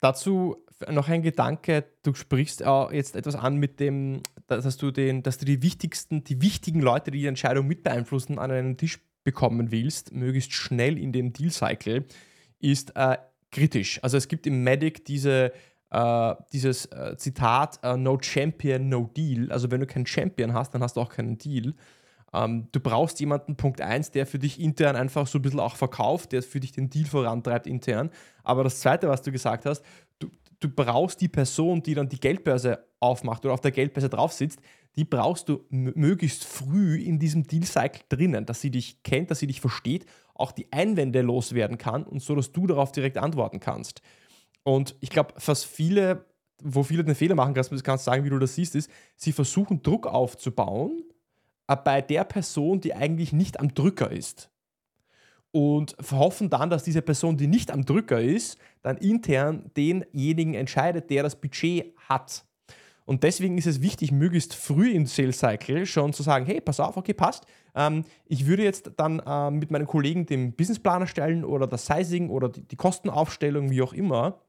Dazu 0.01 0.57
noch 0.91 1.09
ein 1.09 1.23
Gedanke, 1.23 1.85
du 2.03 2.15
sprichst 2.15 2.65
auch 2.65 2.91
jetzt 2.91 3.17
etwas 3.17 3.37
an 3.37 3.57
mit 3.57 3.81
dem, 3.81 4.23
dass 4.47 4.77
du, 4.77 4.91
den, 4.91 5.23
dass 5.23 5.39
du 5.39 5.45
die 5.45 5.63
wichtigsten, 5.63 6.25
die 6.25 6.41
wichtigen 6.41 6.81
Leute, 6.81 7.11
die 7.11 7.21
die 7.21 7.27
Entscheidung 7.27 7.67
mit 7.67 7.83
beeinflussen, 7.83 8.39
an 8.39 8.51
einen 8.51 8.77
Tisch 8.77 8.99
bekommen 9.25 9.71
willst, 9.71 10.13
möglichst 10.13 10.53
schnell 10.53 10.99
in 10.99 11.13
dem 11.13 11.33
Deal-Cycle, 11.33 12.07
ist 12.59 12.97
äh, 12.97 13.19
kritisch. 13.51 14.03
Also 14.03 14.17
es 14.17 14.29
gibt 14.29 14.47
im 14.47 14.65
Medic 14.65 15.05
diese, 15.05 15.53
äh, 15.91 16.35
dieses 16.53 16.87
äh, 16.87 17.17
Zitat, 17.17 17.81
äh, 17.83 17.97
no 17.97 18.19
Champion, 18.21 18.89
no 18.89 19.11
Deal. 19.15 19.53
Also 19.53 19.71
wenn 19.71 19.81
du 19.81 19.87
keinen 19.87 20.07
Champion 20.07 20.55
hast, 20.55 20.75
dann 20.75 20.83
hast 20.83 20.97
du 20.97 21.01
auch 21.01 21.11
keinen 21.11 21.37
Deal. 21.37 21.75
Ähm, 22.33 22.69
du 22.73 22.81
brauchst 22.81 23.21
jemanden, 23.21 23.57
Punkt 23.57 23.81
1, 23.81 24.13
der 24.13 24.27
für 24.27 24.39
dich 24.39 24.61
intern 24.61 24.97
einfach 24.97 25.27
so 25.27 25.39
ein 25.39 25.43
bisschen 25.43 25.61
auch 25.61 25.77
verkauft, 25.77 26.33
der 26.33 26.43
für 26.43 26.61
dich 26.61 26.73
den 26.73 26.91
Deal 26.91 27.07
vorantreibt 27.07 27.67
intern. 27.67 28.11
Aber 28.45 28.65
das 28.65 28.81
Zweite, 28.81 29.09
was 29.09 29.23
du 29.23 29.33
gesagt 29.33 29.67
hast, 29.67 29.85
du, 30.19 30.29
du 30.61 30.69
brauchst 30.69 31.21
die 31.21 31.29
Person, 31.29 31.83
die 31.83 31.95
dann 31.95 32.09
die 32.09 32.21
Geldbörse 32.21 32.85
aufmacht 33.01 33.45
oder 33.45 33.55
auf 33.55 33.61
der 33.61 33.73
Geldbörse 33.73 34.09
drauf 34.09 34.33
sitzt, 34.33 34.61
die 34.97 35.05
brauchst 35.05 35.49
du 35.49 35.65
möglichst 35.71 36.45
früh 36.45 36.97
in 37.01 37.19
diesem 37.19 37.45
Deal-Cycle 37.45 38.03
drinnen, 38.09 38.47
dass 38.47 38.61
sie 38.61 38.71
dich 38.71 39.03
kennt, 39.03 39.31
dass 39.31 39.39
sie 39.39 39.47
dich 39.47 39.61
versteht, 39.61 40.05
auch 40.35 40.53
die 40.53 40.73
Einwände 40.73 41.21
loswerden 41.23 41.79
kann 41.79 42.03
und 42.03 42.21
so, 42.23 42.35
dass 42.35 42.53
du 42.53 42.67
darauf 42.67 42.93
direkt 42.93 43.19
antworten 43.19 43.61
kannst. 43.61 44.03
Und 44.63 44.97
ich 45.01 45.11
glaube, 45.11 45.35
was 45.45 45.65
viele, 45.65 46.27
wo 46.63 46.83
viele 46.83 47.05
den 47.05 47.15
Fehler 47.15 47.35
machen, 47.35 47.55
kannst 47.55 47.73
du 47.73 47.97
sagen, 47.97 48.25
wie 48.25 48.31
du 48.31 48.39
das 48.39 48.55
siehst, 48.55 48.75
ist, 48.75 48.91
sie 49.17 49.33
versuchen 49.33 49.83
Druck 49.83 50.07
aufzubauen 50.07 51.05
bei 51.77 52.01
der 52.01 52.25
Person, 52.25 52.81
die 52.81 52.95
eigentlich 52.95 53.33
nicht 53.33 53.61
am 53.61 53.75
Drücker 53.75 54.11
ist 54.11 54.51
und 55.53 55.97
hoffen 56.11 56.51
dann, 56.51 56.71
dass 56.71 56.85
diese 56.85 57.03
Person, 57.03 57.37
die 57.37 57.47
nicht 57.47 57.71
am 57.71 57.85
Drücker 57.85 58.21
ist, 58.21 58.59
dann 58.83 58.97
intern 58.97 59.71
denjenigen 59.77 60.55
entscheidet, 60.55 61.11
der 61.11 61.23
das 61.23 61.41
Budget 61.41 61.95
hat. 62.09 62.45
Und 63.05 63.25
deswegen 63.25 63.59
ist 63.59 63.67
es 63.67 63.83
wichtig, 63.83 64.13
möglichst 64.13 64.55
früh 64.55 64.93
im 64.93 65.07
Sales 65.07 65.41
Cycle 65.41 65.85
schon 65.87 66.13
zu 66.13 66.23
sagen, 66.23 66.47
hey, 66.47 66.61
pass 66.61 66.79
auf, 66.79 66.97
okay, 66.97 67.15
passt. 67.15 67.45
Ähm, 67.75 68.05
ich 68.27 68.47
würde 68.47 68.63
jetzt 68.63 68.93
dann 68.97 69.19
äh, 69.19 69.51
mit 69.51 69.73
meinen 69.73 69.87
Kollegen 69.87 70.27
den 70.27 70.53
Businessplan 70.53 71.03
erstellen 71.03 71.45
oder 71.45 71.67
das 71.67 71.87
Sizing 71.87 72.31
oder 72.31 72.49
die, 72.49 72.63
die 72.63 72.77
Kostenaufstellung, 72.77 73.71
wie 73.71 73.83
auch 73.83 73.93
immer 73.93 74.41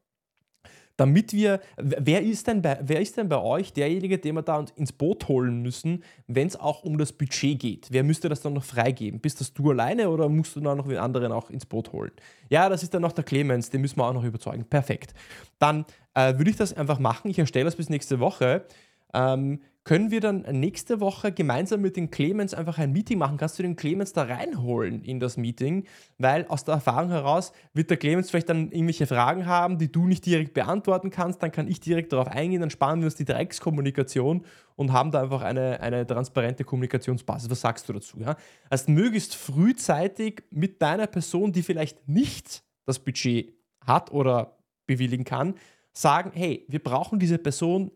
damit 0.98 1.34
wir, 1.34 1.60
wer 1.78 2.22
ist 2.22 2.48
denn 2.48 2.62
bei, 2.62 2.80
wer 2.82 3.02
ist 3.02 3.18
denn 3.18 3.30
bei 3.30 3.42
euch 3.42 3.74
derjenige, 3.74 4.18
den 4.18 4.36
wir 4.36 4.42
da 4.42 4.66
ins 4.76 4.92
Boot 4.92 5.28
holen 5.28 5.62
müssen, 5.62 6.04
wenn 6.28 6.48
es 6.48 6.56
auch 6.56 6.84
um 6.84 6.98
das 6.98 7.12
Budget 7.12 7.60
geht? 7.60 7.88
Wer 7.92 8.04
müsste 8.04 8.30
das 8.30 8.42
dann 8.42 8.54
noch 8.54 8.64
freigeben? 8.64 9.20
Bist 9.20 9.40
das 9.42 9.54
du 9.54 9.72
alleine 9.72 10.10
oder 10.10 10.30
musst 10.30 10.56
du 10.56 10.60
dann 10.60 10.78
noch 10.78 10.88
den 10.88 10.98
anderen 10.98 11.32
auch 11.32 11.50
ins 11.50 11.66
Boot 11.66 11.92
holen? 11.92 12.12
Ja, 12.50 12.70
das 12.70 12.84
ist 12.84 12.94
dann 12.94 13.02
noch 13.02 13.14
der 13.14 13.24
Clemens, 13.24 13.70
den 13.70 13.82
müssen 13.82 13.98
wir 13.98 14.06
auch 14.06 14.14
noch 14.14 14.24
überzeugen. 14.24 14.66
Perfekt. 14.66 15.14
Dann 15.60 15.86
äh, 16.14 16.38
würde 16.38 16.52
ich 16.52 16.58
das 16.58 16.74
einfach 16.74 17.00
machen. 17.00 17.32
Ich 17.32 17.40
erstelle 17.40 17.66
das 17.66 17.76
bis 17.76 17.90
nächste 17.90 18.20
Woche. 18.20 18.66
Ähm, 19.14 19.60
können 19.84 20.12
wir 20.12 20.22
dann 20.22 20.42
nächste 20.42 21.00
Woche 21.00 21.32
gemeinsam 21.32 21.82
mit 21.82 21.98
den 21.98 22.12
Clemens 22.12 22.54
einfach 22.54 22.78
ein 22.78 22.92
Meeting 22.92 23.18
machen? 23.18 23.38
Kannst 23.38 23.58
du 23.58 23.64
den 23.64 23.76
Clemens 23.76 24.14
da 24.14 24.24
reinholen 24.24 25.04
in 25.04 25.20
das 25.20 25.38
Meeting? 25.38 25.88
Weil 26.20 26.46
aus 26.48 26.64
der 26.64 26.76
Erfahrung 26.76 27.10
heraus 27.10 27.52
wird 27.74 27.90
der 27.90 27.98
Clemens 27.98 28.30
vielleicht 28.30 28.50
dann 28.50 28.72
irgendwelche 28.72 29.08
Fragen 29.08 29.48
haben, 29.48 29.80
die 29.80 29.92
du 29.92 30.06
nicht 30.06 30.24
direkt 30.26 30.54
beantworten 30.54 31.10
kannst. 31.10 31.42
Dann 31.42 31.52
kann 31.52 31.68
ich 31.68 31.80
direkt 31.80 32.14
darauf 32.14 32.28
eingehen, 32.28 32.62
dann 32.62 32.70
sparen 32.70 33.00
wir 33.00 33.06
uns 33.06 33.16
die 33.16 33.26
Dreckskommunikation 33.26 34.46
und 34.76 34.92
haben 34.92 35.10
da 35.10 35.24
einfach 35.24 35.42
eine, 35.42 35.80
eine 35.80 36.06
transparente 36.06 36.64
Kommunikationsbasis. 36.64 37.50
Was 37.50 37.62
sagst 37.62 37.90
du 37.90 37.94
dazu? 37.94 38.20
Ja? 38.20 38.36
Also 38.70 38.92
möglichst 38.92 39.34
frühzeitig 39.34 40.44
mit 40.52 40.80
deiner 40.82 41.08
Person, 41.08 41.54
die 41.54 41.64
vielleicht 41.64 42.08
nicht 42.08 42.64
das 42.86 43.00
Budget 43.00 43.56
hat 43.84 44.12
oder 44.12 44.58
bewilligen 44.86 45.24
kann, 45.24 45.56
sagen, 45.94 46.32
hey, 46.34 46.66
wir 46.70 46.84
brauchen 46.84 47.18
diese 47.18 47.38
Person 47.38 47.92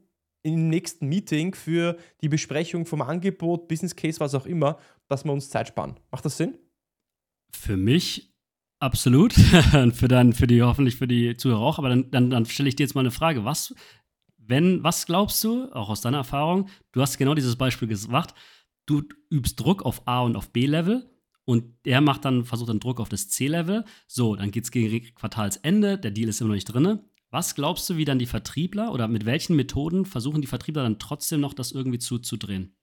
im 0.46 0.70
nächsten 0.70 1.08
Meeting 1.08 1.56
für 1.56 1.98
die 2.22 2.30
Besprechung 2.30 2.86
vom 2.86 3.02
Angebot, 3.02 3.68
Business 3.68 3.96
Case, 3.96 4.20
was 4.20 4.36
auch 4.36 4.46
immer, 4.46 4.78
dass 5.08 5.26
wir 5.26 5.34
uns 5.34 5.50
Zeit 5.50 5.68
sparen. 5.68 5.96
Macht 6.12 6.24
das 6.24 6.38
Sinn? 6.38 6.54
Für 7.52 7.78
mich 7.78 8.32
absolut. 8.80 9.34
für 9.94 10.08
dann, 10.08 10.34
für 10.34 10.46
die, 10.46 10.62
hoffentlich 10.62 10.98
für 10.98 11.08
die 11.08 11.36
Zuhörer 11.36 11.62
auch. 11.62 11.80
Aber 11.80 11.90
dann, 11.90 12.12
dann, 12.12 12.30
dann 12.30 12.46
stelle 12.46 12.70
ich 12.70 12.76
dir 12.76 12.84
jetzt 12.84 12.94
mal 12.94 13.02
eine 13.02 13.12
Frage. 13.12 13.44
Was, 13.44 13.74
wenn, 14.38 14.84
was 14.84 15.08
glaubst 15.08 15.44
du, 15.44 15.72
auch 15.74 15.90
aus 15.90 16.02
deiner 16.02 16.18
Erfahrung, 16.18 16.70
du 16.92 17.02
hast 17.02 17.18
genau 17.18 17.34
dieses 17.34 17.56
Beispiel 17.56 17.88
gemacht, 17.88 18.36
du 18.86 19.02
übst 19.32 19.60
Druck 19.60 19.84
auf 19.84 20.08
A 20.08 20.22
und 20.22 20.36
auf 20.36 20.52
B-Level 20.52 21.10
und 21.46 21.74
der 21.86 22.02
macht 22.02 22.24
dann, 22.24 22.46
versucht 22.46 22.70
dann 22.70 22.80
Druck 22.80 23.00
auf 23.00 23.10
das 23.10 23.30
C-Level. 23.30 23.84
So, 24.06 24.36
dann 24.36 24.52
geht 24.52 24.66
es 24.66 24.72
gegen 24.72 25.16
Quartalsende, 25.16 25.98
der 25.98 26.12
Deal 26.12 26.30
ist 26.30 26.40
immer 26.40 26.50
noch 26.50 26.56
nicht 26.56 26.66
drin. 26.66 27.00
Was 27.32 27.56
glaubst 27.56 27.90
du, 27.90 27.98
wie 27.98 28.06
dann 28.06 28.20
die 28.20 28.26
Vertriebler 28.26 28.92
oder 28.92 29.08
mit 29.08 29.26
welchen 29.26 29.56
Methoden 29.56 30.06
versuchen 30.06 30.42
die 30.42 30.48
Vertriebler 30.48 30.84
dann 30.84 31.00
trotzdem 31.00 31.42
noch 31.42 31.54
das 31.54 31.72
irgendwie 31.72 32.00
zuzudrehen? 32.00 32.76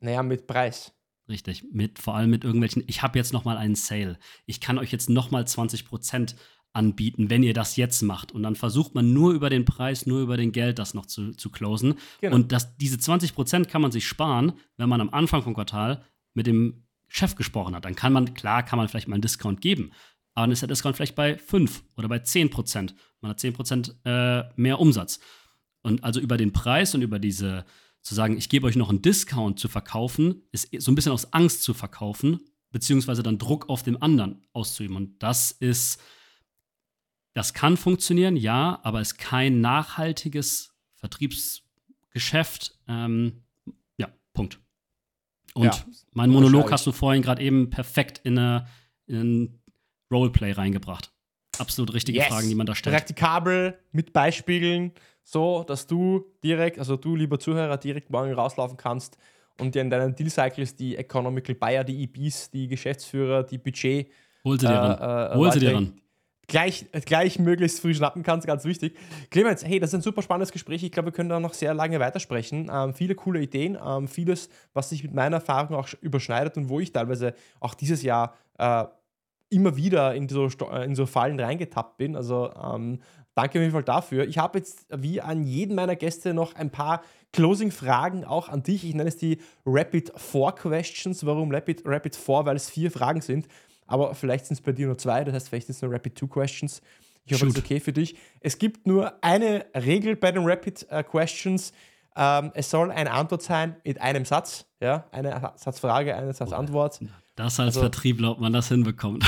Naja, 0.00 0.22
mit 0.22 0.46
Preis. 0.46 0.92
Richtig, 1.28 1.64
mit 1.72 1.98
vor 1.98 2.14
allem 2.14 2.30
mit 2.30 2.44
irgendwelchen, 2.44 2.84
ich 2.86 3.02
habe 3.02 3.18
jetzt 3.18 3.32
noch 3.32 3.44
mal 3.44 3.56
einen 3.56 3.76
Sale. 3.76 4.18
Ich 4.44 4.60
kann 4.60 4.78
euch 4.78 4.92
jetzt 4.92 5.08
noch 5.08 5.30
mal 5.30 5.46
20 5.46 5.86
Prozent 5.86 6.36
anbieten, 6.74 7.30
wenn 7.30 7.42
ihr 7.42 7.54
das 7.54 7.76
jetzt 7.76 8.02
macht. 8.02 8.32
Und 8.32 8.42
dann 8.42 8.56
versucht 8.56 8.94
man 8.94 9.12
nur 9.12 9.32
über 9.32 9.48
den 9.48 9.64
Preis, 9.64 10.06
nur 10.06 10.20
über 10.20 10.36
den 10.36 10.52
Geld 10.52 10.78
das 10.78 10.92
noch 10.92 11.06
zu, 11.06 11.32
zu 11.32 11.50
closen. 11.50 11.94
Genau. 12.20 12.34
Und 12.34 12.52
das, 12.52 12.76
diese 12.76 12.98
20 12.98 13.34
Prozent 13.34 13.68
kann 13.68 13.80
man 13.80 13.92
sich 13.92 14.06
sparen, 14.06 14.52
wenn 14.76 14.88
man 14.88 15.00
am 15.00 15.10
Anfang 15.10 15.42
vom 15.42 15.54
Quartal 15.54 16.04
mit 16.34 16.46
dem 16.46 16.84
Chef 17.08 17.36
gesprochen 17.36 17.74
hat. 17.74 17.84
Dann 17.84 17.94
kann 17.94 18.12
man, 18.12 18.34
klar, 18.34 18.62
kann 18.64 18.76
man 18.76 18.88
vielleicht 18.88 19.08
mal 19.08 19.14
einen 19.14 19.22
Discount 19.22 19.60
geben 19.60 19.92
aber 20.34 20.46
dann 20.46 20.52
ist 20.52 20.62
der 20.62 20.68
Discount 20.68 20.96
vielleicht 20.96 21.14
bei 21.14 21.38
5 21.38 21.84
oder 21.96 22.08
bei 22.08 22.18
10 22.18 22.50
Prozent. 22.50 22.94
Man 23.20 23.30
hat 23.30 23.40
10 23.40 23.52
Prozent 23.52 23.96
äh, 24.04 24.42
mehr 24.56 24.80
Umsatz. 24.80 25.20
Und 25.82 26.02
also 26.02 26.20
über 26.20 26.36
den 26.36 26.52
Preis 26.52 26.94
und 26.94 27.02
über 27.02 27.18
diese, 27.18 27.64
zu 28.02 28.14
sagen, 28.14 28.36
ich 28.36 28.48
gebe 28.48 28.66
euch 28.66 28.76
noch 28.76 28.90
einen 28.90 29.02
Discount 29.02 29.60
zu 29.60 29.68
verkaufen, 29.68 30.42
ist 30.50 30.70
so 30.78 30.90
ein 30.90 30.94
bisschen 30.94 31.12
aus 31.12 31.32
Angst 31.32 31.62
zu 31.62 31.72
verkaufen, 31.72 32.40
beziehungsweise 32.70 33.22
dann 33.22 33.38
Druck 33.38 33.68
auf 33.68 33.82
dem 33.82 34.02
anderen 34.02 34.44
auszuüben. 34.52 34.96
Und 34.96 35.22
das 35.22 35.52
ist, 35.52 36.00
das 37.34 37.54
kann 37.54 37.76
funktionieren, 37.76 38.36
ja, 38.36 38.80
aber 38.82 39.00
ist 39.00 39.18
kein 39.18 39.60
nachhaltiges 39.60 40.74
Vertriebsgeschäft. 40.96 42.76
Ähm, 42.88 43.44
ja, 43.98 44.08
Punkt. 44.32 44.58
Und 45.52 45.66
ja, 45.66 45.84
mein 46.12 46.30
Monolog 46.30 46.72
hast 46.72 46.86
du 46.86 46.92
vorhin 46.92 47.22
gerade 47.22 47.42
eben 47.42 47.70
perfekt 47.70 48.20
in, 48.24 48.38
eine, 48.38 48.66
in 49.06 49.60
Roleplay 50.12 50.52
reingebracht. 50.52 51.10
Absolut 51.58 51.94
richtige 51.94 52.18
yes. 52.18 52.28
Fragen, 52.28 52.48
die 52.48 52.54
man 52.54 52.66
da 52.66 52.74
stellt. 52.74 52.94
Praktikabel 52.96 53.78
mit 53.92 54.12
Beispielen, 54.12 54.92
so 55.22 55.62
dass 55.62 55.86
du 55.86 56.24
direkt, 56.42 56.78
also 56.78 56.96
du, 56.96 57.16
lieber 57.16 57.38
Zuhörer, 57.38 57.76
direkt 57.76 58.10
morgen 58.10 58.32
rauslaufen 58.32 58.76
kannst 58.76 59.16
und 59.58 59.74
dir 59.74 59.82
in 59.82 59.90
deinen 59.90 60.14
Deal 60.14 60.30
Cycles 60.30 60.74
die 60.74 60.96
Economical 60.96 61.54
Buyer, 61.54 61.84
die 61.84 62.02
EBs, 62.02 62.50
die 62.50 62.68
Geschäftsführer, 62.68 63.42
die 63.44 63.58
Budget. 63.58 64.10
Hol 64.44 64.58
sie 64.58 64.66
dir 64.66 64.74
ran. 64.74 65.30
Äh, 65.30 65.32
äh, 65.32 65.36
Hol 65.36 65.52
sie 65.52 65.60
dir 65.60 65.74
ran. 65.74 66.00
Gleich, 66.46 66.84
gleich 67.06 67.38
möglichst 67.38 67.80
früh 67.80 67.94
schnappen 67.94 68.22
kannst, 68.22 68.46
ganz 68.46 68.66
wichtig. 68.66 68.94
Clemens, 69.30 69.64
hey, 69.64 69.80
das 69.80 69.90
ist 69.90 69.94
ein 69.94 70.02
super 70.02 70.20
spannendes 70.20 70.52
Gespräch. 70.52 70.82
Ich 70.82 70.92
glaube, 70.92 71.08
wir 71.08 71.12
können 71.12 71.30
da 71.30 71.40
noch 71.40 71.54
sehr 71.54 71.72
lange 71.72 71.98
weitersprechen. 72.00 72.70
Ähm, 72.70 72.92
viele 72.92 73.14
coole 73.14 73.40
Ideen, 73.40 73.78
ähm, 73.82 74.08
vieles, 74.08 74.50
was 74.74 74.90
sich 74.90 75.02
mit 75.02 75.14
meiner 75.14 75.36
Erfahrung 75.36 75.74
auch 75.74 75.88
überschneidet 76.02 76.58
und 76.58 76.68
wo 76.68 76.80
ich 76.80 76.92
teilweise 76.92 77.34
auch 77.60 77.72
dieses 77.72 78.02
Jahr 78.02 78.34
äh, 78.58 78.84
immer 79.50 79.76
wieder 79.76 80.14
in 80.14 80.28
so, 80.28 80.46
äh, 80.46 80.84
in 80.84 80.94
so 80.94 81.06
Fallen 81.06 81.38
reingetappt 81.38 81.96
bin. 81.96 82.16
Also 82.16 82.50
ähm, 82.52 83.00
danke 83.34 83.58
auf 83.58 83.62
jeden 83.62 83.72
Fall 83.72 83.84
dafür. 83.84 84.26
Ich 84.26 84.38
habe 84.38 84.58
jetzt 84.58 84.86
wie 84.90 85.20
an 85.20 85.44
jeden 85.44 85.74
meiner 85.74 85.96
Gäste 85.96 86.34
noch 86.34 86.54
ein 86.54 86.70
paar 86.70 87.02
Closing-Fragen 87.32 88.24
auch 88.24 88.48
an 88.48 88.62
dich. 88.62 88.84
Ich 88.84 88.94
nenne 88.94 89.08
es 89.08 89.16
die 89.16 89.38
Rapid 89.66 90.12
Four 90.16 90.54
Questions. 90.54 91.24
Warum 91.26 91.52
Rapid, 91.52 91.82
Rapid 91.84 92.16
Four? 92.16 92.46
Weil 92.46 92.56
es 92.56 92.70
vier 92.70 92.90
Fragen 92.90 93.20
sind. 93.20 93.48
Aber 93.86 94.14
vielleicht 94.14 94.46
sind 94.46 94.54
es 94.54 94.60
bei 94.60 94.72
dir 94.72 94.86
nur 94.86 94.98
zwei, 94.98 95.24
das 95.24 95.34
heißt, 95.34 95.48
vielleicht 95.48 95.66
sind 95.66 95.76
es 95.76 95.82
nur 95.82 95.92
Rapid 95.92 96.14
Two 96.14 96.26
Questions. 96.26 96.80
Ich 97.26 97.32
hoffe, 97.32 97.46
Shoot. 97.46 97.50
das 97.50 97.58
ist 97.58 97.64
okay 97.64 97.80
für 97.80 97.92
dich. 97.92 98.16
Es 98.40 98.58
gibt 98.58 98.86
nur 98.86 99.12
eine 99.22 99.66
Regel 99.74 100.16
bei 100.16 100.32
den 100.32 100.44
Rapid 100.44 100.86
uh, 100.90 101.02
Questions. 101.02 101.72
Ähm, 102.16 102.52
es 102.54 102.70
soll 102.70 102.90
eine 102.90 103.10
Antwort 103.10 103.42
sein 103.42 103.76
mit 103.84 104.00
einem 104.00 104.24
Satz. 104.24 104.66
Ja? 104.80 105.06
Eine 105.10 105.52
Satzfrage, 105.56 106.14
eine 106.14 106.32
Satzantwort. 106.32 107.00
Das 107.36 107.58
als 107.58 107.68
also, 107.68 107.80
Vertriebler, 107.80 108.30
ob 108.30 108.38
man 108.38 108.52
das 108.52 108.68
hinbekommt. 108.68 109.24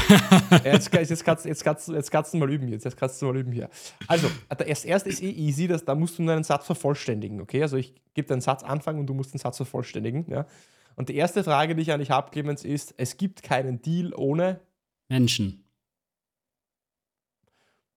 jetzt, 0.65 0.93
jetzt, 0.95 1.25
kannst, 1.25 1.45
jetzt, 1.45 1.65
kannst, 1.65 1.89
jetzt 1.89 2.11
kannst 2.13 2.33
du 2.33 2.39
mal 2.39 2.51
üben 2.51 2.69
jetzt. 2.69 2.85
Jetzt 2.85 2.97
kannst 2.97 3.21
du 3.21 3.27
mal 3.27 3.37
üben 3.37 3.51
hier. 3.51 3.69
Also, 4.07 4.31
das 4.49 4.85
erste 4.85 5.09
ist 5.09 5.21
eh 5.23 5.31
easy, 5.31 5.67
das, 5.67 5.85
da 5.85 5.97
musst 5.97 6.19
du 6.19 6.23
nur 6.23 6.35
einen 6.35 6.45
Satz 6.45 6.67
vervollständigen, 6.67 7.41
okay? 7.41 7.63
Also 7.63 7.77
ich 7.77 7.95
gebe 8.15 8.29
dir 8.29 8.35
einen 8.35 8.43
Satz 8.43 8.63
anfangen 8.63 9.01
und 9.01 9.07
du 9.07 9.15
musst 9.15 9.35
den 9.35 9.39
Satz 9.39 9.57
vervollständigen, 9.57 10.25
ja? 10.31 10.47
Und 10.95 11.09
die 11.09 11.17
erste 11.17 11.43
Frage, 11.43 11.75
die 11.75 11.83
ich 11.83 11.93
an 11.93 11.99
dich 11.99 12.11
habe, 12.11 12.31
Clemens, 12.31 12.65
ist, 12.65 12.95
es 12.97 13.17
gibt 13.17 13.43
keinen 13.43 13.83
Deal 13.83 14.15
ohne 14.15 14.61
Menschen. 15.09 15.65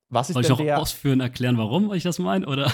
Was 0.10 0.30
ist 0.30 0.34
Soll 0.34 0.44
ich 0.44 0.50
noch 0.50 0.58
der, 0.58 0.80
ausführen, 0.80 1.20
erklären, 1.20 1.58
warum 1.58 1.94
ich 1.94 2.04
das 2.04 2.18
meine, 2.18 2.48
oder? 2.48 2.72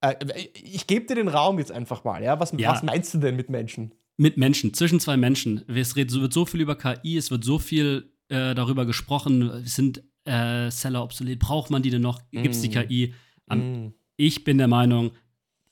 Äh, 0.00 0.14
ich 0.54 0.86
gebe 0.86 1.04
dir 1.04 1.14
den 1.14 1.28
Raum 1.28 1.58
jetzt 1.58 1.70
einfach 1.70 2.04
mal, 2.04 2.22
ja? 2.22 2.40
Was, 2.40 2.52
ja. 2.56 2.72
was 2.72 2.82
meinst 2.82 3.12
du 3.12 3.18
denn 3.18 3.36
mit 3.36 3.50
Menschen? 3.50 3.94
Mit 4.20 4.36
Menschen, 4.36 4.74
zwischen 4.74 5.00
zwei 5.00 5.16
Menschen. 5.16 5.64
Es 5.66 5.96
wird 5.96 6.10
so 6.10 6.44
viel 6.44 6.60
über 6.60 6.76
KI, 6.76 7.16
es 7.16 7.30
wird 7.30 7.42
so 7.42 7.58
viel 7.58 8.12
äh, 8.28 8.54
darüber 8.54 8.84
gesprochen, 8.84 9.64
sind 9.64 10.02
äh, 10.26 10.70
Seller 10.70 11.02
obsolet, 11.02 11.38
braucht 11.38 11.70
man 11.70 11.82
die 11.82 11.88
denn 11.88 12.02
noch? 12.02 12.20
Gibt 12.30 12.54
es 12.54 12.60
die 12.60 12.68
mm. 12.68 12.72
KI? 12.72 13.14
Um, 13.46 13.86
mm. 13.86 13.94
Ich 14.18 14.44
bin 14.44 14.58
der 14.58 14.68
Meinung, 14.68 15.12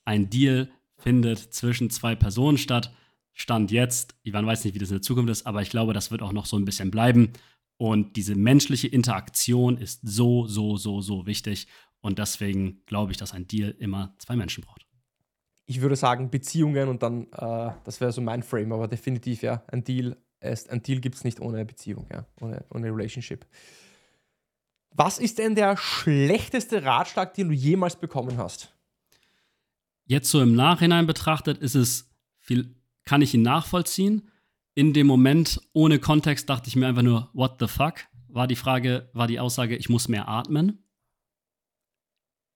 ein 0.03 0.31
Deal 0.31 0.67
findet 0.97 1.37
zwischen 1.53 1.91
zwei 1.91 2.15
Personen 2.15 2.57
statt. 2.57 2.91
Stand 3.33 3.69
jetzt, 3.69 4.15
Ivan 4.23 4.47
weiß 4.47 4.65
nicht, 4.65 4.73
wie 4.73 4.79
das 4.79 4.89
in 4.89 4.95
der 4.95 5.03
Zukunft 5.03 5.29
ist, 5.29 5.45
aber 5.45 5.61
ich 5.61 5.69
glaube, 5.69 5.93
das 5.93 6.09
wird 6.09 6.23
auch 6.23 6.33
noch 6.33 6.47
so 6.47 6.57
ein 6.57 6.65
bisschen 6.65 6.89
bleiben. 6.89 7.33
Und 7.77 8.15
diese 8.15 8.33
menschliche 8.33 8.87
Interaktion 8.87 9.77
ist 9.77 9.99
so, 10.01 10.47
so, 10.47 10.75
so, 10.75 11.01
so 11.01 11.27
wichtig. 11.27 11.67
Und 12.01 12.17
deswegen 12.17 12.81
glaube 12.87 13.11
ich, 13.11 13.19
dass 13.19 13.31
ein 13.31 13.47
Deal 13.47 13.75
immer 13.77 14.15
zwei 14.17 14.35
Menschen 14.35 14.63
braucht 14.63 14.88
ich 15.69 15.81
würde 15.81 15.95
sagen 15.95 16.31
Beziehungen 16.31 16.89
und 16.89 17.03
dann, 17.03 17.27
äh, 17.31 17.71
das 17.83 18.01
wäre 18.01 18.11
so 18.11 18.21
mein 18.21 18.41
Frame, 18.41 18.71
aber 18.71 18.87
definitiv, 18.87 19.43
ja, 19.43 19.63
ein 19.67 19.83
Deal, 19.83 20.17
Deal 20.41 20.99
gibt 20.99 21.15
es 21.15 21.23
nicht 21.23 21.39
ohne 21.39 21.63
Beziehung, 21.63 22.07
ja, 22.11 22.25
ohne, 22.41 22.65
ohne 22.73 22.87
Relationship. 22.87 23.45
Was 24.89 25.19
ist 25.19 25.37
denn 25.37 25.53
der 25.53 25.77
schlechteste 25.77 26.83
Ratschlag, 26.83 27.35
den 27.35 27.49
du 27.49 27.53
jemals 27.53 27.95
bekommen 27.95 28.39
hast? 28.39 28.73
Jetzt 30.05 30.31
so 30.31 30.41
im 30.41 30.55
Nachhinein 30.55 31.05
betrachtet 31.05 31.59
ist 31.59 31.75
es 31.75 32.09
viel, 32.39 32.75
kann 33.05 33.21
ich 33.21 33.35
ihn 33.35 33.43
nachvollziehen. 33.43 34.27
In 34.73 34.93
dem 34.93 35.05
Moment 35.05 35.61
ohne 35.73 35.99
Kontext 35.99 36.49
dachte 36.49 36.67
ich 36.67 36.75
mir 36.77 36.87
einfach 36.87 37.03
nur, 37.03 37.29
what 37.33 37.57
the 37.59 37.67
fuck? 37.67 38.07
War 38.27 38.47
die 38.47 38.55
Frage, 38.55 39.11
war 39.13 39.27
die 39.27 39.39
Aussage, 39.39 39.75
ich 39.75 39.87
muss 39.87 40.07
mehr 40.07 40.27
atmen. 40.27 40.83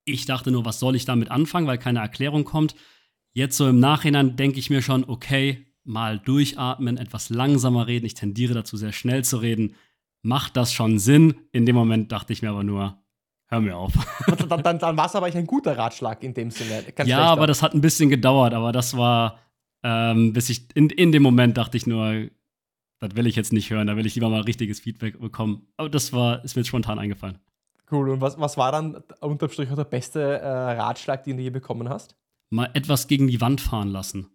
Ich 0.04 0.26
dachte 0.26 0.50
nur, 0.50 0.66
was 0.66 0.80
soll 0.80 0.96
ich 0.96 1.06
damit 1.06 1.30
anfangen, 1.30 1.68
weil 1.68 1.78
keine 1.78 2.00
Erklärung 2.00 2.44
kommt. 2.44 2.74
Jetzt 3.34 3.58
so 3.58 3.68
im 3.68 3.80
Nachhinein 3.80 4.36
denke 4.36 4.60
ich 4.60 4.70
mir 4.70 4.82
schon, 4.82 5.06
okay, 5.08 5.66
mal 5.84 6.20
durchatmen, 6.20 6.98
etwas 6.98 7.30
langsamer 7.30 7.88
reden. 7.88 8.06
Ich 8.06 8.14
tendiere 8.14 8.54
dazu, 8.54 8.78
sehr 8.78 8.92
schnell 8.92 9.24
zu 9.24 9.38
reden. 9.38 9.76
Macht 10.22 10.56
das 10.56 10.72
schon 10.72 11.00
Sinn? 11.00 11.36
In 11.52 11.66
dem 11.66 11.76
Moment 11.76 12.12
dachte 12.12 12.32
ich 12.32 12.42
mir 12.42 12.52
aber 12.52 12.64
nur, 12.64 12.98
hör 13.48 13.60
mir 13.60 13.76
auf. 13.76 13.94
dann, 14.48 14.64
dann, 14.64 14.80
dann 14.80 14.98
war 14.98 15.08
es 15.08 15.16
aber 15.16 15.26
ein 15.26 15.48
guter 15.48 15.78
Ratschlag 15.78 16.24
in 16.24 16.34
dem 16.34 16.52
Sinne. 16.52 16.84
Kein 16.84 17.08
ja, 17.08 17.26
aber 17.26 17.48
das 17.48 17.62
hat 17.62 17.74
ein 17.74 17.82
bisschen 17.82 18.10
gedauert, 18.10 18.54
aber 18.54 18.72
das 18.72 18.96
war, 18.96 19.40
ähm, 19.84 20.32
bis 20.34 20.50
ich, 20.50 20.68
in, 20.76 20.90
in 20.90 21.12
dem 21.12 21.24
Moment 21.24 21.58
dachte 21.58 21.76
ich 21.76 21.88
nur, 21.88 22.30
das 23.00 23.16
will 23.16 23.28
ich 23.28 23.36
jetzt 23.36 23.52
nicht 23.52 23.70
hören, 23.70 23.88
da 23.88 23.98
will 23.98 24.06
ich 24.06 24.16
lieber 24.16 24.30
mal 24.30 24.42
richtiges 24.42 24.80
Feedback 24.80 25.20
bekommen. 25.20 25.68
Aber 25.76 25.90
das 25.90 26.14
war, 26.14 26.44
ist 26.46 26.56
mir 26.56 26.64
spontan 26.64 27.00
eingefallen. 27.00 27.40
Cool. 27.92 28.10
Und 28.10 28.22
was, 28.22 28.40
was 28.40 28.58
war 28.58 28.72
dann 28.72 29.04
unterm 29.20 29.50
Strich 29.50 29.70
auch 29.70 29.76
der 29.76 29.84
beste 29.84 30.22
äh, 30.22 30.48
Ratschlag, 30.48 31.24
den 31.24 31.38
du 31.38 31.44
je 31.44 31.50
bekommen 31.50 31.90
hast? 31.90 32.16
Mal 32.54 32.70
etwas 32.76 33.08
gegen 33.08 33.28
die 33.28 33.42
Wand 33.42 33.62
fahren 33.62 33.90
lassen. 33.90 34.28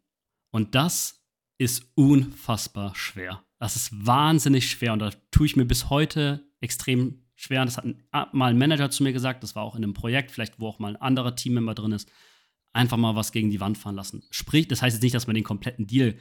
Und 0.50 0.74
das 0.74 1.24
ist 1.56 1.92
unfassbar 1.94 2.96
schwer. 2.96 3.44
Das 3.60 3.76
ist 3.76 4.06
wahnsinnig 4.06 4.68
schwer 4.68 4.92
und 4.92 4.98
da 4.98 5.10
tue 5.30 5.46
ich 5.46 5.54
mir 5.54 5.64
bis 5.64 5.88
heute 5.88 6.44
extrem 6.60 7.28
schwer. 7.36 7.64
Das 7.64 7.76
hat 7.76 7.84
ah, 8.10 8.26
mal 8.32 8.50
ein 8.50 8.58
Manager 8.58 8.90
zu 8.90 9.04
mir 9.04 9.12
gesagt, 9.12 9.44
das 9.44 9.54
war 9.54 9.62
auch 9.62 9.76
in 9.76 9.84
einem 9.84 9.94
Projekt, 9.94 10.32
vielleicht 10.32 10.58
wo 10.58 10.66
auch 10.66 10.80
mal 10.80 10.96
ein 10.96 11.00
anderer 11.00 11.36
Teammember 11.36 11.76
drin 11.76 11.92
ist. 11.92 12.10
Einfach 12.72 12.96
mal 12.96 13.14
was 13.14 13.30
gegen 13.30 13.50
die 13.50 13.60
Wand 13.60 13.78
fahren 13.78 13.94
lassen. 13.94 14.24
Sprich, 14.30 14.66
das 14.66 14.82
heißt 14.82 14.96
jetzt 14.96 15.02
nicht, 15.04 15.14
dass 15.14 15.28
man 15.28 15.34
den 15.34 15.44
kompletten 15.44 15.86
Deal 15.86 16.18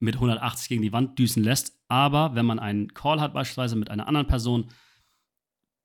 mit 0.00 0.16
180 0.16 0.68
gegen 0.68 0.82
die 0.82 0.92
Wand 0.92 1.16
düsen 1.16 1.44
lässt, 1.44 1.80
aber 1.86 2.34
wenn 2.34 2.44
man 2.44 2.58
einen 2.58 2.92
Call 2.92 3.20
hat, 3.20 3.34
beispielsweise 3.34 3.76
mit 3.76 3.88
einer 3.88 4.08
anderen 4.08 4.26
Person, 4.26 4.72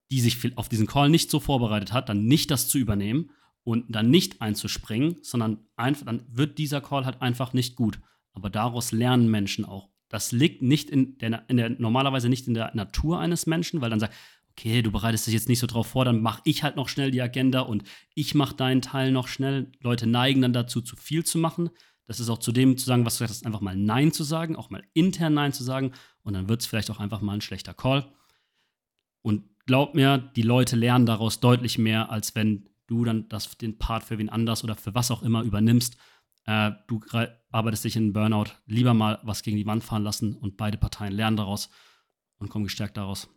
die 0.09 0.21
sich 0.21 0.57
auf 0.57 0.69
diesen 0.69 0.87
Call 0.87 1.09
nicht 1.09 1.29
so 1.29 1.39
vorbereitet 1.39 1.93
hat, 1.93 2.09
dann 2.09 2.25
nicht 2.25 2.49
das 2.49 2.67
zu 2.67 2.79
übernehmen 2.79 3.29
und 3.63 3.93
dann 3.93 4.09
nicht 4.09 4.41
einzuspringen, 4.41 5.17
sondern 5.21 5.59
einfach, 5.75 6.05
dann 6.05 6.23
wird 6.29 6.57
dieser 6.57 6.81
Call 6.81 7.05
halt 7.05 7.21
einfach 7.21 7.53
nicht 7.53 7.75
gut. 7.75 7.99
Aber 8.33 8.49
daraus 8.49 8.91
lernen 8.91 9.29
Menschen 9.29 9.65
auch. 9.65 9.89
Das 10.09 10.31
liegt 10.31 10.61
nicht 10.61 10.89
in 10.89 11.17
der, 11.19 11.43
in 11.47 11.57
der 11.57 11.69
normalerweise 11.69 12.27
nicht 12.27 12.47
in 12.47 12.53
der 12.53 12.75
Natur 12.75 13.19
eines 13.19 13.45
Menschen, 13.45 13.81
weil 13.81 13.89
dann 13.89 13.99
sagt, 13.99 14.13
okay, 14.49 14.81
du 14.81 14.91
bereitest 14.91 15.27
dich 15.27 15.33
jetzt 15.33 15.47
nicht 15.47 15.59
so 15.59 15.67
drauf 15.67 15.87
vor, 15.87 16.05
dann 16.05 16.21
mache 16.21 16.41
ich 16.43 16.63
halt 16.63 16.75
noch 16.75 16.89
schnell 16.89 17.11
die 17.11 17.21
Agenda 17.21 17.61
und 17.61 17.83
ich 18.13 18.35
mache 18.35 18.55
deinen 18.55 18.81
Teil 18.81 19.11
noch 19.11 19.27
schnell. 19.27 19.71
Leute 19.79 20.07
neigen 20.07 20.41
dann 20.41 20.53
dazu, 20.53 20.81
zu 20.81 20.95
viel 20.95 21.23
zu 21.23 21.37
machen. 21.37 21.69
Das 22.07 22.19
ist 22.19 22.29
auch 22.29 22.39
zu 22.39 22.51
dem 22.51 22.77
zu 22.77 22.85
sagen, 22.85 23.05
was 23.05 23.17
du 23.17 23.25
sagst, 23.25 23.45
einfach 23.45 23.61
mal 23.61 23.77
Nein 23.77 24.11
zu 24.11 24.23
sagen, 24.23 24.57
auch 24.57 24.69
mal 24.69 24.83
intern 24.93 25.33
Nein 25.33 25.53
zu 25.53 25.63
sagen 25.63 25.93
und 26.23 26.33
dann 26.33 26.49
wird 26.49 26.61
es 26.61 26.67
vielleicht 26.67 26.91
auch 26.91 26.99
einfach 26.99 27.21
mal 27.21 27.33
ein 27.33 27.41
schlechter 27.41 27.73
Call. 27.73 28.11
Und 29.21 29.45
glaub 29.65 29.95
mir, 29.95 30.17
die 30.17 30.41
Leute 30.41 30.75
lernen 30.75 31.05
daraus 31.05 31.39
deutlich 31.39 31.77
mehr, 31.77 32.11
als 32.11 32.35
wenn 32.35 32.67
du 32.91 33.05
dann 33.05 33.29
das, 33.29 33.57
den 33.57 33.77
Part 33.77 34.03
für 34.03 34.17
wen 34.17 34.29
anders 34.29 34.63
oder 34.63 34.75
für 34.75 34.93
was 34.93 35.11
auch 35.11 35.23
immer 35.23 35.43
übernimmst. 35.43 35.95
Äh, 36.45 36.71
du 36.87 37.01
arbeitest 37.51 37.85
dich 37.85 37.95
in 37.95 38.13
Burnout, 38.13 38.51
lieber 38.65 38.93
mal 38.93 39.19
was 39.23 39.43
gegen 39.43 39.57
die 39.57 39.65
Wand 39.65 39.83
fahren 39.83 40.03
lassen 40.03 40.35
und 40.35 40.57
beide 40.57 40.77
Parteien 40.77 41.13
lernen 41.13 41.37
daraus 41.37 41.69
und 42.37 42.49
kommen 42.49 42.65
gestärkt 42.65 42.97
daraus. 42.97 43.29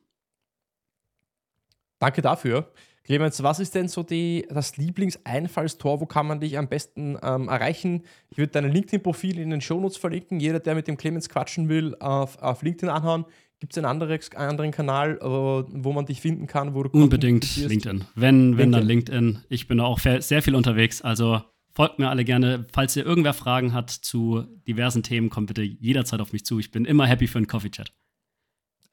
Danke 1.98 2.20
dafür. 2.20 2.72
Clemens, 3.04 3.42
was 3.42 3.60
ist 3.60 3.74
denn 3.74 3.88
so 3.88 4.02
die, 4.02 4.46
das 4.48 4.78
Lieblingseinfallstor? 4.78 6.00
Wo 6.00 6.06
kann 6.06 6.26
man 6.26 6.40
dich 6.40 6.56
am 6.56 6.68
besten 6.68 7.18
ähm, 7.22 7.48
erreichen? 7.48 8.02
Ich 8.30 8.38
würde 8.38 8.52
dein 8.52 8.72
LinkedIn-Profil 8.72 9.38
in 9.38 9.50
den 9.50 9.60
Shownotes 9.60 9.98
verlinken. 9.98 10.40
Jeder, 10.40 10.58
der 10.58 10.74
mit 10.74 10.88
dem 10.88 10.96
Clemens 10.96 11.28
quatschen 11.28 11.68
will, 11.68 11.94
auf, 12.00 12.38
auf 12.42 12.62
LinkedIn 12.62 12.88
anhauen. 12.88 13.26
Gibt 13.60 13.72
es 13.72 13.78
einen 13.78 13.86
anderen, 13.86 14.18
anderen 14.36 14.70
Kanal, 14.72 15.18
äh, 15.20 15.24
wo 15.24 15.92
man 15.92 16.06
dich 16.06 16.20
finden 16.20 16.46
kann? 16.46 16.74
Wo 16.74 16.82
du 16.82 16.90
Unbedingt 16.90 17.56
LinkedIn. 17.56 18.04
Wenn, 18.14 18.58
wenn 18.58 18.72
LinkedIn. 18.72 18.72
dann 18.72 18.86
LinkedIn. 18.86 19.38
Ich 19.48 19.68
bin 19.68 19.78
da 19.78 19.84
auch 19.84 19.98
sehr 19.98 20.42
viel 20.42 20.54
unterwegs. 20.54 21.02
Also 21.02 21.40
folgt 21.74 21.98
mir 21.98 22.10
alle 22.10 22.24
gerne. 22.24 22.66
Falls 22.72 22.96
ihr 22.96 23.06
irgendwer 23.06 23.32
Fragen 23.34 23.72
hat 23.72 23.90
zu 23.90 24.44
diversen 24.66 25.02
Themen, 25.02 25.30
kommt 25.30 25.48
bitte 25.48 25.62
jederzeit 25.62 26.20
auf 26.20 26.32
mich 26.32 26.44
zu. 26.44 26.58
Ich 26.58 26.70
bin 26.70 26.84
immer 26.84 27.06
happy 27.06 27.26
für 27.26 27.38
einen 27.38 27.46
Coffee-Chat. 27.46 27.92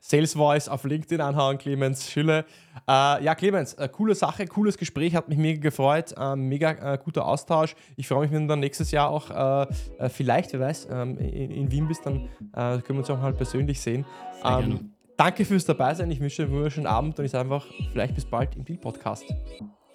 Sales 0.02 0.34
Voice 0.34 0.68
auf 0.68 0.84
LinkedIn 0.84 1.22
anhauen, 1.22 1.60
Clemens 1.60 2.10
Schülle. 2.10 2.46
Äh, 2.88 3.24
ja, 3.24 3.36
Clemens, 3.36 3.76
äh, 3.76 3.88
coole 3.88 4.16
Sache, 4.16 4.46
cooles 4.48 4.78
Gespräch, 4.78 5.16
hat 5.16 5.30
mich 5.30 5.38
mega 5.38 5.62
gefreut, 5.62 6.14
äh, 6.18 6.36
mega 6.36 6.72
äh, 6.94 6.98
guter 6.98 7.26
Austausch. 7.26 7.76
Ich 7.96 8.08
freue 8.08 8.22
mich, 8.22 8.32
wenn 8.32 8.44
du 8.44 8.48
dann 8.48 8.60
nächstes 8.60 8.92
Jahr 8.92 9.10
auch 9.10 9.30
äh, 9.30 9.68
äh, 10.00 10.10
vielleicht, 10.10 10.54
wer 10.54 10.60
weiß, 10.60 10.88
ähm, 10.92 11.18
in, 11.20 11.52
in, 11.52 11.72
Wien 11.72 11.88
bist, 11.88 12.06
dann 12.06 12.28
können 12.52 12.84
wir 12.88 12.98
uns 12.98 13.10
auch 13.10 13.22
mal 13.22 13.34
persönlich 13.34 13.80
sehen. 13.80 14.06
Ähm, 14.44 14.92
danke 15.16 15.46
fürs 15.46 15.66
Dabeisein, 15.66 16.10
ich 16.10 16.20
wünsche 16.20 16.38
dir 16.38 16.48
einen 16.48 16.56
wunderschönen 16.56 16.88
Abend 16.88 17.20
und 17.20 17.26
ich 17.26 17.32
sage 17.32 17.44
einfach, 17.44 17.66
vielleicht 17.92 18.16
bis 18.16 18.26
bald 18.26 18.56
im 18.56 18.66
Deal-Podcast. 18.66 19.26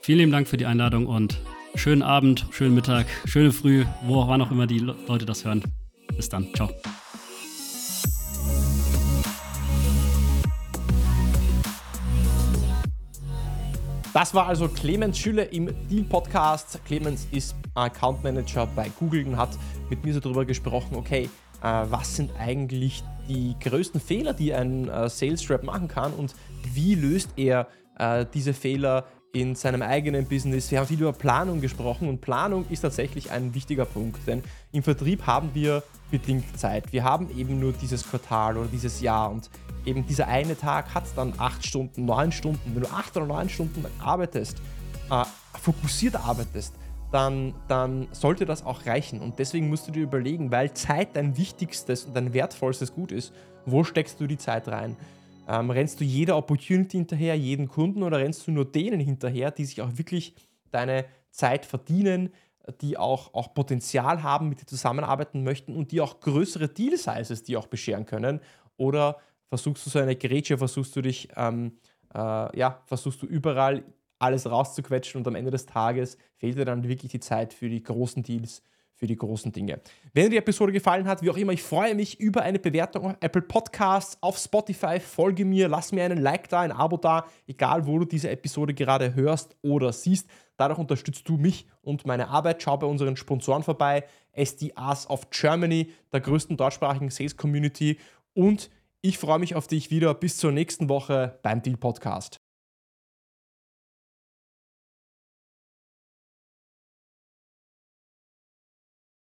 Vielen 0.00 0.18
lieben 0.18 0.32
Dank 0.32 0.46
für 0.46 0.56
die 0.56 0.66
Einladung 0.66 1.06
und 1.06 1.40
schönen 1.74 2.02
Abend, 2.02 2.46
schönen 2.52 2.74
Mittag, 2.74 3.06
schöne 3.24 3.50
Früh, 3.52 3.84
wo 4.06 4.26
wann 4.28 4.40
auch 4.40 4.52
immer 4.52 4.66
die 4.66 4.78
Leute 4.78 5.26
das 5.26 5.44
hören. 5.44 5.64
Bis 6.16 6.28
dann, 6.28 6.46
ciao. 6.54 6.70
Das 14.16 14.32
war 14.32 14.46
also 14.46 14.66
Clemens 14.68 15.18
Schüler 15.18 15.52
im 15.52 15.68
Deal 15.90 16.04
Podcast. 16.04 16.80
Clemens 16.86 17.28
ist 17.32 17.54
Account 17.74 18.24
Manager 18.24 18.66
bei 18.74 18.90
Google 18.98 19.26
und 19.26 19.36
hat 19.36 19.50
mit 19.90 20.02
mir 20.06 20.14
so 20.14 20.20
darüber 20.20 20.46
gesprochen, 20.46 20.96
okay, 20.96 21.28
äh, 21.62 21.84
was 21.90 22.16
sind 22.16 22.30
eigentlich 22.38 23.04
die 23.28 23.54
größten 23.60 24.00
Fehler, 24.00 24.32
die 24.32 24.54
ein 24.54 24.88
äh, 24.88 25.10
Sales 25.10 25.50
Rep 25.50 25.64
machen 25.64 25.88
kann 25.88 26.14
und 26.14 26.34
wie 26.72 26.94
löst 26.94 27.28
er 27.36 27.68
äh, 27.98 28.24
diese 28.32 28.54
Fehler 28.54 29.04
in 29.34 29.54
seinem 29.54 29.82
eigenen 29.82 30.24
Business. 30.24 30.70
Wir 30.70 30.78
haben 30.78 30.86
viel 30.86 31.02
über 31.02 31.12
Planung 31.12 31.60
gesprochen 31.60 32.08
und 32.08 32.22
Planung 32.22 32.64
ist 32.70 32.80
tatsächlich 32.80 33.32
ein 33.32 33.54
wichtiger 33.54 33.84
Punkt, 33.84 34.26
denn 34.26 34.42
im 34.72 34.82
Vertrieb 34.82 35.26
haben 35.26 35.50
wir 35.52 35.82
bedingt 36.10 36.58
Zeit. 36.58 36.92
Wir 36.92 37.04
haben 37.04 37.28
eben 37.36 37.58
nur 37.58 37.72
dieses 37.72 38.08
Quartal 38.08 38.56
oder 38.56 38.68
dieses 38.68 39.00
Jahr 39.00 39.30
und 39.30 39.50
eben 39.84 40.06
dieser 40.06 40.28
eine 40.28 40.56
Tag 40.56 40.94
hat 40.94 41.04
dann 41.16 41.34
acht 41.38 41.64
Stunden, 41.66 42.04
neun 42.04 42.32
Stunden. 42.32 42.74
Wenn 42.74 42.82
du 42.82 42.90
acht 42.90 43.16
oder 43.16 43.26
neun 43.26 43.48
Stunden 43.48 43.84
arbeitest, 43.98 44.58
äh, 45.10 45.24
fokussiert 45.58 46.16
arbeitest, 46.16 46.74
dann, 47.12 47.54
dann 47.68 48.08
sollte 48.12 48.46
das 48.46 48.64
auch 48.64 48.86
reichen. 48.86 49.20
Und 49.20 49.38
deswegen 49.38 49.68
musst 49.68 49.88
du 49.88 49.92
dir 49.92 50.02
überlegen, 50.02 50.50
weil 50.50 50.72
Zeit 50.74 51.14
dein 51.14 51.36
wichtigstes 51.36 52.04
und 52.04 52.14
dein 52.14 52.32
wertvollstes 52.32 52.92
Gut 52.94 53.12
ist, 53.12 53.32
wo 53.64 53.84
steckst 53.84 54.20
du 54.20 54.26
die 54.26 54.38
Zeit 54.38 54.68
rein? 54.68 54.96
Ähm, 55.48 55.70
rennst 55.70 56.00
du 56.00 56.04
jeder 56.04 56.36
Opportunity 56.36 56.96
hinterher, 56.96 57.36
jeden 57.36 57.68
Kunden 57.68 58.02
oder 58.02 58.18
rennst 58.18 58.46
du 58.46 58.50
nur 58.50 58.64
denen 58.64 59.00
hinterher, 59.00 59.50
die 59.50 59.64
sich 59.64 59.80
auch 59.80 59.90
wirklich 59.94 60.34
deine 60.70 61.04
Zeit 61.30 61.66
verdienen, 61.66 62.30
die 62.80 62.96
auch, 62.96 63.34
auch 63.34 63.54
Potenzial 63.54 64.22
haben, 64.22 64.48
mit 64.48 64.60
dir 64.60 64.66
zusammenarbeiten 64.66 65.44
möchten 65.44 65.74
und 65.76 65.92
die 65.92 66.00
auch 66.00 66.20
größere 66.20 66.68
Deal-Sizes, 66.68 67.42
die 67.42 67.56
auch 67.56 67.66
bescheren 67.66 68.06
können? 68.06 68.40
Oder 68.76 69.18
versuchst 69.48 69.86
du 69.86 69.90
so 69.90 69.98
eine 69.98 70.16
Grätsche, 70.16 70.58
versuchst 70.58 70.94
du 70.96 71.02
dich, 71.02 71.28
ähm, 71.36 71.78
äh, 72.14 72.58
ja, 72.58 72.82
versuchst 72.86 73.22
du 73.22 73.26
überall 73.26 73.84
alles 74.18 74.50
rauszuquetschen 74.50 75.20
und 75.20 75.28
am 75.28 75.34
Ende 75.34 75.50
des 75.50 75.66
Tages 75.66 76.16
fehlt 76.36 76.56
dir 76.56 76.64
dann 76.64 76.88
wirklich 76.88 77.12
die 77.12 77.20
Zeit 77.20 77.52
für 77.52 77.68
die 77.68 77.82
großen 77.82 78.22
Deals, 78.22 78.62
für 78.94 79.06
die 79.06 79.16
großen 79.16 79.52
Dinge. 79.52 79.80
Wenn 80.14 80.24
dir 80.24 80.30
die 80.30 80.36
Episode 80.38 80.72
gefallen 80.72 81.06
hat, 81.06 81.22
wie 81.22 81.30
auch 81.30 81.36
immer, 81.36 81.52
ich 81.52 81.62
freue 81.62 81.94
mich 81.94 82.18
über 82.18 82.42
eine 82.42 82.58
Bewertung 82.58 83.04
auf 83.04 83.16
Apple 83.20 83.42
Podcasts, 83.42 84.16
auf 84.22 84.38
Spotify. 84.38 84.98
Folge 85.00 85.44
mir, 85.44 85.68
lass 85.68 85.92
mir 85.92 86.04
einen 86.04 86.18
Like 86.18 86.48
da, 86.48 86.60
ein 86.60 86.72
Abo 86.72 86.96
da, 86.96 87.26
egal 87.46 87.86
wo 87.86 87.98
du 87.98 88.06
diese 88.06 88.30
Episode 88.30 88.72
gerade 88.72 89.14
hörst 89.14 89.54
oder 89.62 89.92
siehst. 89.92 90.28
Dadurch 90.56 90.78
unterstützt 90.78 91.28
du 91.28 91.36
mich 91.36 91.66
und 91.82 92.06
meine 92.06 92.28
Arbeit. 92.28 92.62
Schau 92.62 92.76
bei 92.76 92.86
unseren 92.86 93.16
Sponsoren 93.16 93.62
vorbei, 93.62 94.04
SDAs 94.36 95.08
of 95.08 95.30
Germany, 95.30 95.92
der 96.12 96.20
größten 96.20 96.56
deutschsprachigen 96.56 97.10
Sales 97.10 97.36
Community 97.36 97.98
und 98.34 98.70
ich 99.02 99.18
freue 99.18 99.38
mich 99.38 99.54
auf 99.54 99.66
dich 99.66 99.90
wieder. 99.90 100.14
Bis 100.14 100.38
zur 100.38 100.52
nächsten 100.52 100.88
Woche 100.88 101.38
beim 101.42 101.62
Deal 101.62 101.76
Podcast. 101.76 102.40